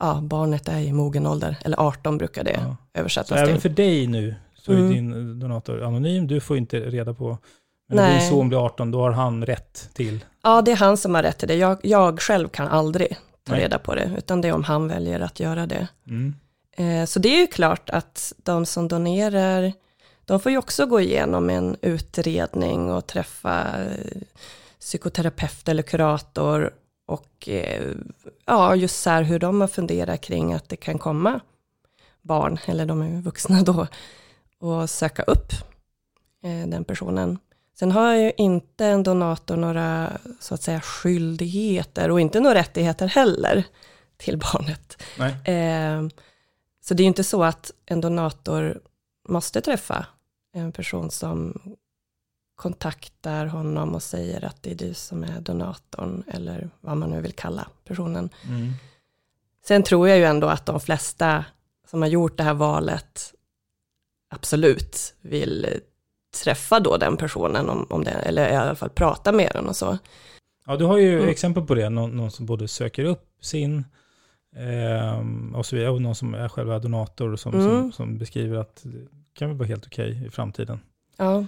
ja, 0.00 0.20
barnet 0.22 0.68
är 0.68 0.78
i 0.78 0.92
mogen 0.92 1.26
ålder, 1.26 1.56
eller 1.64 1.80
18 1.80 2.18
brukar 2.18 2.44
det 2.44 2.60
ja. 2.62 2.76
översättas 2.94 3.28
så 3.28 3.34
till. 3.34 3.44
Även 3.44 3.60
för 3.60 3.68
dig 3.68 4.06
nu, 4.06 4.34
så 4.54 4.72
är 4.72 4.76
mm. 4.76 4.90
din 4.90 5.40
donator 5.40 5.82
anonym, 5.82 6.26
du 6.26 6.40
får 6.40 6.56
inte 6.56 6.80
reda 6.80 7.14
på 7.14 7.38
men 7.88 7.96
när 7.96 8.18
din 8.18 8.28
son 8.28 8.48
blir 8.48 8.64
18, 8.64 8.90
då 8.90 9.00
har 9.00 9.10
han 9.10 9.46
rätt 9.46 9.90
till? 9.92 10.24
Ja, 10.42 10.62
det 10.62 10.72
är 10.72 10.76
han 10.76 10.96
som 10.96 11.14
har 11.14 11.22
rätt 11.22 11.38
till 11.38 11.48
det. 11.48 11.54
Jag, 11.54 11.78
jag 11.82 12.20
själv 12.20 12.48
kan 12.48 12.68
aldrig 12.68 13.16
ta 13.44 13.52
Nej. 13.52 13.62
reda 13.62 13.78
på 13.78 13.94
det, 13.94 14.10
utan 14.18 14.40
det 14.40 14.48
är 14.48 14.52
om 14.52 14.64
han 14.64 14.88
väljer 14.88 15.20
att 15.20 15.40
göra 15.40 15.66
det. 15.66 15.88
Mm. 16.06 16.34
Eh, 16.76 17.06
så 17.06 17.18
det 17.18 17.28
är 17.28 17.40
ju 17.40 17.46
klart 17.46 17.90
att 17.90 18.32
de 18.42 18.66
som 18.66 18.88
donerar 18.88 19.72
de 20.24 20.40
får 20.40 20.52
ju 20.52 20.58
också 20.58 20.86
gå 20.86 21.00
igenom 21.00 21.50
en 21.50 21.76
utredning 21.82 22.90
och 22.90 23.06
träffa 23.06 23.66
eh, 23.82 24.22
psykoterapeut 24.80 25.68
eller 25.68 25.82
kurator 25.82 26.70
och 27.10 27.48
eh, 27.48 27.92
ja, 28.46 28.76
just 28.76 29.02
så 29.02 29.10
här 29.10 29.22
hur 29.22 29.38
de 29.38 29.60
har 29.60 29.68
funderat 29.68 30.20
kring 30.20 30.52
att 30.52 30.68
det 30.68 30.76
kan 30.76 30.98
komma 30.98 31.40
barn, 32.22 32.58
eller 32.66 32.86
de 32.86 33.02
är 33.02 33.20
vuxna 33.20 33.62
då, 33.62 33.86
och 34.58 34.90
söka 34.90 35.22
upp 35.22 35.52
eh, 36.42 36.68
den 36.68 36.84
personen. 36.84 37.38
Sen 37.78 37.92
har 37.92 38.14
ju 38.14 38.32
inte 38.36 38.86
en 38.86 39.02
donator 39.02 39.56
några 39.56 40.12
så 40.40 40.54
att 40.54 40.62
säga 40.62 40.80
skyldigheter 40.80 42.10
och 42.10 42.20
inte 42.20 42.40
några 42.40 42.54
rättigheter 42.54 43.06
heller 43.06 43.64
till 44.16 44.38
barnet. 44.38 45.02
Eh, 45.48 46.08
så 46.84 46.94
det 46.94 47.02
är 47.02 47.04
ju 47.04 47.08
inte 47.08 47.24
så 47.24 47.44
att 47.44 47.72
en 47.86 48.00
donator 48.00 48.80
måste 49.28 49.60
träffa 49.60 50.06
en 50.52 50.72
person 50.72 51.10
som 51.10 51.60
kontaktar 52.60 53.46
honom 53.46 53.94
och 53.94 54.02
säger 54.02 54.44
att 54.44 54.62
det 54.62 54.70
är 54.70 54.74
du 54.74 54.94
som 54.94 55.24
är 55.24 55.40
donatorn, 55.40 56.22
eller 56.26 56.70
vad 56.80 56.96
man 56.96 57.10
nu 57.10 57.20
vill 57.20 57.32
kalla 57.32 57.68
personen. 57.84 58.30
Mm. 58.48 58.72
Sen 59.64 59.82
tror 59.82 60.08
jag 60.08 60.18
ju 60.18 60.24
ändå 60.24 60.46
att 60.46 60.66
de 60.66 60.80
flesta 60.80 61.44
som 61.90 62.02
har 62.02 62.08
gjort 62.08 62.36
det 62.36 62.42
här 62.42 62.54
valet 62.54 63.34
absolut 64.30 65.14
vill 65.20 65.80
träffa 66.42 66.80
då 66.80 66.96
den 66.96 67.16
personen, 67.16 67.68
om, 67.68 67.86
om 67.90 68.04
det, 68.04 68.10
eller 68.10 68.52
i 68.52 68.56
alla 68.56 68.74
fall 68.74 68.90
prata 68.90 69.32
med 69.32 69.50
den 69.54 69.68
och 69.68 69.76
så. 69.76 69.98
Ja, 70.66 70.76
du 70.76 70.84
har 70.84 70.98
ju 70.98 71.18
mm. 71.18 71.28
exempel 71.28 71.66
på 71.66 71.74
det, 71.74 71.88
någon, 71.88 72.10
någon, 72.10 72.30
som 72.30 72.46
både 72.46 72.68
söker 72.68 73.04
upp 73.04 73.28
sin 73.40 73.84
eh, 74.56 75.20
och 75.54 75.66
så 75.66 75.76
vidare, 75.76 75.90
och 75.90 76.02
någon 76.02 76.14
som 76.14 76.34
är 76.34 76.48
själva 76.48 76.78
donator 76.78 77.36
som, 77.36 77.54
mm. 77.54 77.66
som, 77.66 77.92
som 77.92 78.18
beskriver 78.18 78.56
att 78.56 78.84
kan 79.34 79.48
väl 79.48 79.58
vara 79.58 79.68
helt 79.68 79.86
okej 79.86 80.10
okay 80.10 80.26
i 80.26 80.30
framtiden. 80.30 80.80
Ja. 81.16 81.46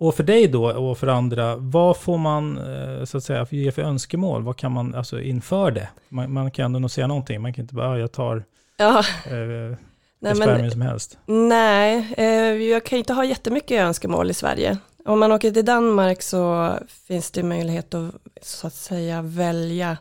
Och 0.00 0.14
för 0.14 0.22
dig 0.22 0.48
då 0.48 0.70
och 0.72 0.98
för 0.98 1.06
andra, 1.06 1.56
vad 1.56 1.96
får 1.96 2.18
man 2.18 2.58
eh, 2.58 3.04
så 3.04 3.18
att 3.18 3.24
säga 3.24 3.46
ge 3.50 3.72
för 3.72 3.82
önskemål? 3.82 4.42
Vad 4.42 4.56
kan 4.56 4.72
man, 4.72 4.94
alltså 4.94 5.20
inför 5.20 5.70
det? 5.70 5.88
Man, 6.08 6.32
man 6.32 6.50
kan 6.50 6.64
ändå 6.64 6.78
nog 6.78 6.90
säga 6.90 7.06
någonting, 7.06 7.42
man 7.42 7.52
kan 7.52 7.62
inte 7.62 7.74
bara, 7.74 7.98
jag 7.98 8.12
tar 8.12 8.44
ja. 8.76 8.98
eh, 8.98 9.76
nej, 10.20 10.34
men, 10.34 10.70
som 10.70 10.80
helst. 10.80 11.18
Nej, 11.26 12.14
eh, 12.16 12.24
jag 12.68 12.84
kan 12.84 12.98
inte 12.98 13.12
ha 13.12 13.24
jättemycket 13.24 13.80
önskemål 13.80 14.30
i 14.30 14.34
Sverige. 14.34 14.78
Om 15.04 15.20
man 15.20 15.32
åker 15.32 15.50
till 15.50 15.64
Danmark 15.64 16.22
så 16.22 16.72
finns 17.06 17.30
det 17.30 17.42
möjlighet 17.42 17.94
att 17.94 18.14
så 18.42 18.66
att 18.66 18.74
säga 18.74 19.22
välja 19.22 19.96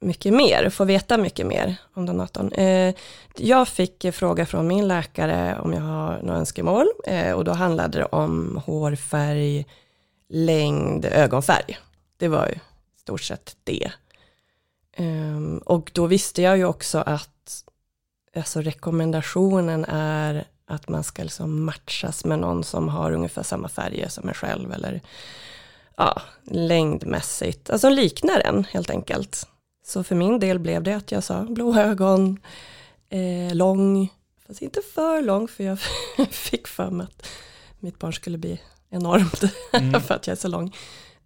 mycket 0.00 0.34
mer, 0.34 0.70
få 0.70 0.84
veta 0.84 1.18
mycket 1.18 1.46
mer 1.46 1.76
om 1.94 2.06
donatorn. 2.06 2.52
Eh, 2.52 2.94
jag 3.36 3.68
fick 3.68 4.06
fråga 4.12 4.46
från 4.46 4.68
min 4.68 4.88
läkare 4.88 5.58
om 5.60 5.72
jag 5.72 5.80
har 5.80 6.20
några 6.22 6.38
önskemål 6.38 6.86
eh, 7.06 7.32
och 7.32 7.44
då 7.44 7.52
handlade 7.52 7.98
det 7.98 8.04
om 8.04 8.62
hårfärg, 8.66 9.66
längd, 10.28 11.04
ögonfärg. 11.04 11.78
Det 12.16 12.28
var 12.28 12.46
ju 12.46 12.54
i 12.54 13.00
stort 13.00 13.22
sett 13.22 13.56
det. 13.64 13.92
Ehm, 14.96 15.58
och 15.58 15.90
då 15.94 16.06
visste 16.06 16.42
jag 16.42 16.58
ju 16.58 16.64
också 16.64 16.98
att 16.98 17.64
alltså 18.36 18.60
rekommendationen 18.60 19.84
är 19.88 20.44
att 20.66 20.88
man 20.88 21.04
ska 21.04 21.22
liksom 21.22 21.64
matchas 21.64 22.24
med 22.24 22.38
någon 22.38 22.64
som 22.64 22.88
har 22.88 23.12
ungefär 23.12 23.42
samma 23.42 23.68
färger 23.68 24.08
som 24.08 24.28
en 24.28 24.34
själv 24.34 24.72
eller 24.72 25.00
ja, 25.96 26.22
längdmässigt, 26.44 27.70
alltså 27.70 27.88
liknar 27.88 28.40
en 28.40 28.64
helt 28.64 28.90
enkelt. 28.90 29.46
Så 29.88 30.04
för 30.04 30.14
min 30.14 30.38
del 30.38 30.58
blev 30.58 30.82
det 30.82 30.92
att 30.92 31.12
jag 31.12 31.24
sa 31.24 31.44
blå 31.44 31.74
ögon, 31.78 32.38
eh, 33.08 33.54
lång, 33.54 34.12
fast 34.46 34.62
inte 34.62 34.80
för 34.94 35.22
lång 35.22 35.48
för 35.48 35.64
jag 35.64 35.78
fick 36.30 36.66
för 36.66 36.90
mig 36.90 37.06
att 37.06 37.26
mitt 37.78 37.98
barn 37.98 38.12
skulle 38.12 38.38
bli 38.38 38.60
enormt 38.90 39.42
mm. 39.72 40.00
för 40.00 40.14
att 40.14 40.26
jag 40.26 40.32
är 40.32 40.40
så 40.40 40.48
lång. 40.48 40.76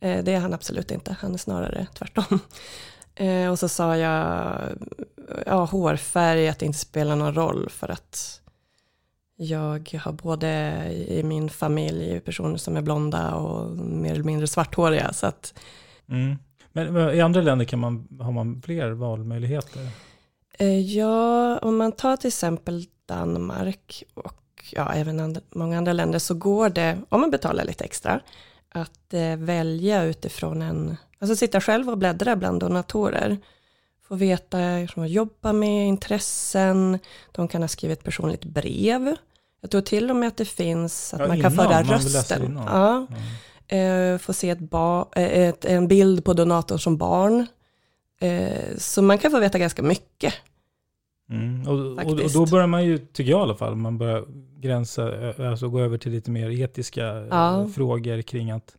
Eh, 0.00 0.24
det 0.24 0.32
är 0.32 0.40
han 0.40 0.54
absolut 0.54 0.90
inte, 0.90 1.16
han 1.20 1.34
är 1.34 1.38
snarare 1.38 1.86
tvärtom. 1.94 2.38
Eh, 3.14 3.50
och 3.50 3.58
så 3.58 3.68
sa 3.68 3.96
jag, 3.96 4.58
ja 5.46 5.64
hårfärg, 5.64 6.48
att 6.48 6.58
det 6.58 6.66
inte 6.66 6.78
spelar 6.78 7.16
någon 7.16 7.34
roll 7.34 7.68
för 7.70 7.88
att 7.88 8.40
jag 9.36 10.00
har 10.02 10.12
både 10.12 10.48
i 11.08 11.22
min 11.22 11.50
familj 11.50 12.20
personer 12.20 12.56
som 12.56 12.76
är 12.76 12.82
blonda 12.82 13.34
och 13.34 13.76
mer 13.76 14.12
eller 14.12 14.24
mindre 14.24 14.46
svarthåriga. 14.46 15.12
Så 15.12 15.26
att 15.26 15.54
mm. 16.08 16.36
Men 16.72 17.14
i 17.14 17.20
andra 17.20 17.40
länder 17.40 17.64
kan 17.64 17.78
man, 17.78 18.08
har 18.20 18.32
man 18.32 18.62
fler 18.62 18.90
valmöjligheter? 18.90 19.88
Eh, 20.58 20.80
ja, 20.80 21.58
om 21.58 21.76
man 21.76 21.92
tar 21.92 22.16
till 22.16 22.28
exempel 22.28 22.86
Danmark 23.06 24.02
och 24.14 24.64
ja, 24.72 24.92
även 24.92 25.20
and, 25.20 25.38
många 25.50 25.78
andra 25.78 25.92
länder 25.92 26.18
så 26.18 26.34
går 26.34 26.68
det, 26.68 26.98
om 27.08 27.20
man 27.20 27.30
betalar 27.30 27.64
lite 27.64 27.84
extra, 27.84 28.20
att 28.68 29.14
eh, 29.14 29.36
välja 29.36 30.02
utifrån 30.04 30.62
en, 30.62 30.96
alltså 31.18 31.36
sitta 31.36 31.60
själv 31.60 31.90
och 31.90 31.98
bläddra 31.98 32.36
bland 32.36 32.60
donatorer. 32.60 33.38
Få 34.08 34.14
veta 34.14 34.58
hur 34.58 34.92
man 34.96 35.08
jobbar 35.08 35.52
med, 35.52 35.88
intressen, 35.88 36.98
de 37.32 37.48
kan 37.48 37.62
ha 37.62 37.68
skrivit 37.68 38.04
personligt 38.04 38.44
brev. 38.44 39.16
Jag 39.60 39.70
tror 39.70 39.80
till 39.80 40.10
och 40.10 40.16
med 40.16 40.28
att 40.28 40.36
det 40.36 40.44
finns 40.44 41.14
att 41.14 41.20
Ja, 41.20 41.26
man 41.26 41.40
kan 41.40 41.52
innan, 41.52 41.66
föra 41.66 41.82
rösten. 41.82 42.60
Ja, 42.66 42.96
Mm. 42.96 43.22
Eh, 43.72 44.18
få 44.18 44.32
se 44.32 44.50
ett 44.50 44.58
ba, 44.58 45.08
eh, 45.16 45.48
ett, 45.48 45.64
en 45.64 45.88
bild 45.88 46.24
på 46.24 46.32
donatorn 46.32 46.78
som 46.78 46.96
barn. 46.96 47.46
Eh, 48.20 48.76
så 48.78 49.02
man 49.02 49.18
kan 49.18 49.30
få 49.30 49.40
veta 49.40 49.58
ganska 49.58 49.82
mycket. 49.82 50.34
Mm. 51.30 51.68
Och, 51.68 52.06
och, 52.06 52.20
och 52.24 52.30
då 52.32 52.46
börjar 52.46 52.66
man 52.66 52.84
ju, 52.84 52.98
tycker 52.98 53.30
jag 53.30 53.40
i 53.40 53.42
alla 53.42 53.54
fall, 53.54 53.74
man 53.74 53.98
börjar 53.98 54.24
gränsa, 54.60 55.12
alltså 55.38 55.68
gå 55.68 55.80
över 55.80 55.98
till 55.98 56.12
lite 56.12 56.30
mer 56.30 56.50
etiska 56.50 57.06
eh, 57.06 57.26
Ja. 57.30 57.68
frågor 57.74 58.22
kring 58.22 58.50
att 58.50 58.76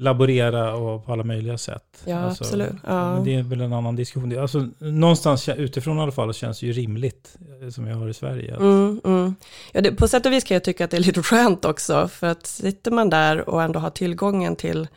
laborera 0.00 0.74
och 0.74 1.06
på 1.06 1.12
alla 1.12 1.24
möjliga 1.24 1.58
sätt. 1.58 2.02
Ja, 2.04 2.18
Alltså, 2.18 2.44
absolut. 2.44 2.72
Ja. 2.86 3.14
Men 3.14 3.24
det 3.24 3.34
är 3.34 3.42
väl 3.42 3.60
en 3.60 3.72
annan 3.72 3.96
diskussion. 3.96 4.38
Alltså, 4.38 4.68
någonstans 4.78 5.48
utifrån 5.48 5.98
i 5.98 6.00
alla 6.00 6.12
fall 6.12 6.34
känns 6.34 6.60
det 6.60 6.66
ju 6.66 6.72
rimligt, 6.72 7.36
eh, 7.62 7.68
som 7.68 7.84
vi 7.84 7.92
har 7.92 8.08
i 8.08 8.14
Sverige. 8.14 8.56
Mm, 8.56 9.00
mm. 9.04 9.34
Ja, 9.72 9.80
det, 9.80 9.92
på 9.92 10.08
sätt 10.08 10.26
och 10.26 10.32
vis 10.32 10.44
kan 10.44 10.54
jag 10.54 10.64
tycka 10.64 10.84
att 10.84 10.90
det 10.90 10.96
är 10.96 11.00
lite 11.06 11.22
skönt 11.22 11.64
också, 11.64 12.08
för 12.08 12.26
att 12.26 12.46
sitter 12.46 12.90
man 12.90 13.10
där 13.10 13.48
och 13.48 13.62
ändå 13.62 13.80
har 13.80 13.90
tillgången 13.90 14.56
till 14.56 14.88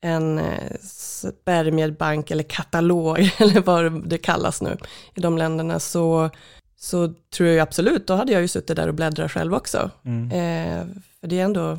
en 0.00 0.38
eh, 0.38 0.76
spermierbank 0.82 2.30
eller 2.30 2.42
katalog, 2.42 3.18
eller 3.38 3.60
vad 3.60 4.08
det 4.08 4.18
kallas 4.18 4.62
nu, 4.62 4.76
i 5.14 5.20
de 5.20 5.38
länderna, 5.38 5.80
så, 5.80 6.30
så 6.76 7.14
tror 7.36 7.48
jag 7.48 7.58
absolut, 7.58 8.06
då 8.06 8.14
hade 8.14 8.32
jag 8.32 8.42
ju 8.42 8.48
suttit 8.48 8.76
där 8.76 8.88
och 8.88 8.94
bläddrat 8.94 9.32
själv 9.32 9.54
också. 9.54 9.90
Mm. 10.04 10.30
Eh, 10.30 10.86
för 11.20 11.28
det 11.28 11.40
är 11.40 11.44
ändå 11.44 11.78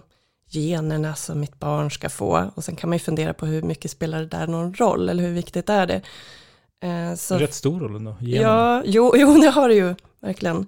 generna 0.49 1.15
som 1.15 1.39
mitt 1.39 1.59
barn 1.59 1.91
ska 1.91 2.09
få, 2.09 2.51
och 2.55 2.63
sen 2.63 2.75
kan 2.75 2.89
man 2.89 2.95
ju 2.95 2.99
fundera 3.03 3.33
på 3.33 3.45
hur 3.45 3.61
mycket 3.61 3.91
spelar 3.91 4.19
det 4.19 4.25
där 4.27 4.47
någon 4.47 4.73
roll, 4.73 5.09
eller 5.09 5.23
hur 5.23 5.33
viktigt 5.33 5.69
är 5.69 5.87
det? 5.87 6.01
Eh, 6.83 7.15
så, 7.15 7.37
Rätt 7.37 7.53
stor 7.53 7.79
roll 7.79 7.95
ändå. 7.95 8.15
generna. 8.19 8.49
Ja, 8.51 8.83
jo, 8.85 9.13
jo, 9.17 9.33
det 9.41 9.49
har 9.49 9.69
det 9.69 9.75
ju, 9.75 9.95
verkligen. 10.21 10.67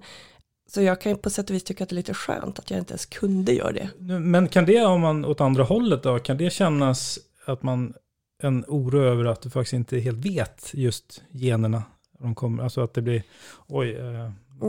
Så 0.70 0.82
jag 0.82 1.00
kan 1.00 1.12
ju 1.12 1.18
på 1.18 1.30
sätt 1.30 1.50
och 1.50 1.56
vis 1.56 1.64
tycka 1.64 1.84
att 1.84 1.90
det 1.90 1.94
är 1.94 1.96
lite 1.96 2.14
skönt 2.14 2.58
att 2.58 2.70
jag 2.70 2.78
inte 2.78 2.92
ens 2.92 3.06
kunde 3.06 3.52
göra 3.52 3.72
det. 3.72 3.90
Men 4.18 4.48
kan 4.48 4.64
det, 4.66 4.84
om 4.84 5.00
man 5.00 5.24
åt 5.24 5.40
andra 5.40 5.64
hållet 5.64 6.02
då, 6.02 6.18
kan 6.18 6.36
det 6.36 6.50
kännas 6.50 7.18
att 7.46 7.62
man, 7.62 7.94
en 8.42 8.64
oro 8.68 9.00
över 9.02 9.24
att 9.24 9.42
du 9.42 9.50
faktiskt 9.50 9.72
inte 9.72 9.98
helt 9.98 10.26
vet 10.26 10.70
just 10.72 11.22
generna? 11.30 11.82
De 12.20 12.34
kommer, 12.34 12.62
alltså 12.62 12.80
att 12.80 12.94
det 12.94 13.02
blir, 13.02 13.22
oj, 13.66 13.96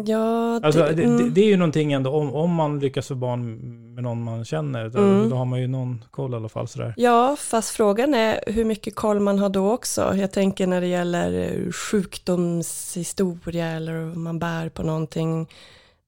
Ja, 0.05 0.59
Alltså, 0.63 0.81
det, 0.81 0.93
det, 0.93 1.03
mm, 1.03 1.17
det, 1.17 1.29
det 1.29 1.41
är 1.41 1.45
ju 1.45 1.57
någonting 1.57 1.93
ändå, 1.93 2.09
om, 2.11 2.35
om 2.35 2.53
man 2.53 2.79
lyckas 2.79 3.07
få 3.07 3.15
barn 3.15 3.55
med 3.95 4.03
någon 4.03 4.23
man 4.23 4.45
känner, 4.45 4.89
då, 4.89 4.99
Mm. 4.99 5.29
då 5.29 5.35
har 5.35 5.45
man 5.45 5.61
ju 5.61 5.67
någon 5.67 6.03
koll 6.11 6.33
i 6.33 6.35
alla 6.35 6.49
fall 6.49 6.67
sådär. 6.67 6.93
ja, 6.97 7.35
fast 7.39 7.69
frågan 7.69 8.13
är 8.13 8.39
hur 8.47 8.65
mycket 8.65 8.95
koll 8.95 9.19
man 9.19 9.39
har 9.39 9.49
då 9.49 9.71
också. 9.71 10.15
Jag 10.15 10.31
tänker 10.31 10.67
när 10.67 10.81
det 10.81 10.87
gäller 10.87 11.39
eh, 11.65 11.71
sjukdomshistoria 11.71 13.65
eller 13.67 13.95
om 13.95 14.23
man 14.23 14.39
bär 14.39 14.69
på 14.69 14.83
någonting. 14.83 15.41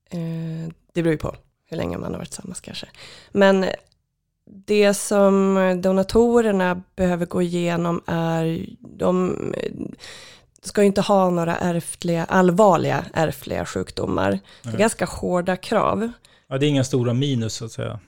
Eh, 0.09 0.71
det 0.93 1.01
beror 1.03 1.11
ju 1.11 1.17
på 1.17 1.35
hur 1.69 1.77
länge 1.77 1.97
man 1.97 2.11
har 2.11 2.17
varit 2.19 2.29
tillsammans 2.29 2.61
kanske. 2.61 2.87
Men 3.31 3.65
det 4.65 4.93
som 4.93 5.55
donatorerna 5.83 6.81
behöver 6.95 7.25
gå 7.25 7.41
igenom 7.41 8.01
är, 8.05 8.65
de 8.79 9.35
ska 10.65 10.81
ju 10.81 10.87
inte 10.87 11.01
ha 11.01 11.29
några 11.29 11.57
ärftliga, 11.57 12.25
allvarliga 12.25 13.05
ärftliga 13.13 13.65
sjukdomar. 13.65 14.31
Det 14.31 14.69
är 14.69 14.71
Nej. 14.71 14.79
ganska 14.79 15.05
hårda 15.05 15.55
krav. 15.55 16.11
Ja, 16.47 16.57
det 16.57 16.65
är 16.65 16.67
inga 16.69 16.83
stora 16.83 17.13
minus 17.13 17.53
så 17.53 17.65
att 17.65 17.71
säga. 17.71 17.99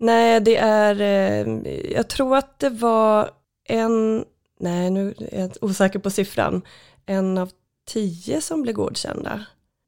Nej, 0.00 0.40
det 0.40 0.56
är, 0.56 1.00
eh, 1.00 1.72
jag 1.92 2.08
tror 2.08 2.36
att 2.36 2.58
det 2.58 2.70
var 2.70 3.30
en, 3.68 4.24
nej 4.60 4.90
nu 4.90 5.14
är 5.32 5.40
jag 5.40 5.50
osäker 5.60 5.98
på 5.98 6.10
siffran, 6.10 6.62
en 7.06 7.38
av 7.38 7.50
tio 7.88 8.40
som 8.40 8.62
blev 8.62 8.74
godkända. 8.74 9.44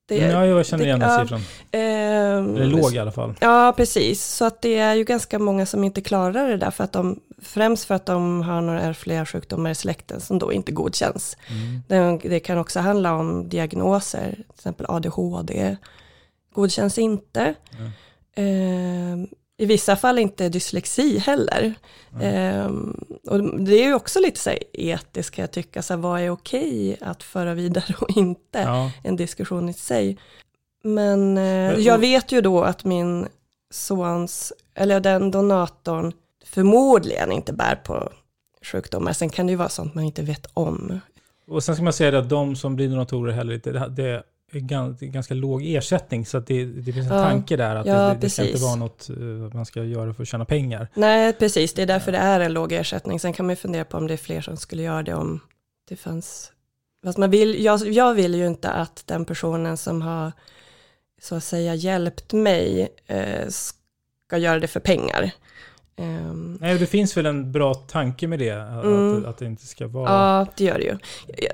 Det, 0.09 0.17
ja, 0.17 0.47
jag 0.47 0.67
känner 0.67 0.85
det- 0.85 0.89
igen 0.89 1.01
den 1.01 1.21
siffran. 1.21 1.41
ehm, 1.71 2.57
Eller 2.57 2.65
låg 2.67 2.95
i 2.95 2.99
alla 2.99 3.13
fall. 3.13 3.35
Ja, 3.41 3.75
precis. 3.77 4.25
Så 4.25 4.45
att 4.45 4.63
det 4.63 4.79
är 4.79 4.95
ju 4.95 5.05
ganska 5.05 5.39
många 5.39 5.67
som 5.67 5.85
inte 5.85 6.01
klarar 6.01 6.49
det 6.49 6.57
där, 6.57 6.71
för 6.71 6.85
att 6.85 6.93
de, 6.93 7.21
främst 7.43 7.85
för 7.85 7.95
att 7.95 8.07
de 8.07 8.43
har 8.43 8.61
några 8.61 8.81
ärftliga 8.81 9.27
sjukdomar 9.27 9.71
i 9.71 9.75
släkten 9.75 10.21
som 10.21 10.39
då 10.39 10.53
inte 10.53 10.73
godkänns. 10.73 11.37
Mm. 11.49 11.83
Det, 11.89 12.29
det 12.29 12.41
kan 12.41 12.59
också 12.59 12.81
handla 12.81 13.15
om 13.15 13.49
diagnoser, 13.49 14.31
till 14.31 14.55
exempel 14.55 14.87
ADHD, 14.89 15.77
godkänns 16.55 16.99
inte. 16.99 17.55
Ehm, 18.35 19.29
I 19.57 19.67
vissa 19.67 19.97
fall 19.97 20.19
inte 20.19 20.49
dyslexi 20.49 21.19
heller. 21.19 21.75
Ehm, 22.23 23.05
och 23.27 23.61
det 23.61 23.75
är 23.75 23.87
ju 23.87 23.95
också 23.95 24.21
lite 24.21 24.41
så 24.41 24.51
här 24.51 24.59
etiskt 24.73 25.35
kan 25.35 25.43
jag 25.43 25.51
tycka, 25.51 25.83
så 25.83 25.95
här, 25.95 26.01
vad 26.01 26.21
är 26.21 26.31
okej 26.31 26.97
att 27.01 27.23
föra 27.23 27.55
vidare 27.55 27.95
och 28.01 28.17
inte? 28.17 28.59
Ja. 28.59 28.91
En 29.05 29.17
diskussion 29.17 29.69
i 29.69 29.73
sig. 29.73 30.19
Men 30.83 31.39
eh, 31.39 31.75
jag 31.79 31.99
vet 31.99 32.33
ju 32.33 32.41
då 32.41 32.63
att 32.63 32.85
min 32.85 33.29
sons, 33.71 34.53
eller 34.75 35.01
den 35.01 35.31
donatorn 35.31 36.13
förmodligen 36.45 37.33
inte 37.33 37.53
bär 37.53 37.75
på 37.77 38.13
sjukdomar. 38.63 39.13
Sen 39.13 39.31
kan 39.31 39.47
det 39.47 39.51
ju 39.51 39.57
vara 39.57 39.69
sånt 39.69 39.95
man 39.95 40.05
inte 40.05 40.23
vet 40.23 40.47
om. 40.55 41.01
Och 41.47 41.65
sen 41.65 41.75
ska 41.75 41.85
man 41.85 41.93
säga 41.93 42.11
det 42.11 42.19
att 42.19 42.29
de 42.29 42.57
som 42.57 42.77
blir 42.77 42.89
donatorer 42.89 43.33
heller 43.33 43.55
inte, 43.55 43.73
det, 43.73 43.89
det 43.89 44.59
är 44.59 44.61
gan- 44.61 44.97
det 45.01 45.07
är 45.07 45.11
ganska 45.11 45.35
låg 45.35 45.63
ersättning, 45.67 46.27
så 46.27 46.39
att 46.39 46.47
det, 46.47 46.65
det 46.65 46.93
finns 46.93 47.11
en 47.11 47.17
Ja. 47.17 47.23
tanke 47.25 47.57
där 47.57 47.77
att 47.77 47.87
Ja, 47.87 48.09
det, 48.09 48.19
det 48.21 48.31
ska 48.31 48.45
inte 48.45 48.63
vara 48.63 48.75
något 48.77 49.09
eh, 49.11 49.17
man 49.55 49.67
ska 49.67 49.85
göra 49.85 50.15
för 50.15 50.23
att 50.23 50.29
tjäna 50.29 50.45
pengar. 50.45 50.89
Nej, 50.95 51.33
precis. 51.33 51.75
Det 51.75 51.83
är 51.83 51.87
därför 51.87 52.13
det 52.13 52.19
är 52.19 52.41
en 52.41 52.53
låg 52.53 52.73
ersättning. 52.73 53.21
Sen 53.21 53.33
kan 53.33 53.47
man 53.47 53.53
ju 53.53 53.57
fundera 53.57 53.85
på 53.85 53.97
om 53.97 54.07
det 54.07 54.13
är 54.13 54.17
fler 54.19 54.41
som 54.41 54.57
skulle 54.57 54.83
göra 54.83 55.03
det 55.03 55.15
om 55.15 55.41
det 55.89 55.97
fanns... 55.97 56.53
Fast 57.05 57.19
man 57.19 57.31
vill, 57.31 57.65
jag, 57.65 57.81
jag 57.89 58.15
vill 58.15 58.35
ju 58.35 58.47
inte 58.47 58.71
att 58.71 59.03
den 59.07 59.25
personen 59.25 59.77
som 59.77 60.03
har 60.03 60.33
så 61.23 61.35
att 61.35 61.45
säga 61.45 61.75
hjälpt 61.75 62.33
mig 62.33 62.89
eh, 63.07 63.49
ska 63.49 64.39
göra 64.39 64.59
det 64.59 64.67
för 64.69 64.81
pengar. 64.81 65.31
Ehm, 66.01 66.59
Nej, 66.61 66.79
det 66.79 66.87
finns 66.87 67.17
väl 67.17 67.27
en 67.27 67.53
bra 67.53 67.75
tanke 67.75 68.27
med 68.29 68.39
det, 68.39 68.51
att, 68.51 68.85
Mm. 68.85 69.25
att 69.27 69.39
det 69.39 69.45
inte 69.47 69.67
ska 69.67 69.87
vara... 69.87 70.11
Ja, 70.13 70.47
det 70.57 70.65
gör 70.65 70.79
det 70.79 70.85
ju. 70.85 70.97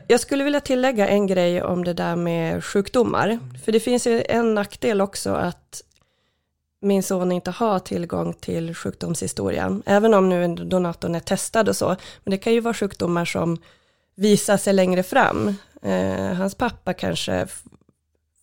Jag- 0.08 0.20
skulle 0.20 0.44
vilja 0.44 0.60
tillägga 0.60 1.08
en 1.08 1.26
grej 1.26 1.62
om 1.62 1.84
det 1.84 1.92
där 1.92 2.16
med 2.16 2.64
sjukdomar. 2.64 3.38
För 3.64 3.72
det 3.72 3.80
finns 3.80 4.06
ju 4.06 4.22
en 4.28 4.54
nackdel 4.54 5.00
också 5.00 5.30
att 5.32 5.82
min 6.80 7.02
son 7.02 7.32
inte 7.32 7.50
har 7.50 7.78
tillgång 7.78 8.32
till 8.34 8.74
sjukdomshistorien. 8.74 9.82
Även 9.86 10.14
om 10.14 10.28
nu 10.28 10.54
donatorn 10.54 11.14
är 11.14 11.20
testad 11.20 11.68
och 11.68 11.76
så. 11.76 11.88
Men 12.24 12.30
det 12.30 12.38
kan 12.38 12.52
ju 12.52 12.60
vara 12.60 12.74
sjukdomar 12.74 13.24
som 13.24 13.56
visar 14.16 14.56
sig 14.56 14.72
längre 14.72 15.02
fram. 15.02 15.54
Eh, 15.82 16.32
hans 16.34 16.54
pappa 16.54 16.92
kanske 16.92 17.46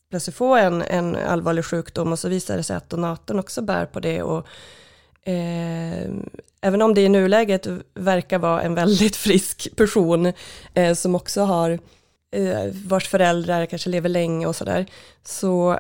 plötsligt 0.10 0.36
får 0.36 0.58
en, 0.58 0.82
en 0.82 1.16
allvarlig 1.16 1.66
sjukdom 1.66 2.12
och 2.12 2.20
så 2.20 2.30
visar 2.30 2.58
det 2.58 2.64
sig 2.64 2.76
att 2.76 2.90
donatorn 2.90 3.40
också 3.40 3.62
bär 3.62 3.86
på 3.86 4.00
det. 4.00 4.22
Och, 4.24 4.48
eh, 5.26 6.10
även 6.62 6.82
om 6.82 6.94
det 6.94 7.02
i 7.02 7.10
nuläget 7.10 7.68
verkar 7.94 8.40
vara 8.40 8.62
en 8.62 8.76
väldigt 8.76 9.16
frisk 9.26 9.76
person 9.76 10.34
eh, 10.74 10.94
som 10.94 11.16
också 11.16 11.42
har 11.42 11.80
eh, 12.32 12.74
vars 12.86 13.08
föräldrar 13.08 13.66
kanske 13.66 13.90
lever 13.90 14.10
länge 14.10 14.48
och 14.48 14.56
sådär, 14.56 14.86
så 15.24 15.80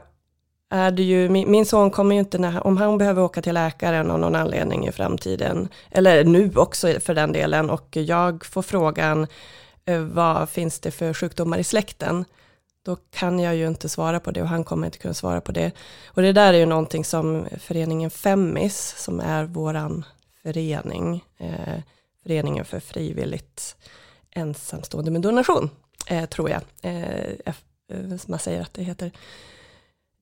är 0.69 0.91
det 0.91 1.03
ju, 1.03 1.29
min, 1.29 1.51
min 1.51 1.65
son 1.65 1.91
kommer 1.91 2.15
ju 2.15 2.19
inte, 2.19 2.37
när, 2.37 2.67
om 2.67 2.77
han 2.77 2.97
behöver 2.97 3.21
åka 3.21 3.41
till 3.41 3.53
läkaren 3.53 4.11
av 4.11 4.19
någon 4.19 4.35
anledning 4.35 4.87
i 4.87 4.91
framtiden, 4.91 5.69
eller 5.91 6.23
nu 6.23 6.51
också 6.55 6.99
för 6.99 7.13
den 7.13 7.31
delen, 7.31 7.69
och 7.69 7.87
jag 7.91 8.45
får 8.45 8.61
frågan 8.61 9.27
eh, 9.85 9.99
vad 9.99 10.49
finns 10.49 10.79
det 10.79 10.91
för 10.91 11.13
sjukdomar 11.13 11.57
i 11.57 11.63
släkten, 11.63 12.25
då 12.83 12.95
kan 12.95 13.39
jag 13.39 13.55
ju 13.55 13.67
inte 13.67 13.89
svara 13.89 14.19
på 14.19 14.31
det 14.31 14.41
och 14.41 14.47
han 14.47 14.63
kommer 14.63 14.87
inte 14.87 14.97
kunna 14.97 15.13
svara 15.13 15.41
på 15.41 15.51
det. 15.51 15.71
Och 16.05 16.21
det 16.21 16.33
där 16.33 16.53
är 16.53 16.57
ju 16.57 16.65
någonting 16.65 17.05
som 17.05 17.47
föreningen 17.59 18.11
Femmis, 18.11 18.95
som 18.97 19.19
är 19.19 19.43
våran 19.43 20.05
förening, 20.43 21.23
eh, 21.37 21.79
föreningen 22.23 22.65
för 22.65 22.79
frivilligt 22.79 23.75
ensamstående 24.31 25.11
med 25.11 25.21
donation, 25.21 25.69
eh, 26.07 26.25
tror 26.25 26.49
jag, 26.49 26.61
eh, 26.81 27.29
eh 27.45 27.55
som 27.89 28.31
man 28.31 28.39
säger 28.39 28.61
att 28.61 28.73
det 28.73 28.83
heter. 28.83 29.11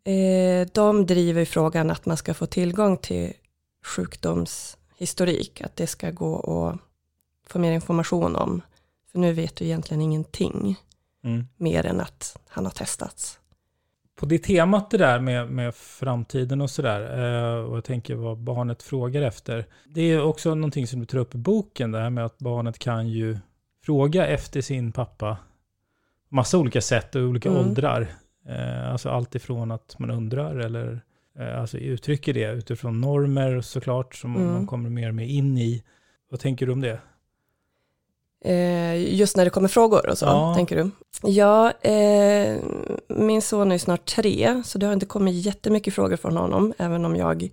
Eh, 0.03 0.67
de 0.73 1.05
driver 1.05 1.45
frågan 1.45 1.91
att 1.91 2.05
man 2.05 2.17
ska 2.17 2.33
få 2.33 2.45
tillgång 2.45 2.97
till 2.97 3.33
sjukdomshistorik, 3.85 5.61
att 5.61 5.75
det 5.75 5.87
ska 5.87 6.11
gå 6.11 6.35
att 6.39 6.79
få 7.51 7.59
mer 7.59 7.71
information 7.71 8.35
om. 8.35 8.61
För 9.11 9.19
nu 9.19 9.33
vet 9.33 9.55
du 9.55 9.65
egentligen 9.65 10.01
ingenting 10.01 10.79
Mm. 11.23 11.47
mer 11.57 11.85
än 11.85 11.99
att 12.01 12.39
han 12.49 12.65
har 12.65 12.71
testats. 12.71 13.37
På 14.15 14.25
det 14.25 14.37
temat 14.37 14.91
det 14.91 14.97
där 14.97 15.19
med, 15.19 15.49
med 15.49 15.75
framtiden 15.75 16.61
och 16.61 16.69
sådär, 16.69 17.01
eh, 17.01 17.63
och 17.65 17.77
jag 17.77 17.83
tänker 17.83 18.15
vad 18.15 18.37
barnet 18.37 18.83
frågar 18.83 19.21
efter. 19.21 19.65
Det 19.85 20.01
är 20.01 20.21
också 20.23 20.55
någonting 20.55 20.87
som 20.87 20.99
du 20.99 21.05
tar 21.05 21.17
upp 21.17 21.35
i 21.35 21.37
boken, 21.37 21.91
det 21.91 21.99
här 21.99 22.09
med 22.09 22.25
att 22.25 22.37
barnet 22.37 22.79
kan 22.79 23.07
ju 23.07 23.37
fråga 23.85 24.27
efter 24.27 24.61
sin 24.61 24.91
pappa 24.91 25.37
massa 26.29 26.57
olika 26.57 26.81
sätt 26.81 27.15
och 27.15 27.21
olika 27.21 27.49
Mm. 27.49 27.61
åldrar. 27.61 28.07
Eh, 28.47 28.91
alltså 28.91 29.09
allt 29.09 29.35
ifrån 29.35 29.71
att 29.71 29.99
man 29.99 30.11
undrar 30.11 30.55
eller 30.55 31.01
eh, 31.39 31.59
alltså 31.61 31.77
uttrycker 31.77 32.33
det 32.33 32.51
utifrån 32.51 33.01
normer 33.01 33.61
såklart 33.61 34.15
som 34.15 34.35
Mm. 34.35 34.47
man 34.53 34.67
kommer 34.67 34.89
mer 34.89 35.09
och 35.09 35.15
mer 35.15 35.25
in 35.25 35.57
i. 35.57 35.83
Vad 36.29 36.39
tänker 36.39 36.65
du 36.65 36.71
om 36.71 36.81
det? 36.81 36.99
Eh, 38.45 39.13
just 39.15 39.37
när 39.37 39.43
det 39.43 39.49
kommer 39.51 39.67
frågor 39.67 40.09
och 40.09 40.17
så, 40.17 40.25
Ja. 40.25 40.53
tänker 40.55 40.75
du? 40.75 40.91
Ja, 41.23 41.71
eh, 41.71 42.57
min 43.07 43.41
son 43.41 43.71
är 43.71 43.77
snart 43.77 44.05
tre, 44.05 44.61
så 44.65 44.77
det 44.77 44.85
har 44.85 44.93
inte 44.93 45.05
kommit 45.05 45.45
jättemycket 45.45 45.93
frågor 45.93 46.15
från 46.17 46.37
honom, 46.37 46.73
även 46.77 47.05
om 47.05 47.15
jag 47.15 47.43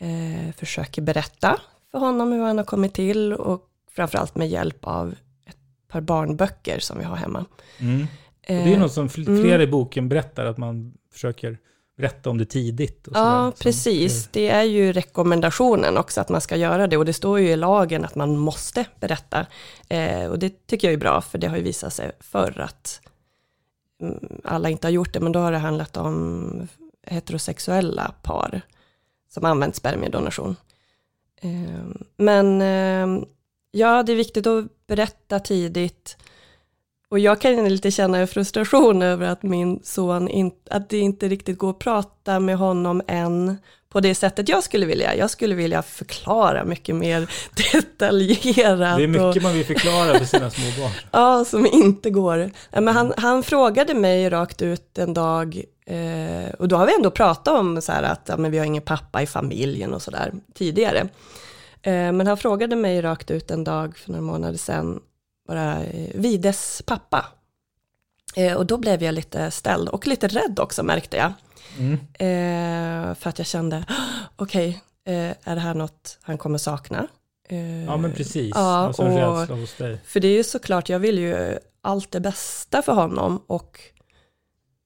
eh, 0.00 0.52
försöker 0.56 1.02
berätta 1.02 1.60
för 1.90 1.98
honom 1.98 2.32
hur 2.32 2.42
han 2.42 2.58
har 2.58 2.64
kommit 2.64 2.94
till 2.94 3.32
och 3.32 3.62
framförallt 3.90 4.36
med 4.36 4.48
hjälp 4.48 4.78
av 4.80 5.14
ett 5.46 5.56
par 5.88 6.00
barnböcker 6.00 6.78
som 6.78 6.98
vi 6.98 7.04
har 7.04 7.16
hemma. 7.16 7.44
Mm. 7.78 8.00
Eh, 8.42 8.64
det 8.64 8.74
är 8.74 8.78
något 8.78 8.92
som 8.92 9.08
fl- 9.08 9.28
mm. 9.28 9.42
flera 9.42 9.62
i 9.62 9.66
boken 9.66 10.08
berättar, 10.08 10.44
att 10.46 10.58
man 10.58 10.92
försöker 11.12 11.58
berätta 11.98 12.30
om 12.30 12.38
det 12.38 12.44
tidigt. 12.44 13.06
Och 13.06 13.14
sådär. 13.14 13.30
Ja, 13.30 13.52
Som- 13.52 13.62
precis. 13.62 14.28
Det 14.32 14.48
är 14.48 14.62
ju 14.62 14.92
rekommendationen 14.92 15.96
också 15.96 16.20
att 16.20 16.28
man 16.28 16.40
ska 16.40 16.56
göra 16.56 16.86
det 16.86 16.96
och 16.96 17.04
det 17.04 17.12
står 17.12 17.40
ju 17.40 17.48
i 17.48 17.56
lagen 17.56 18.04
att 18.04 18.14
man 18.14 18.36
måste 18.36 18.84
berätta. 19.00 19.46
Eh, 19.88 20.26
och 20.26 20.38
det 20.38 20.66
tycker 20.66 20.88
jag 20.88 20.92
är 20.92 20.98
bra 20.98 21.20
för 21.20 21.38
det 21.38 21.46
har 21.46 21.56
ju 21.56 21.62
visat 21.62 21.92
sig 21.92 22.10
förr 22.20 22.60
att 22.60 23.00
mm, 24.02 24.40
alla 24.44 24.70
inte 24.70 24.86
har 24.86 24.92
gjort 24.92 25.12
det 25.12 25.20
men 25.20 25.32
då 25.32 25.38
har 25.38 25.52
det 25.52 25.58
handlat 25.58 25.96
om 25.96 26.68
heterosexuella 27.06 28.14
par 28.22 28.60
som 29.28 29.44
använt 29.44 29.76
spermiedonation. 29.76 30.56
Eh, 31.40 31.84
men 32.16 32.62
eh, 32.62 33.24
ja, 33.70 34.02
det 34.02 34.12
är 34.12 34.16
viktigt 34.16 34.46
att 34.46 34.86
berätta 34.86 35.40
tidigt. 35.40 36.16
Och 37.10 37.18
jag 37.18 37.40
kan 37.40 37.68
lite 37.68 37.90
känna 37.90 38.18
en 38.18 38.28
frustration 38.28 39.02
över 39.02 39.28
att 39.28 39.42
min 39.42 39.80
son, 39.84 40.28
in, 40.28 40.50
att 40.70 40.88
det 40.88 40.98
inte 40.98 41.28
riktigt 41.28 41.58
går 41.58 41.70
att 41.70 41.78
prata 41.78 42.40
med 42.40 42.56
honom 42.56 43.02
än 43.06 43.56
på 43.88 44.00
det 44.00 44.14
sättet 44.14 44.48
jag 44.48 44.62
skulle 44.62 44.86
vilja. 44.86 45.16
Jag 45.16 45.30
skulle 45.30 45.54
vilja 45.54 45.82
förklara 45.82 46.64
mycket 46.64 46.96
mer 46.96 47.30
detaljerat. 47.72 48.98
Det 48.98 49.04
är 49.04 49.06
mycket 49.06 49.36
och, 49.36 49.42
man 49.42 49.52
vill 49.52 49.64
förklara 49.64 50.18
för 50.18 50.24
sina 50.24 50.50
små 50.50 50.82
barn. 50.82 50.92
Ja, 51.12 51.44
som 51.44 51.66
inte 51.66 52.10
går. 52.10 52.50
Men 52.70 52.88
han, 52.88 53.12
han 53.16 53.42
frågade 53.42 53.94
mig 53.94 54.30
rakt 54.30 54.62
ut 54.62 54.98
en 54.98 55.14
dag, 55.14 55.62
eh, 55.86 56.54
och 56.58 56.68
då 56.68 56.76
har 56.76 56.86
vi 56.86 56.94
ändå 56.94 57.10
pratat 57.10 57.58
om 57.58 57.82
så 57.82 57.92
här 57.92 58.02
att 58.02 58.22
ja, 58.26 58.36
men 58.36 58.50
vi 58.50 58.58
har 58.58 58.64
ingen 58.64 58.82
pappa 58.82 59.22
i 59.22 59.26
familjen 59.26 59.94
och 59.94 60.02
sådär 60.02 60.32
tidigare. 60.54 61.08
Eh, 61.82 62.12
men 62.12 62.26
han 62.26 62.36
frågade 62.36 62.76
mig 62.76 63.02
rakt 63.02 63.30
ut 63.30 63.50
en 63.50 63.64
dag 63.64 63.96
för 63.98 64.10
några 64.10 64.22
månader 64.22 64.58
sedan, 64.58 65.00
bara 65.48 65.84
eh, 65.84 66.10
Vides 66.14 66.82
pappa. 66.86 67.26
Eh, 68.36 68.54
och 68.54 68.66
då 68.66 68.76
blev 68.76 69.02
jag 69.02 69.14
lite 69.14 69.50
ställd 69.50 69.88
och 69.88 70.06
lite 70.06 70.28
rädd 70.28 70.58
också 70.60 70.82
märkte 70.82 71.16
jag. 71.16 71.32
Mm. 71.78 71.92
Eh, 72.14 73.14
för 73.14 73.30
att 73.30 73.38
jag 73.38 73.46
kände, 73.46 73.84
okej, 74.36 74.82
eh, 75.06 75.14
är 75.44 75.54
det 75.54 75.60
här 75.60 75.74
något 75.74 76.18
han 76.22 76.38
kommer 76.38 76.58
sakna? 76.58 77.06
Eh, 77.48 77.84
Ja, 77.84 77.96
men 77.96 78.12
precis. 78.12 78.52
Ja, 78.54 78.76
alltså 78.76 79.02
och- 79.02 79.38
rädsla 79.38 79.56
hos 79.56 79.76
dig. 79.76 79.98
för 80.06 80.20
det 80.20 80.28
är 80.28 80.36
ju 80.36 80.44
såklart, 80.44 80.88
jag 80.88 80.98
vill 80.98 81.18
ju 81.18 81.58
allt 81.82 82.10
det 82.10 82.20
bästa 82.20 82.82
för 82.82 82.92
honom 82.92 83.42
och 83.46 83.80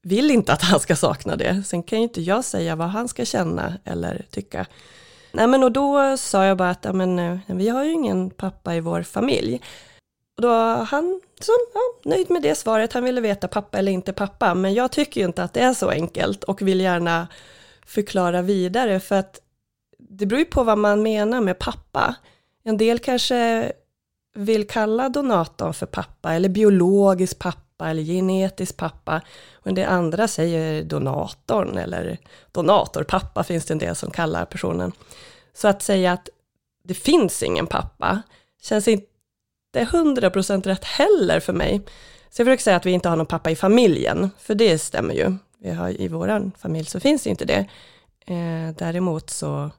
vill 0.03 0.31
inte 0.31 0.53
att 0.53 0.61
han 0.61 0.79
ska 0.79 0.95
sakna 0.95 1.35
det. 1.35 1.63
Sen 1.65 1.83
kan 1.83 1.97
ju 1.99 2.03
inte 2.03 2.21
jag 2.21 2.45
säga 2.45 2.75
vad 2.75 2.87
han 2.89 3.07
ska 3.07 3.25
känna 3.25 3.73
eller 3.85 4.25
tycka. 4.31 4.65
Nej 5.31 5.47
men 5.47 5.63
och 5.63 5.71
då 5.71 6.17
sa 6.17 6.45
jag 6.45 6.57
bara 6.57 6.69
att 6.69 6.95
men, 6.95 7.19
eh, 7.19 7.37
vi 7.47 7.69
har 7.69 7.83
ju 7.83 7.91
ingen 7.91 8.29
pappa 8.29 8.75
i 8.75 8.79
vår 8.79 9.03
familj. 9.03 9.61
Och 10.35 10.41
då 10.41 10.47
var 10.47 10.83
han 10.83 11.21
så, 11.41 11.51
ja, 11.73 12.09
nöjd 12.09 12.29
med 12.29 12.41
det 12.41 12.55
svaret, 12.55 12.93
han 12.93 13.03
ville 13.03 13.21
veta 13.21 13.47
pappa 13.47 13.77
eller 13.77 13.91
inte 13.91 14.13
pappa. 14.13 14.55
Men 14.55 14.73
jag 14.73 14.91
tycker 14.91 15.21
ju 15.21 15.27
inte 15.27 15.43
att 15.43 15.53
det 15.53 15.59
är 15.61 15.73
så 15.73 15.89
enkelt 15.89 16.43
och 16.43 16.61
vill 16.61 16.81
gärna 16.81 17.27
förklara 17.85 18.41
vidare 18.41 18.99
för 18.99 19.15
att 19.15 19.39
det 19.99 20.25
beror 20.25 20.39
ju 20.39 20.45
på 20.45 20.63
vad 20.63 20.77
man 20.77 21.03
menar 21.03 21.41
med 21.41 21.59
pappa. 21.59 22.15
En 22.63 22.77
del 22.77 22.99
kanske 22.99 23.71
vill 24.35 24.67
kalla 24.67 25.09
donatorn 25.09 25.73
för 25.73 25.85
pappa 25.85 26.33
eller 26.33 26.49
biologisk 26.49 27.39
pappa 27.39 27.89
eller 27.89 28.03
genetisk 28.03 28.77
pappa. 28.77 29.21
Och 29.53 29.67
en 29.67 29.75
del 29.75 29.89
andra 29.89 30.27
säger 30.27 30.83
donatorn 30.83 31.77
eller 31.77 32.17
donatorpappa 32.51 33.43
finns 33.43 33.65
det 33.65 33.73
en 33.73 33.77
del 33.77 33.95
som 33.95 34.11
kallar 34.11 34.45
personen. 34.45 34.91
Så 35.53 35.67
att 35.67 35.81
säga 35.81 36.11
att 36.11 36.29
det 36.83 36.93
finns 36.93 37.43
ingen 37.43 37.67
pappa 37.67 38.21
känns 38.61 38.87
inte 38.87 39.12
100% 39.81 40.63
rätt 40.63 40.83
heller 40.83 41.39
för 41.39 41.53
mig. 41.53 41.81
Så 42.29 42.41
jag 42.41 42.45
försöker 42.45 42.63
säga 42.63 42.75
att 42.77 42.85
vi 42.85 42.91
inte 42.91 43.09
har 43.09 43.15
någon 43.15 43.25
pappa 43.25 43.51
i 43.51 43.55
familjen, 43.55 44.29
för 44.39 44.55
det 44.55 44.77
stämmer 44.79 45.13
ju. 45.13 45.35
Vi 45.59 45.71
har, 45.71 46.01
I 46.01 46.07
vår 46.07 46.51
familj 46.57 46.85
så 46.85 46.99
finns 46.99 47.23
det 47.23 47.29
inte 47.29 47.45
det. 47.45 47.65
Eh, 48.25 48.75
däremot 48.77 49.29
så 49.29 49.71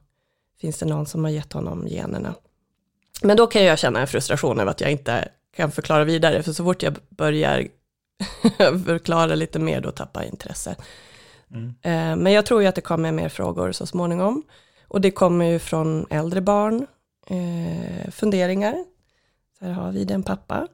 finns 0.61 0.77
det 0.77 0.85
någon 0.85 1.05
som 1.05 1.23
har 1.23 1.31
gett 1.31 1.53
honom 1.53 1.87
generna. 1.87 2.35
Men 3.21 3.37
då 3.37 3.47
kan 3.47 3.63
jag 3.63 3.79
känna 3.79 4.01
en 4.01 4.07
frustration 4.07 4.59
över 4.59 4.71
att 4.71 4.81
jag 4.81 4.91
inte 4.91 5.27
kan 5.55 5.71
förklara 5.71 6.03
vidare, 6.03 6.43
för 6.43 6.53
så 6.53 6.63
fort 6.63 6.83
jag 6.83 6.95
börjar 7.09 7.67
förklara 8.85 9.35
lite 9.35 9.59
mer, 9.59 9.81
då 9.81 9.91
tappar 9.91 10.21
jag 10.21 10.29
intresse. 10.29 10.75
Mm. 11.51 11.75
Eh, 11.81 12.23
Men 12.23 12.33
jag 12.33 12.45
tror 12.45 12.61
ju 12.61 12.67
att 12.67 12.75
det 12.75 12.81
kommer 12.81 13.11
mer 13.11 13.29
frågor 13.29 13.71
så 13.71 13.85
småningom. 13.85 14.43
Och 14.87 15.01
det 15.01 15.11
kommer 15.11 15.45
ju 15.45 15.59
från 15.59 16.05
äldre 16.09 16.41
barn, 16.41 16.87
eh, 17.27 18.11
funderingar. 18.11 18.85
Så 19.59 19.65
här 19.65 19.71
har 19.71 19.91
vi 19.91 20.05
den 20.05 20.23
pappa. 20.23 20.67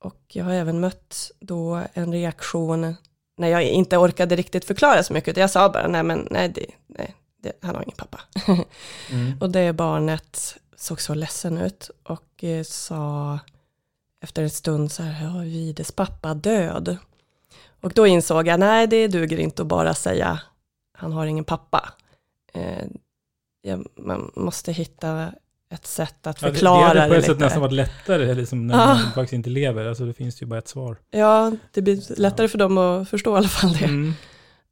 Och 0.00 0.22
jag 0.28 0.44
har 0.44 0.52
även 0.52 0.80
mött 0.80 1.30
då 1.40 1.82
en 1.94 2.12
reaktion 2.12 2.96
när 3.36 3.48
jag 3.48 3.64
inte 3.64 3.96
orkade 3.96 4.36
riktigt 4.36 4.64
förklara 4.64 5.02
så 5.02 5.12
mycket. 5.12 5.28
utan 5.28 5.40
Jag 5.40 5.50
sa 5.50 5.68
bara, 5.68 5.88
nej 5.88 6.02
men 6.02 6.28
nej, 6.30 6.48
det, 6.48 6.66
nej 6.86 7.14
det, 7.42 7.52
han 7.62 7.74
har 7.74 7.82
ingen 7.82 7.96
pappa. 7.96 8.20
Mm. 9.10 9.38
Och 9.40 9.50
det 9.50 9.72
barnet 9.72 10.58
såg 10.76 11.00
så 11.00 11.14
ledsen 11.14 11.58
ut 11.58 11.90
och 12.02 12.44
eh, 12.44 12.62
sa 12.62 13.38
efter 14.20 14.42
en 14.42 14.50
stund 14.50 14.92
så 14.92 15.02
här, 15.02 15.24
ja, 15.24 15.40
Vides 15.40 15.92
pappa 15.92 16.34
död. 16.34 16.96
Och 17.80 17.92
då 17.92 18.06
insåg 18.06 18.46
jag, 18.46 18.60
nej 18.60 18.86
det 18.86 19.08
duger 19.08 19.38
inte 19.38 19.62
att 19.62 19.68
bara 19.68 19.94
säga, 19.94 20.40
han 20.92 21.12
har 21.12 21.26
ingen 21.26 21.44
pappa. 21.44 21.92
Eh, 22.52 22.84
jag, 23.62 23.88
man 23.96 24.30
måste 24.34 24.72
hitta 24.72 25.32
ett 25.70 25.86
sätt 25.86 26.26
att 26.26 26.42
Ja, 26.42 26.48
det- 26.48 26.54
förklara 26.54 26.94
det 26.94 27.00
hade 27.00 27.12
på 27.14 27.18
ett 27.18 27.24
sätt 27.24 27.38
nästan 27.38 27.60
varit 27.60 27.72
lättare, 27.72 28.34
liksom, 28.34 28.66
när 28.66 28.74
Ah. 28.74 28.86
man 28.86 28.98
faktiskt 28.98 29.32
inte 29.32 29.50
lever. 29.50 29.86
Alltså 29.86 30.04
det 30.04 30.12
finns 30.14 30.42
ju 30.42 30.46
bara 30.46 30.58
ett 30.58 30.68
svar. 30.68 30.96
Ja, 31.10 31.52
det 31.72 31.82
blir 31.82 32.20
lättare 32.20 32.48
för 32.48 32.58
dem 32.58 32.78
att 32.78 33.08
förstå 33.08 33.34
i 33.34 33.38
alla 33.38 33.48
fall 33.48 33.72
det. 33.72 33.84
Mm. 33.84 34.12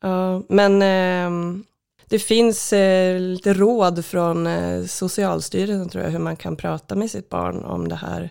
Ja, 0.02 0.42
men 0.48 0.82
ehm, 0.82 1.64
det 2.08 2.18
finns 2.18 2.72
eh, 2.72 3.20
lite 3.20 3.54
råd 3.54 4.04
från 4.04 4.46
eh, 4.46 4.84
Socialstyrelsen 4.84 5.88
tror 5.88 6.04
jag, 6.04 6.10
hur 6.10 6.18
man 6.18 6.36
kan 6.36 6.56
prata 6.56 6.94
med 6.94 7.10
sitt 7.10 7.28
barn 7.28 7.64
om 7.64 7.88
det 7.88 7.96
här 7.96 8.30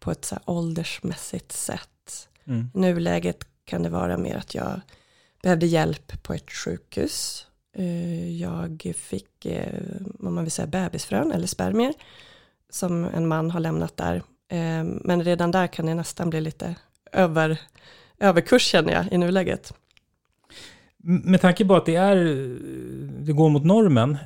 på 0.00 0.10
ett 0.10 0.24
så 0.24 0.34
här 0.34 0.42
åldersmässigt 0.46 1.52
sätt. 1.52 2.28
Mm. 2.46 2.70
I 2.74 2.78
nuläget 2.78 3.38
kan 3.64 3.82
det 3.82 3.88
vara 3.88 4.16
mer 4.18 4.36
att 4.36 4.54
jag 4.54 4.80
behövde 5.42 5.66
hjälp 5.66 6.22
på 6.22 6.34
ett 6.34 6.50
sjukhus. 6.52 7.46
Eh, 7.76 8.30
Jag 8.40 8.92
fick, 8.96 9.46
eh, 9.46 9.82
om 10.18 10.34
man 10.34 10.44
vill 10.44 10.50
säga 10.52 10.66
bebisfrön 10.66 11.32
eller 11.32 11.46
spermier, 11.46 11.94
som 12.70 13.04
en 13.04 13.28
man 13.28 13.50
har 13.50 13.60
lämnat 13.60 13.96
där. 13.96 14.14
Eh, 14.48 14.84
Men 14.84 15.24
redan 15.24 15.50
där 15.50 15.66
kan 15.66 15.86
det 15.86 15.94
nästan 15.94 16.30
bli 16.30 16.40
lite 16.40 16.74
över, 17.12 17.60
överkurs 18.18 18.62
känner 18.62 18.92
jag 18.92 19.12
i 19.12 19.18
nuläget. 19.18 19.74
Med 21.04 21.40
tanke 21.40 21.64
på 21.64 21.74
att 21.76 21.86
det 21.86 21.96
är, 21.96 22.16
det 23.24 23.32
går 23.32 23.50
mot 23.50 23.64
normen, 23.64 24.16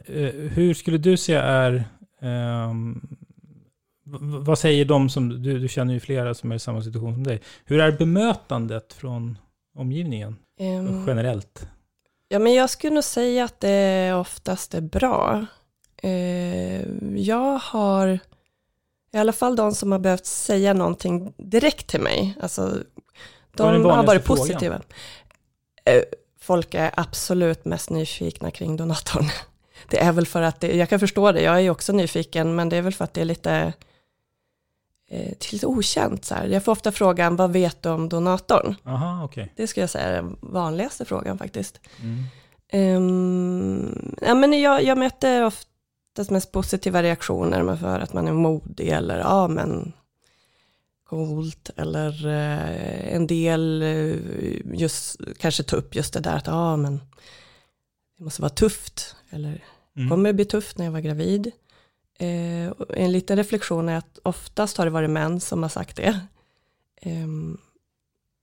hur 0.53 0.75
skulle 0.75 0.99
du 0.99 1.17
säga 1.17 1.43
är, 1.43 1.85
v- 4.05 4.19
vad 4.21 4.59
säger 4.59 4.85
de 4.85 5.09
som, 5.09 5.43
du, 5.43 5.59
du 5.59 5.69
känner 5.69 5.95
ju 5.95 6.01
flera 6.01 6.35
som 6.35 6.53
är 6.53 6.57
i 6.57 6.59
samma 6.59 6.83
situation 6.83 7.15
som 7.15 7.25
dig, 7.25 7.41
hur 7.65 7.81
är 7.81 7.93
bemötandet 7.93 8.93
från 8.93 9.39
omgivningen 9.77 10.37
Ehm, 10.61 11.05
generellt? 11.07 11.69
Ja, 12.29 12.39
men 12.39 12.55
jag 12.55 12.71
skulle 12.71 12.95
nog 12.95 13.05
säga 13.05 13.45
att 13.45 13.61
det 13.61 14.15
oftast 14.15 14.75
är 14.75 14.81
bra. 14.81 15.47
Eh, 16.03 16.83
jag 17.17 17.59
har, 17.59 18.19
i 19.13 19.19
alla 19.19 19.33
fall 19.33 19.57
de 19.57 19.75
som 19.75 19.93
har 19.93 19.99
behövt 19.99 20.27
säga 20.27 20.75
någonting 20.75 21.35
direkt 21.37 21.87
till 21.87 22.01
mig, 22.01 22.35
alltså 22.41 22.79
de 23.57 23.85
har 23.85 24.07
varit 24.07 24.25
frågan? 24.25 24.47
positiva. 24.47 24.81
Eh, 25.85 26.03
folk 26.41 26.75
är 26.75 26.91
absolut 26.97 27.65
mest 27.65 27.91
nyfikna 27.91 28.51
kring 28.51 28.77
donatorn. 28.77 29.29
Det 29.89 29.99
är 29.99 30.13
väl 30.13 30.27
för 30.27 30.43
att, 30.43 30.61
det, 30.61 30.77
jag 30.77 30.89
kan 30.89 31.01
förstå 31.01 31.33
det, 31.33 31.43
jag 31.43 31.55
är 31.55 31.61
ju 31.61 31.71
också 31.71 31.93
nyfiken, 31.93 32.55
men 32.55 32.69
det 32.69 32.77
är 32.77 32.83
väl 32.83 32.95
för 32.95 33.05
att 33.05 33.15
det 33.15 33.21
är 33.21 33.25
lite, 33.25 33.73
till 35.39 35.53
lite 35.53 35.67
okänt. 35.67 36.25
Så 36.25 36.35
här. 36.35 36.47
Jag 36.47 36.65
får 36.65 36.73
ofta 36.73 36.93
frågan, 36.93 37.37
vad 37.37 37.53
vet 37.53 37.83
du 37.83 37.89
om 37.89 38.09
donatorn? 38.09 38.75
Aha, 38.85 39.25
okej. 39.25 39.53
Det 39.57 39.67
skulle 39.67 39.83
jag 39.83 39.91
säga 39.91 40.05
är 40.05 40.13
den 40.23 40.37
vanligaste 40.41 41.05
frågan 41.05 41.39
faktiskt. 41.39 41.81
Mm. 42.03 42.25
Ehm, 42.69 44.17
ja, 44.23 44.35
men 44.35 44.61
jag, 44.61 44.85
jag 44.85 44.99
möter 44.99 45.45
oftast 45.45 46.31
mest 46.31 46.53
positiva 46.53 47.03
reaktioner 47.03 47.63
med 47.63 47.81
för 47.81 48.01
att 48.01 48.13
man 48.13 48.29
är 48.29 48.33
modig 48.33 48.89
eller 48.89 49.19
ja 49.19 49.49
men 49.49 49.93
coolt 51.05 51.71
eller 51.77 52.27
eh, 52.27 53.15
en 53.15 53.27
del 53.27 53.83
eh, 53.83 54.17
just 54.79 55.21
kanske 55.39 55.63
ta 55.63 55.77
upp 55.77 55.95
just 55.95 56.15
det 56.15 56.21
där 56.21 56.37
att 56.37 56.47
ja 56.47 56.53
ah, 56.53 56.77
men 56.77 57.01
det 58.19 58.25
måste 58.25 58.43
vara 58.43 58.51
tufft 58.51 59.17
eller 59.31 59.65
Mm. 59.97 60.09
kommer 60.09 60.29
det 60.29 60.35
bli 60.35 60.45
tufft 60.45 60.79
när 60.79 60.85
jag 60.85 60.93
var 60.93 61.01
gravid. 61.01 61.53
Eh, 62.19 62.73
en 62.89 63.13
liten 63.13 63.37
reflektion 63.37 63.89
är 63.89 63.97
att 63.97 64.19
oftast 64.23 64.77
har 64.77 64.85
det 64.85 64.91
varit 64.91 65.11
män 65.11 65.41
som 65.41 65.63
har 65.63 65.71
sagt 65.71 65.97
det. 65.97 66.21
Eh, 66.97 67.27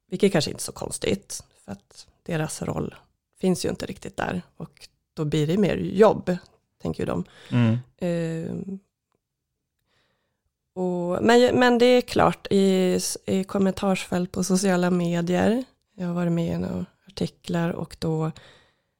vilket 0.10 0.32
kanske 0.32 0.52
inte 0.52 0.62
är 0.62 0.64
så 0.64 0.72
konstigt 0.72 1.44
för 1.66 1.72
att 1.72 2.08
deras 2.24 2.62
roll 2.62 2.96
finns 3.40 3.66
ju 3.66 3.70
inte 3.70 3.86
riktigt 3.86 4.18
där 4.18 4.42
och 4.58 4.88
då 5.14 5.26
blir 5.26 5.48
det 5.48 5.58
mer 5.58 5.76
jobb, 5.76 6.38
tänker 6.82 7.00
ju 7.00 7.06
de. 7.06 7.24
Mm. 7.52 7.78
Eh, 7.98 8.78
och, 10.74 11.24
men, 11.24 11.60
men 11.60 11.78
det 11.78 11.86
är 11.86 12.02
klart, 12.02 12.48
i, 12.50 13.00
i 13.26 13.44
kommentarsfält 13.44 14.32
på 14.32 14.44
sociala 14.44 14.92
medier, 14.92 15.64
jag 15.96 16.08
har 16.08 16.14
varit 16.14 16.32
med 16.32 16.56
i 16.56 16.58
några 16.58 16.86
artiklar 17.08 17.70
och 17.70 17.96
då 18.00 18.32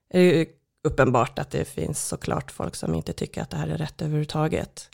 är 0.10 0.20
det 0.20 0.26
ju 0.26 0.46
uppenbart 0.84 1.40
att 1.40 1.52
det 1.52 1.66
finns 1.66 2.08
såklart 2.08 2.52
folk 2.52 2.76
som 2.76 2.96
inte 2.96 3.14
tycker 3.14 3.42
att 3.42 3.50
det 3.50 3.58
här 3.58 3.68
är 3.68 3.78
rätt 3.78 4.02
överhuvudtaget. 4.02 4.90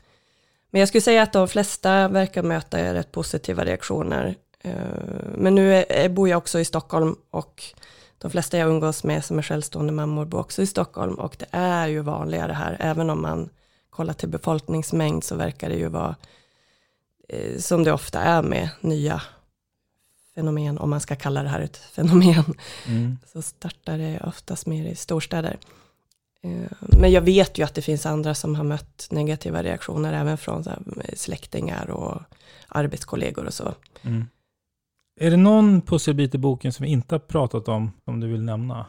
Men 0.72 0.80
jag 0.80 0.88
skulle 0.88 1.02
säga 1.02 1.24
att 1.24 1.34
de 1.34 1.48
flesta 1.48 2.08
verkar 2.08 2.44
möta 2.44 2.94
rätt 2.94 3.12
positiva 3.12 3.66
reaktioner. 3.66 4.36
Eh, 4.62 4.74
men 5.36 5.56
nu 5.56 5.76
är, 5.76 6.10
bor 6.10 6.30
jag 6.30 6.38
också 6.38 6.60
i 6.60 6.66
Stockholm 6.66 7.16
och 7.30 7.64
de 8.18 8.32
flesta 8.32 8.58
jag 8.58 8.70
umgås 8.70 9.04
med 9.04 9.26
som 9.26 9.38
är 9.38 9.42
självstående 9.42 9.94
mammor 9.94 10.26
bor 10.26 10.40
också 10.40 10.62
i 10.62 10.68
Stockholm 10.68 11.14
och 11.14 11.36
det 11.40 11.48
är 11.52 11.88
ju 11.88 12.02
vanligare 12.02 12.52
här, 12.52 12.78
även 12.80 13.10
om 13.10 13.22
man 13.22 13.50
kollar 13.90 14.14
till 14.14 14.30
befolkningsmängd 14.30 15.24
så 15.24 15.36
verkar 15.36 15.70
det 15.70 15.76
ju 15.76 15.88
vara 15.88 16.16
eh, 17.30 17.58
som 17.58 17.84
det 17.84 17.92
ofta 17.92 18.20
är 18.20 18.42
med 18.42 18.70
nya 18.82 19.22
fenomen, 20.40 20.78
om 20.78 20.90
man 20.90 21.02
ska 21.02 21.16
kalla 21.16 21.44
det 21.44 21.50
här 21.50 21.62
ett 21.62 21.78
fenomen, 21.78 22.44
Mm. 22.88 23.18
så 23.34 23.42
startar 23.42 23.98
det 23.98 24.20
oftast 24.28 24.66
mer 24.66 24.86
i 24.86 24.96
storstäder. 24.96 25.58
Eh, 26.44 26.72
Men 27.00 27.12
jag 27.12 27.22
vet 27.22 27.58
ju 27.58 27.64
att 27.64 27.76
det 27.76 27.82
finns 27.82 28.06
andra 28.06 28.36
som 28.36 28.56
har 28.56 28.64
mött 28.64 29.08
negativa 29.12 29.64
reaktioner 29.64 30.14
även 30.14 30.38
från 30.38 30.64
här 30.64 30.80
släktingar 31.14 31.90
och 31.90 32.22
arbetskollegor 32.68 33.46
och 33.46 33.54
så. 33.54 33.74
Mm. 34.02 34.26
Är 35.20 35.32
det 35.32 35.38
någon 35.38 35.82
pusselbit 35.82 36.36
i 36.36 36.38
boken 36.38 36.74
som 36.74 36.84
vi 36.84 36.90
inte 36.92 37.16
har 37.16 37.20
pratat 37.20 37.68
om, 37.68 37.92
som 38.06 38.20
du 38.20 38.28
vill 38.28 38.44
nämna? 38.44 38.86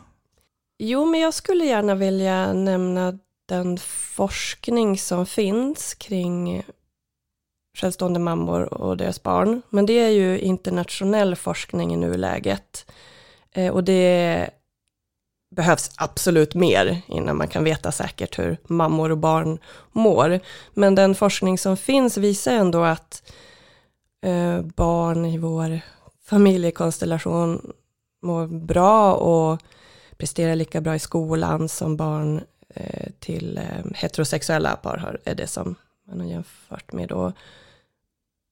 Jo, 0.78 1.04
men 1.04 1.20
jag 1.20 1.34
skulle 1.34 1.64
gärna 1.64 1.94
vilja 1.94 2.52
nämna 2.52 3.18
den 3.46 3.78
forskning 4.16 4.98
som 4.98 5.26
finns 5.26 5.94
kring 5.94 6.62
självstående 7.76 8.20
mammor 8.20 8.74
och 8.74 8.96
deras 8.96 9.22
barn. 9.22 9.62
Men 9.70 9.86
det 9.86 9.98
är 9.98 10.08
ju 10.08 10.38
internationell 10.38 11.36
forskning 11.36 11.94
i 11.94 11.96
nuläget. 11.96 12.90
Eh, 13.52 13.72
och 13.72 13.84
det 13.84 14.50
behövs 15.56 15.90
absolut 15.96 16.54
mer 16.54 17.02
innan 17.06 17.36
man 17.36 17.48
kan 17.48 17.64
veta 17.64 17.92
säkert 17.92 18.38
hur 18.38 18.56
mammor 18.66 19.10
och 19.10 19.18
barn 19.18 19.58
mår. 19.92 20.40
Men 20.74 20.94
den 20.94 21.14
forskning 21.14 21.58
som 21.58 21.76
finns 21.76 22.16
visar 22.16 22.52
ändå 22.52 22.82
att 22.82 23.32
eh, 24.22 24.62
barn 24.62 25.24
i 25.24 25.38
vår 25.38 25.80
familjekonstellation 26.24 27.72
mår 28.22 28.46
bra 28.46 29.14
och 29.14 29.60
presterar 30.16 30.54
lika 30.54 30.80
bra 30.80 30.94
i 30.94 30.98
skolan 30.98 31.68
som 31.68 31.96
barn 31.96 32.40
eh, 32.74 33.10
till 33.18 33.60
heterosexuella 33.94 34.76
par 34.76 34.96
har, 34.96 35.20
är 35.24 35.34
det 35.34 35.46
som 35.46 35.74
man 36.08 36.20
har 36.20 36.26
jämfört 36.26 36.92
med 36.92 37.08
då. 37.08 37.32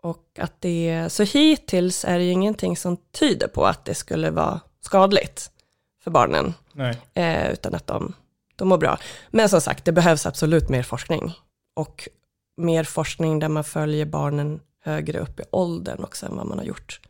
Och 0.02 0.24
att 0.38 0.60
det, 0.60 1.08
så 1.08 1.22
hittills 1.22 2.04
är 2.04 2.18
det 2.18 2.24
ju 2.24 2.30
ingenting 2.30 2.76
som 2.76 2.96
tyder 2.96 3.48
på 3.48 3.66
att 3.66 3.84
det 3.84 3.94
skulle 3.94 4.30
vara 4.30 4.60
skadligt 4.80 5.50
för 6.04 6.10
barnen, 6.10 6.54
Nej. 6.72 6.98
eh, 7.14 7.52
utan 7.52 7.74
att 7.74 7.86
de, 7.86 8.14
de 8.56 8.68
mår 8.68 8.78
bra. 8.78 8.98
Men 9.30 9.48
som 9.48 9.60
sagt, 9.60 9.84
det 9.84 9.92
behövs 9.92 10.26
absolut 10.26 10.68
mer 10.68 10.82
forskning. 10.82 11.32
Och 11.76 12.08
mer 12.56 12.84
forskning 12.84 13.38
där 13.38 13.48
man 13.48 13.64
följer 13.64 14.06
barnen 14.06 14.60
högre 14.80 15.18
upp 15.18 15.40
i 15.40 15.42
åldern 15.50 16.04
också 16.04 16.26
än 16.26 16.36
vad 16.36 16.46
man 16.46 16.58
har 16.58 16.64
gjort. 16.64 17.00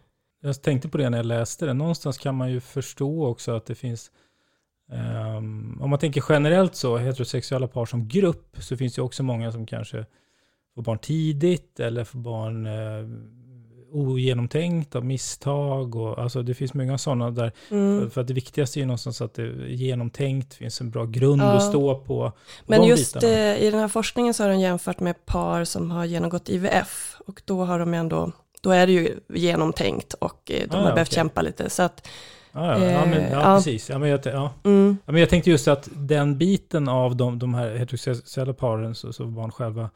Jag 0.40 0.62
tänkte 0.62 0.88
på 0.88 0.98
det 0.98 1.10
när 1.10 1.18
jag 1.18 1.26
läste 1.26 1.66
det. 1.66 1.74
Någonstans 1.74 2.18
kan 2.18 2.34
man 2.34 2.50
ju 2.50 2.60
förstå 2.60 3.26
också 3.26 3.56
att 3.56 3.66
det 3.66 3.74
finns, 3.74 4.10
ehm, 4.92 5.78
om 5.82 5.90
man 5.90 5.98
tänker 5.98 6.24
generellt 6.28 6.74
så, 6.74 6.96
heterosexuella 6.96 7.68
par 7.68 7.86
som 7.86 8.08
grupp, 8.08 8.56
så 8.58 8.76
finns 8.76 8.94
det 8.94 9.02
också 9.02 9.22
många 9.22 9.52
som 9.52 9.66
kanske 9.66 10.06
får 10.78 10.82
barn 10.82 10.98
tidigt 10.98 11.80
eller 11.80 12.04
får 12.04 12.18
barn 12.18 12.66
eh, 12.66 13.08
ogenomtänkt 13.92 14.96
av 14.96 15.04
misstag. 15.04 15.94
Och, 15.96 16.18
alltså 16.18 16.42
det 16.42 16.54
finns 16.54 16.74
många 16.74 16.98
sådana 16.98 17.30
där. 17.30 17.52
Mm. 17.70 18.00
För, 18.00 18.08
för 18.08 18.20
att 18.20 18.26
det 18.26 18.34
viktigaste 18.34 18.78
är 18.78 18.80
ju 18.80 18.86
någonstans 18.86 19.20
att 19.22 19.34
det 19.34 19.42
är 19.42 19.66
genomtänkt, 19.66 20.54
finns 20.54 20.80
en 20.80 20.90
bra 20.90 21.04
grund 21.04 21.42
Ja. 21.42 21.52
att 21.52 21.68
stå 21.68 21.94
på. 21.94 22.32
Men 22.66 22.84
just 22.84 23.14
bitarna. 23.14 23.32
eh, 23.34 23.62
i 23.62 23.70
den 23.70 23.80
här 23.80 23.88
forskningen 23.88 24.34
så 24.34 24.42
har 24.42 24.50
de 24.50 24.60
jämfört 24.60 25.00
med 25.00 25.26
par 25.26 25.64
som 25.64 25.90
har 25.90 26.04
genomgått 26.04 26.48
IVF 26.48 27.16
och 27.26 27.42
då 27.44 27.64
har 27.64 27.78
de 27.78 27.94
ändå, 27.94 28.32
då 28.60 28.70
är 28.70 28.86
det 28.86 28.92
ju 28.92 29.20
genomtänkt 29.34 30.14
och 30.14 30.50
eh, 30.50 30.68
de 30.70 30.76
Ah, 30.76 30.80
har 30.80 30.88
ja, 30.88 30.94
behövt 30.94 31.08
okej. 31.08 31.14
kämpa 31.16 31.42
lite. 31.42 31.70
Så 31.70 31.82
att, 31.82 32.08
Ja, 32.52 32.78
ja, 32.78 32.84
ja, 32.90 33.04
men, 33.06 33.22
ja, 33.22 33.28
ja. 33.30 33.56
precis. 33.56 33.88
Ja, 33.90 33.98
men 33.98 34.08
jag, 34.08 34.20
ja. 34.24 34.52
mm, 34.64 34.96
Ja, 35.06 35.12
men 35.12 35.20
jag 35.20 35.30
tänkte 35.30 35.50
just 35.50 35.68
att 35.68 35.88
den 35.92 36.38
biten 36.38 36.88
av 36.88 37.16
de, 37.16 37.38
de 37.38 37.54
här 37.54 37.74
heterosexuella 37.76 38.52
paren, 38.52 38.94
så, 38.94 39.12
så 39.12 39.24
barn 39.26 39.50
själva, 39.52 39.90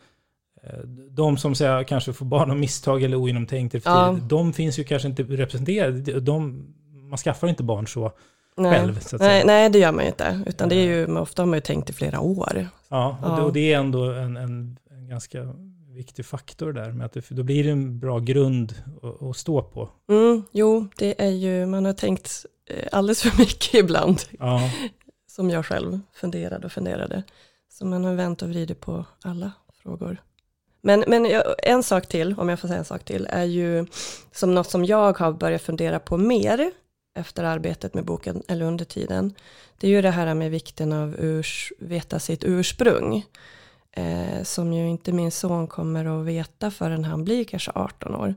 de 1.10 1.36
som 1.38 1.54
säger, 1.54 1.82
kanske 1.84 2.12
får 2.12 2.26
barn 2.26 2.50
av 2.50 2.56
misstag 2.56 3.02
eller 3.02 3.16
ogenomtänkt, 3.16 3.74
Ja. 3.84 4.18
de 4.28 4.52
finns 4.52 4.78
ju 4.78 4.84
kanske 4.84 5.08
inte 5.08 5.22
representerade. 5.22 6.20
De, 6.20 6.66
man 7.10 7.18
skaffar 7.18 7.48
inte 7.48 7.62
barn 7.62 7.86
så 7.86 8.12
nej. 8.56 8.72
själv, 8.72 9.00
så 9.00 9.16
att 9.16 9.22
Nej, 9.22 9.30
säga. 9.30 9.44
nej, 9.44 9.70
det 9.70 9.78
gör 9.78 9.92
man 9.92 10.04
ju 10.04 10.08
inte. 10.10 10.42
Utan 10.46 10.68
det 10.68 10.74
är 10.74 10.84
ju, 10.84 11.16
ofta 11.18 11.42
har 11.42 11.46
man 11.46 11.56
ju 11.56 11.60
tänkt 11.60 11.90
i 11.90 11.92
flera 11.92 12.20
år. 12.20 12.68
Ja, 12.88 13.18
och, 13.22 13.28
Ja. 13.28 13.36
Det, 13.36 13.42
och 13.42 13.52
det 13.52 13.72
är 13.72 13.78
ändå 13.78 14.12
en, 14.12 14.36
en, 14.36 14.76
en 14.90 15.08
ganska 15.08 15.54
viktig 15.94 16.26
faktor 16.26 16.72
där, 16.72 16.92
med 16.92 17.06
att 17.06 17.12
det, 17.12 17.30
då 17.30 17.42
blir 17.42 17.64
det 17.64 17.70
en 17.70 17.98
bra 17.98 18.18
grund 18.18 18.74
att, 19.02 19.22
att 19.22 19.36
stå 19.36 19.62
på. 19.62 19.88
Mm, 20.10 20.42
jo, 20.52 20.86
det 20.98 21.22
är 21.22 21.30
ju, 21.30 21.66
man 21.66 21.84
har 21.84 21.92
tänkt 21.92 22.46
eh, 22.70 22.88
alldeles 22.92 23.22
för 23.22 23.38
mycket 23.38 23.74
ibland. 23.74 24.20
Ja, 24.38 24.70
Som 25.30 25.50
jag 25.50 25.66
själv 25.66 26.00
funderade 26.14 26.66
och 26.66 26.72
funderade. 26.72 27.22
Så 27.72 27.86
man 27.86 28.04
har 28.04 28.14
vänt 28.14 28.42
och 28.42 28.48
vridit 28.48 28.80
på 28.80 29.04
alla 29.24 29.52
frågor. 29.82 30.16
Men, 30.82 31.04
men 31.06 31.24
jag- 31.24 31.54
en 31.62 31.82
sak 31.82 32.06
till, 32.06 32.34
om 32.38 32.48
jag 32.48 32.60
får 32.60 32.68
säga 32.68 32.78
en 32.78 32.84
sak 32.84 33.04
till, 33.04 33.26
är 33.30 33.44
ju 33.44 33.86
som 34.32 34.54
något 34.54 34.70
som 34.70 34.84
jag 34.84 35.18
har 35.18 35.32
börjat 35.32 35.62
fundera 35.62 35.98
på 35.98 36.16
mer 36.16 36.70
efter 37.18 37.44
arbetet 37.44 37.94
med 37.94 38.04
boken, 38.04 38.42
eller 38.48 38.64
under 38.66 38.84
tiden. 38.84 39.34
Det 39.78 39.86
är 39.86 39.90
ju 39.90 40.02
det 40.02 40.10
här 40.10 40.34
med 40.34 40.50
vikten 40.50 40.92
av 40.92 41.14
urs, 41.18 41.72
veta 41.78 42.18
sitt 42.18 42.44
ursprung. 42.44 43.24
Eh, 43.96 44.42
som 44.42 44.72
ju 44.72 44.88
inte 44.88 45.12
min 45.12 45.30
son 45.30 45.66
kommer 45.66 46.20
att 46.20 46.26
veta 46.26 46.70
förrän 46.70 47.04
han 47.04 47.24
blir 47.24 47.44
kanske 47.44 47.70
18 47.74 48.14
år. 48.14 48.34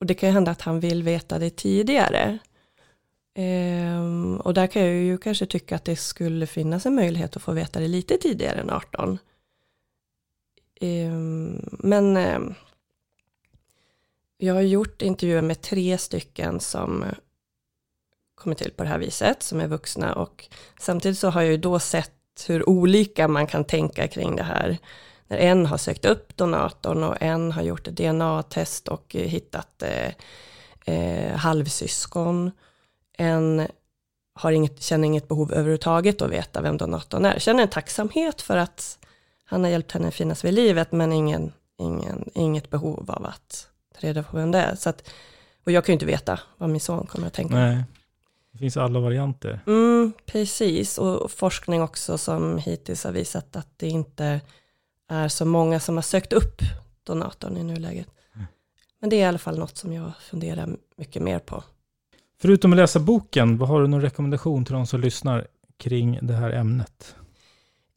Och 0.00 0.06
det 0.06 0.14
kan 0.14 0.28
ju 0.28 0.32
hända 0.32 0.50
att 0.50 0.60
han 0.62 0.80
vill 0.80 1.02
veta 1.02 1.38
det 1.38 1.50
tidigare. 1.50 2.38
Eh, 3.38 4.34
och 4.40 4.54
där 4.54 4.66
kan 4.66 4.82
jag 4.82 4.94
ju 4.94 5.18
kanske 5.18 5.46
tycka 5.46 5.76
att 5.76 5.84
det 5.84 5.96
skulle 5.96 6.46
finnas 6.46 6.86
en 6.86 6.94
möjlighet 6.94 7.36
att 7.36 7.42
få 7.42 7.52
veta 7.52 7.80
det 7.80 7.88
lite 7.88 8.16
tidigare 8.18 8.60
än 8.60 8.70
18. 8.70 9.18
Ehm, 10.80 11.68
men 11.70 12.16
ehm, 12.16 12.54
jag 14.38 14.54
har 14.54 14.60
gjort 14.60 15.02
intervjuer 15.02 15.42
med 15.42 15.60
tre 15.62 15.98
stycken 15.98 16.60
som 16.60 17.04
kommer 18.34 18.56
till 18.56 18.70
på 18.70 18.82
det 18.82 18.88
här 18.88 18.98
viset, 18.98 19.42
som 19.42 19.60
är 19.60 19.66
vuxna 19.66 20.14
och 20.14 20.44
samtidigt 20.80 21.18
så 21.18 21.30
har 21.30 21.42
jag 21.42 21.50
ju 21.50 21.56
då 21.56 21.78
sett 21.78 22.12
hur 22.46 22.68
olika 22.68 23.28
man 23.28 23.46
kan 23.46 23.64
tänka 23.64 24.08
kring 24.08 24.36
det 24.36 24.42
här. 24.42 24.78
När 25.28 25.36
en 25.36 25.66
har 25.66 25.76
sökt 25.76 26.04
upp 26.04 26.36
donatorn 26.36 27.02
och 27.04 27.22
en 27.22 27.52
har 27.52 27.62
gjort 27.62 27.88
ett 27.88 27.96
DNA-test 27.96 28.88
och 28.88 29.16
hittat 29.18 29.82
eh, 29.82 30.12
eh, 30.94 31.36
halvsyskon. 31.36 32.50
En 33.18 33.66
har 34.34 34.52
inget, 34.52 34.82
känner 34.82 35.06
inget 35.06 35.28
behov 35.28 35.52
överhuvudtaget 35.52 36.22
att 36.22 36.30
veta 36.30 36.60
vem 36.60 36.76
donatorn 36.76 37.24
är. 37.24 37.38
Känner 37.38 37.62
en 37.62 37.68
tacksamhet 37.68 38.42
för 38.42 38.56
att 38.56 38.98
han 39.46 39.64
har 39.64 39.70
hjälpt 39.70 39.92
henne 39.92 40.10
finnas 40.10 40.44
vid 40.44 40.54
livet, 40.54 40.92
men 40.92 41.12
ingen, 41.12 41.52
ingen, 41.78 42.30
inget 42.34 42.70
behov 42.70 43.10
av 43.10 43.26
att 43.26 43.68
ta 43.94 44.06
reda 44.06 44.22
på 44.22 44.36
vem 44.36 44.50
det 44.50 44.58
är. 44.58 44.74
Så 44.74 44.88
att, 44.88 45.10
och 45.64 45.72
jag 45.72 45.84
kan 45.84 45.92
ju 45.92 45.94
inte 45.94 46.06
veta 46.06 46.40
vad 46.56 46.70
min 46.70 46.80
son 46.80 47.06
kommer 47.06 47.26
att 47.26 47.32
tänka. 47.32 47.54
nej. 47.54 47.84
Det 48.52 48.58
finns 48.58 48.76
alla 48.76 49.00
varianter. 49.00 49.60
Mm, 49.66 50.12
precis, 50.26 50.98
och 50.98 51.30
forskning 51.30 51.82
också 51.82 52.18
som 52.18 52.58
hittills 52.58 53.04
har 53.04 53.12
visat 53.12 53.56
att 53.56 53.68
det 53.76 53.88
inte 53.88 54.40
är 55.08 55.28
så 55.28 55.44
många 55.44 55.80
som 55.80 55.94
har 55.94 56.02
sökt 56.02 56.32
upp 56.32 56.62
donatorn 57.04 57.56
i 57.56 57.62
nuläget. 57.62 58.08
Men 59.00 59.10
det 59.10 59.16
är 59.16 59.20
i 59.20 59.24
alla 59.24 59.38
fall 59.38 59.58
något 59.58 59.76
som 59.76 59.92
jag 59.92 60.12
funderar 60.20 60.76
mycket 60.96 61.22
mer 61.22 61.38
på. 61.38 61.64
Förutom 62.40 62.72
att 62.72 62.76
läsa 62.76 63.00
boken, 63.00 63.58
vad 63.58 63.68
har 63.68 63.82
du 63.82 63.88
någon 63.88 64.02
rekommendation 64.02 64.64
till 64.64 64.74
de 64.74 64.86
som 64.86 65.00
lyssnar 65.00 65.46
kring 65.76 66.18
det 66.22 66.34
här 66.34 66.50
ämnet? 66.50 67.16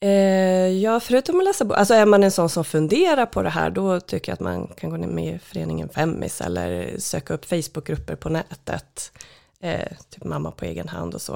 Eh, 0.01 0.67
ja, 0.67 0.99
förutom 0.99 1.39
att 1.39 1.43
läsa 1.43 1.65
bok, 1.65 1.77
alltså 1.77 1.93
är 1.93 2.05
man 2.05 2.23
en 2.23 2.31
sån 2.31 2.49
som 2.49 2.65
funderar 2.65 3.25
på 3.25 3.41
det 3.41 3.49
här, 3.49 3.69
då 3.69 3.99
tycker 3.99 4.31
jag 4.31 4.33
att 4.33 4.39
man 4.39 4.67
kan 4.67 4.89
gå 4.89 4.97
ner 4.97 5.07
med 5.07 5.35
i 5.35 5.39
föreningen 5.39 5.89
Femmis 5.89 6.41
eller 6.41 6.97
söka 6.97 7.33
upp 7.33 7.45
Facebookgrupper 7.45 8.15
på 8.15 8.29
nätet, 8.29 9.11
eh, 9.59 9.97
typ 10.09 10.23
mamma 10.23 10.51
på 10.51 10.65
egen 10.65 10.87
hand 10.87 11.13
och 11.13 11.21
så. 11.21 11.35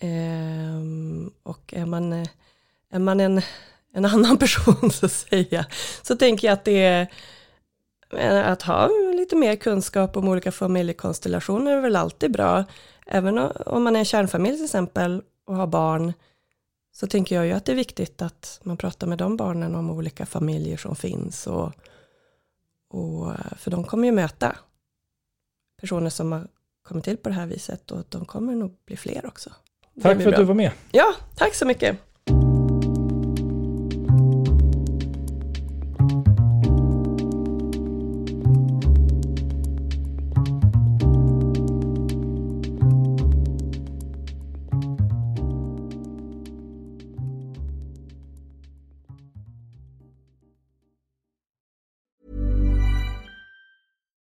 Eh, 0.00 0.80
och 1.42 1.74
är 1.74 1.86
man, 1.86 2.12
eh, 2.12 2.28
är 2.90 2.98
man 2.98 3.20
en, 3.20 3.42
en 3.94 4.04
annan 4.04 4.36
person 4.38 4.90
så 4.90 5.06
att 5.06 5.12
säga, 5.12 5.66
så 6.02 6.16
tänker 6.16 6.48
jag 6.48 6.52
att 6.52 6.64
det 6.64 6.84
är 6.84 7.08
att 8.44 8.62
ha 8.62 8.88
lite 9.16 9.36
mer 9.36 9.56
kunskap 9.56 10.16
om 10.16 10.28
olika 10.28 10.52
familjekonstellationer 10.52 11.76
är 11.76 11.80
väl 11.80 11.96
alltid 11.96 12.32
bra. 12.32 12.64
Även 13.06 13.38
om 13.66 13.84
man 13.84 13.96
är 13.96 13.98
en 13.98 14.04
kärnfamilj 14.04 14.56
till 14.56 14.64
exempel 14.64 15.22
och 15.46 15.56
har 15.56 15.66
barn, 15.66 16.12
så 16.96 17.06
tänker 17.06 17.34
jag 17.34 17.46
ju 17.46 17.52
att 17.52 17.64
det 17.64 17.72
är 17.72 17.76
viktigt 17.76 18.22
att 18.22 18.60
man 18.62 18.76
pratar 18.76 19.06
med 19.06 19.18
de 19.18 19.36
barnen 19.36 19.74
om 19.74 19.90
olika 19.90 20.26
familjer 20.26 20.76
som 20.76 20.96
finns. 20.96 21.46
Och, 21.46 21.72
och, 22.88 23.32
för 23.56 23.70
de 23.70 23.84
kommer 23.84 24.06
ju 24.06 24.12
möta 24.12 24.56
personer 25.80 26.10
som 26.10 26.32
har 26.32 26.48
kommit 26.82 27.04
till 27.04 27.16
på 27.16 27.28
det 27.28 27.34
här 27.34 27.46
viset 27.46 27.90
och 27.90 28.04
de 28.08 28.24
kommer 28.24 28.54
nog 28.54 28.76
bli 28.86 28.96
fler 28.96 29.26
också. 29.26 29.50
Tack 30.02 30.22
för 30.22 30.32
att 30.32 30.36
du 30.36 30.44
var 30.44 30.54
med. 30.54 30.70
Ja, 30.92 31.14
tack 31.36 31.54
så 31.54 31.66
mycket. 31.66 31.98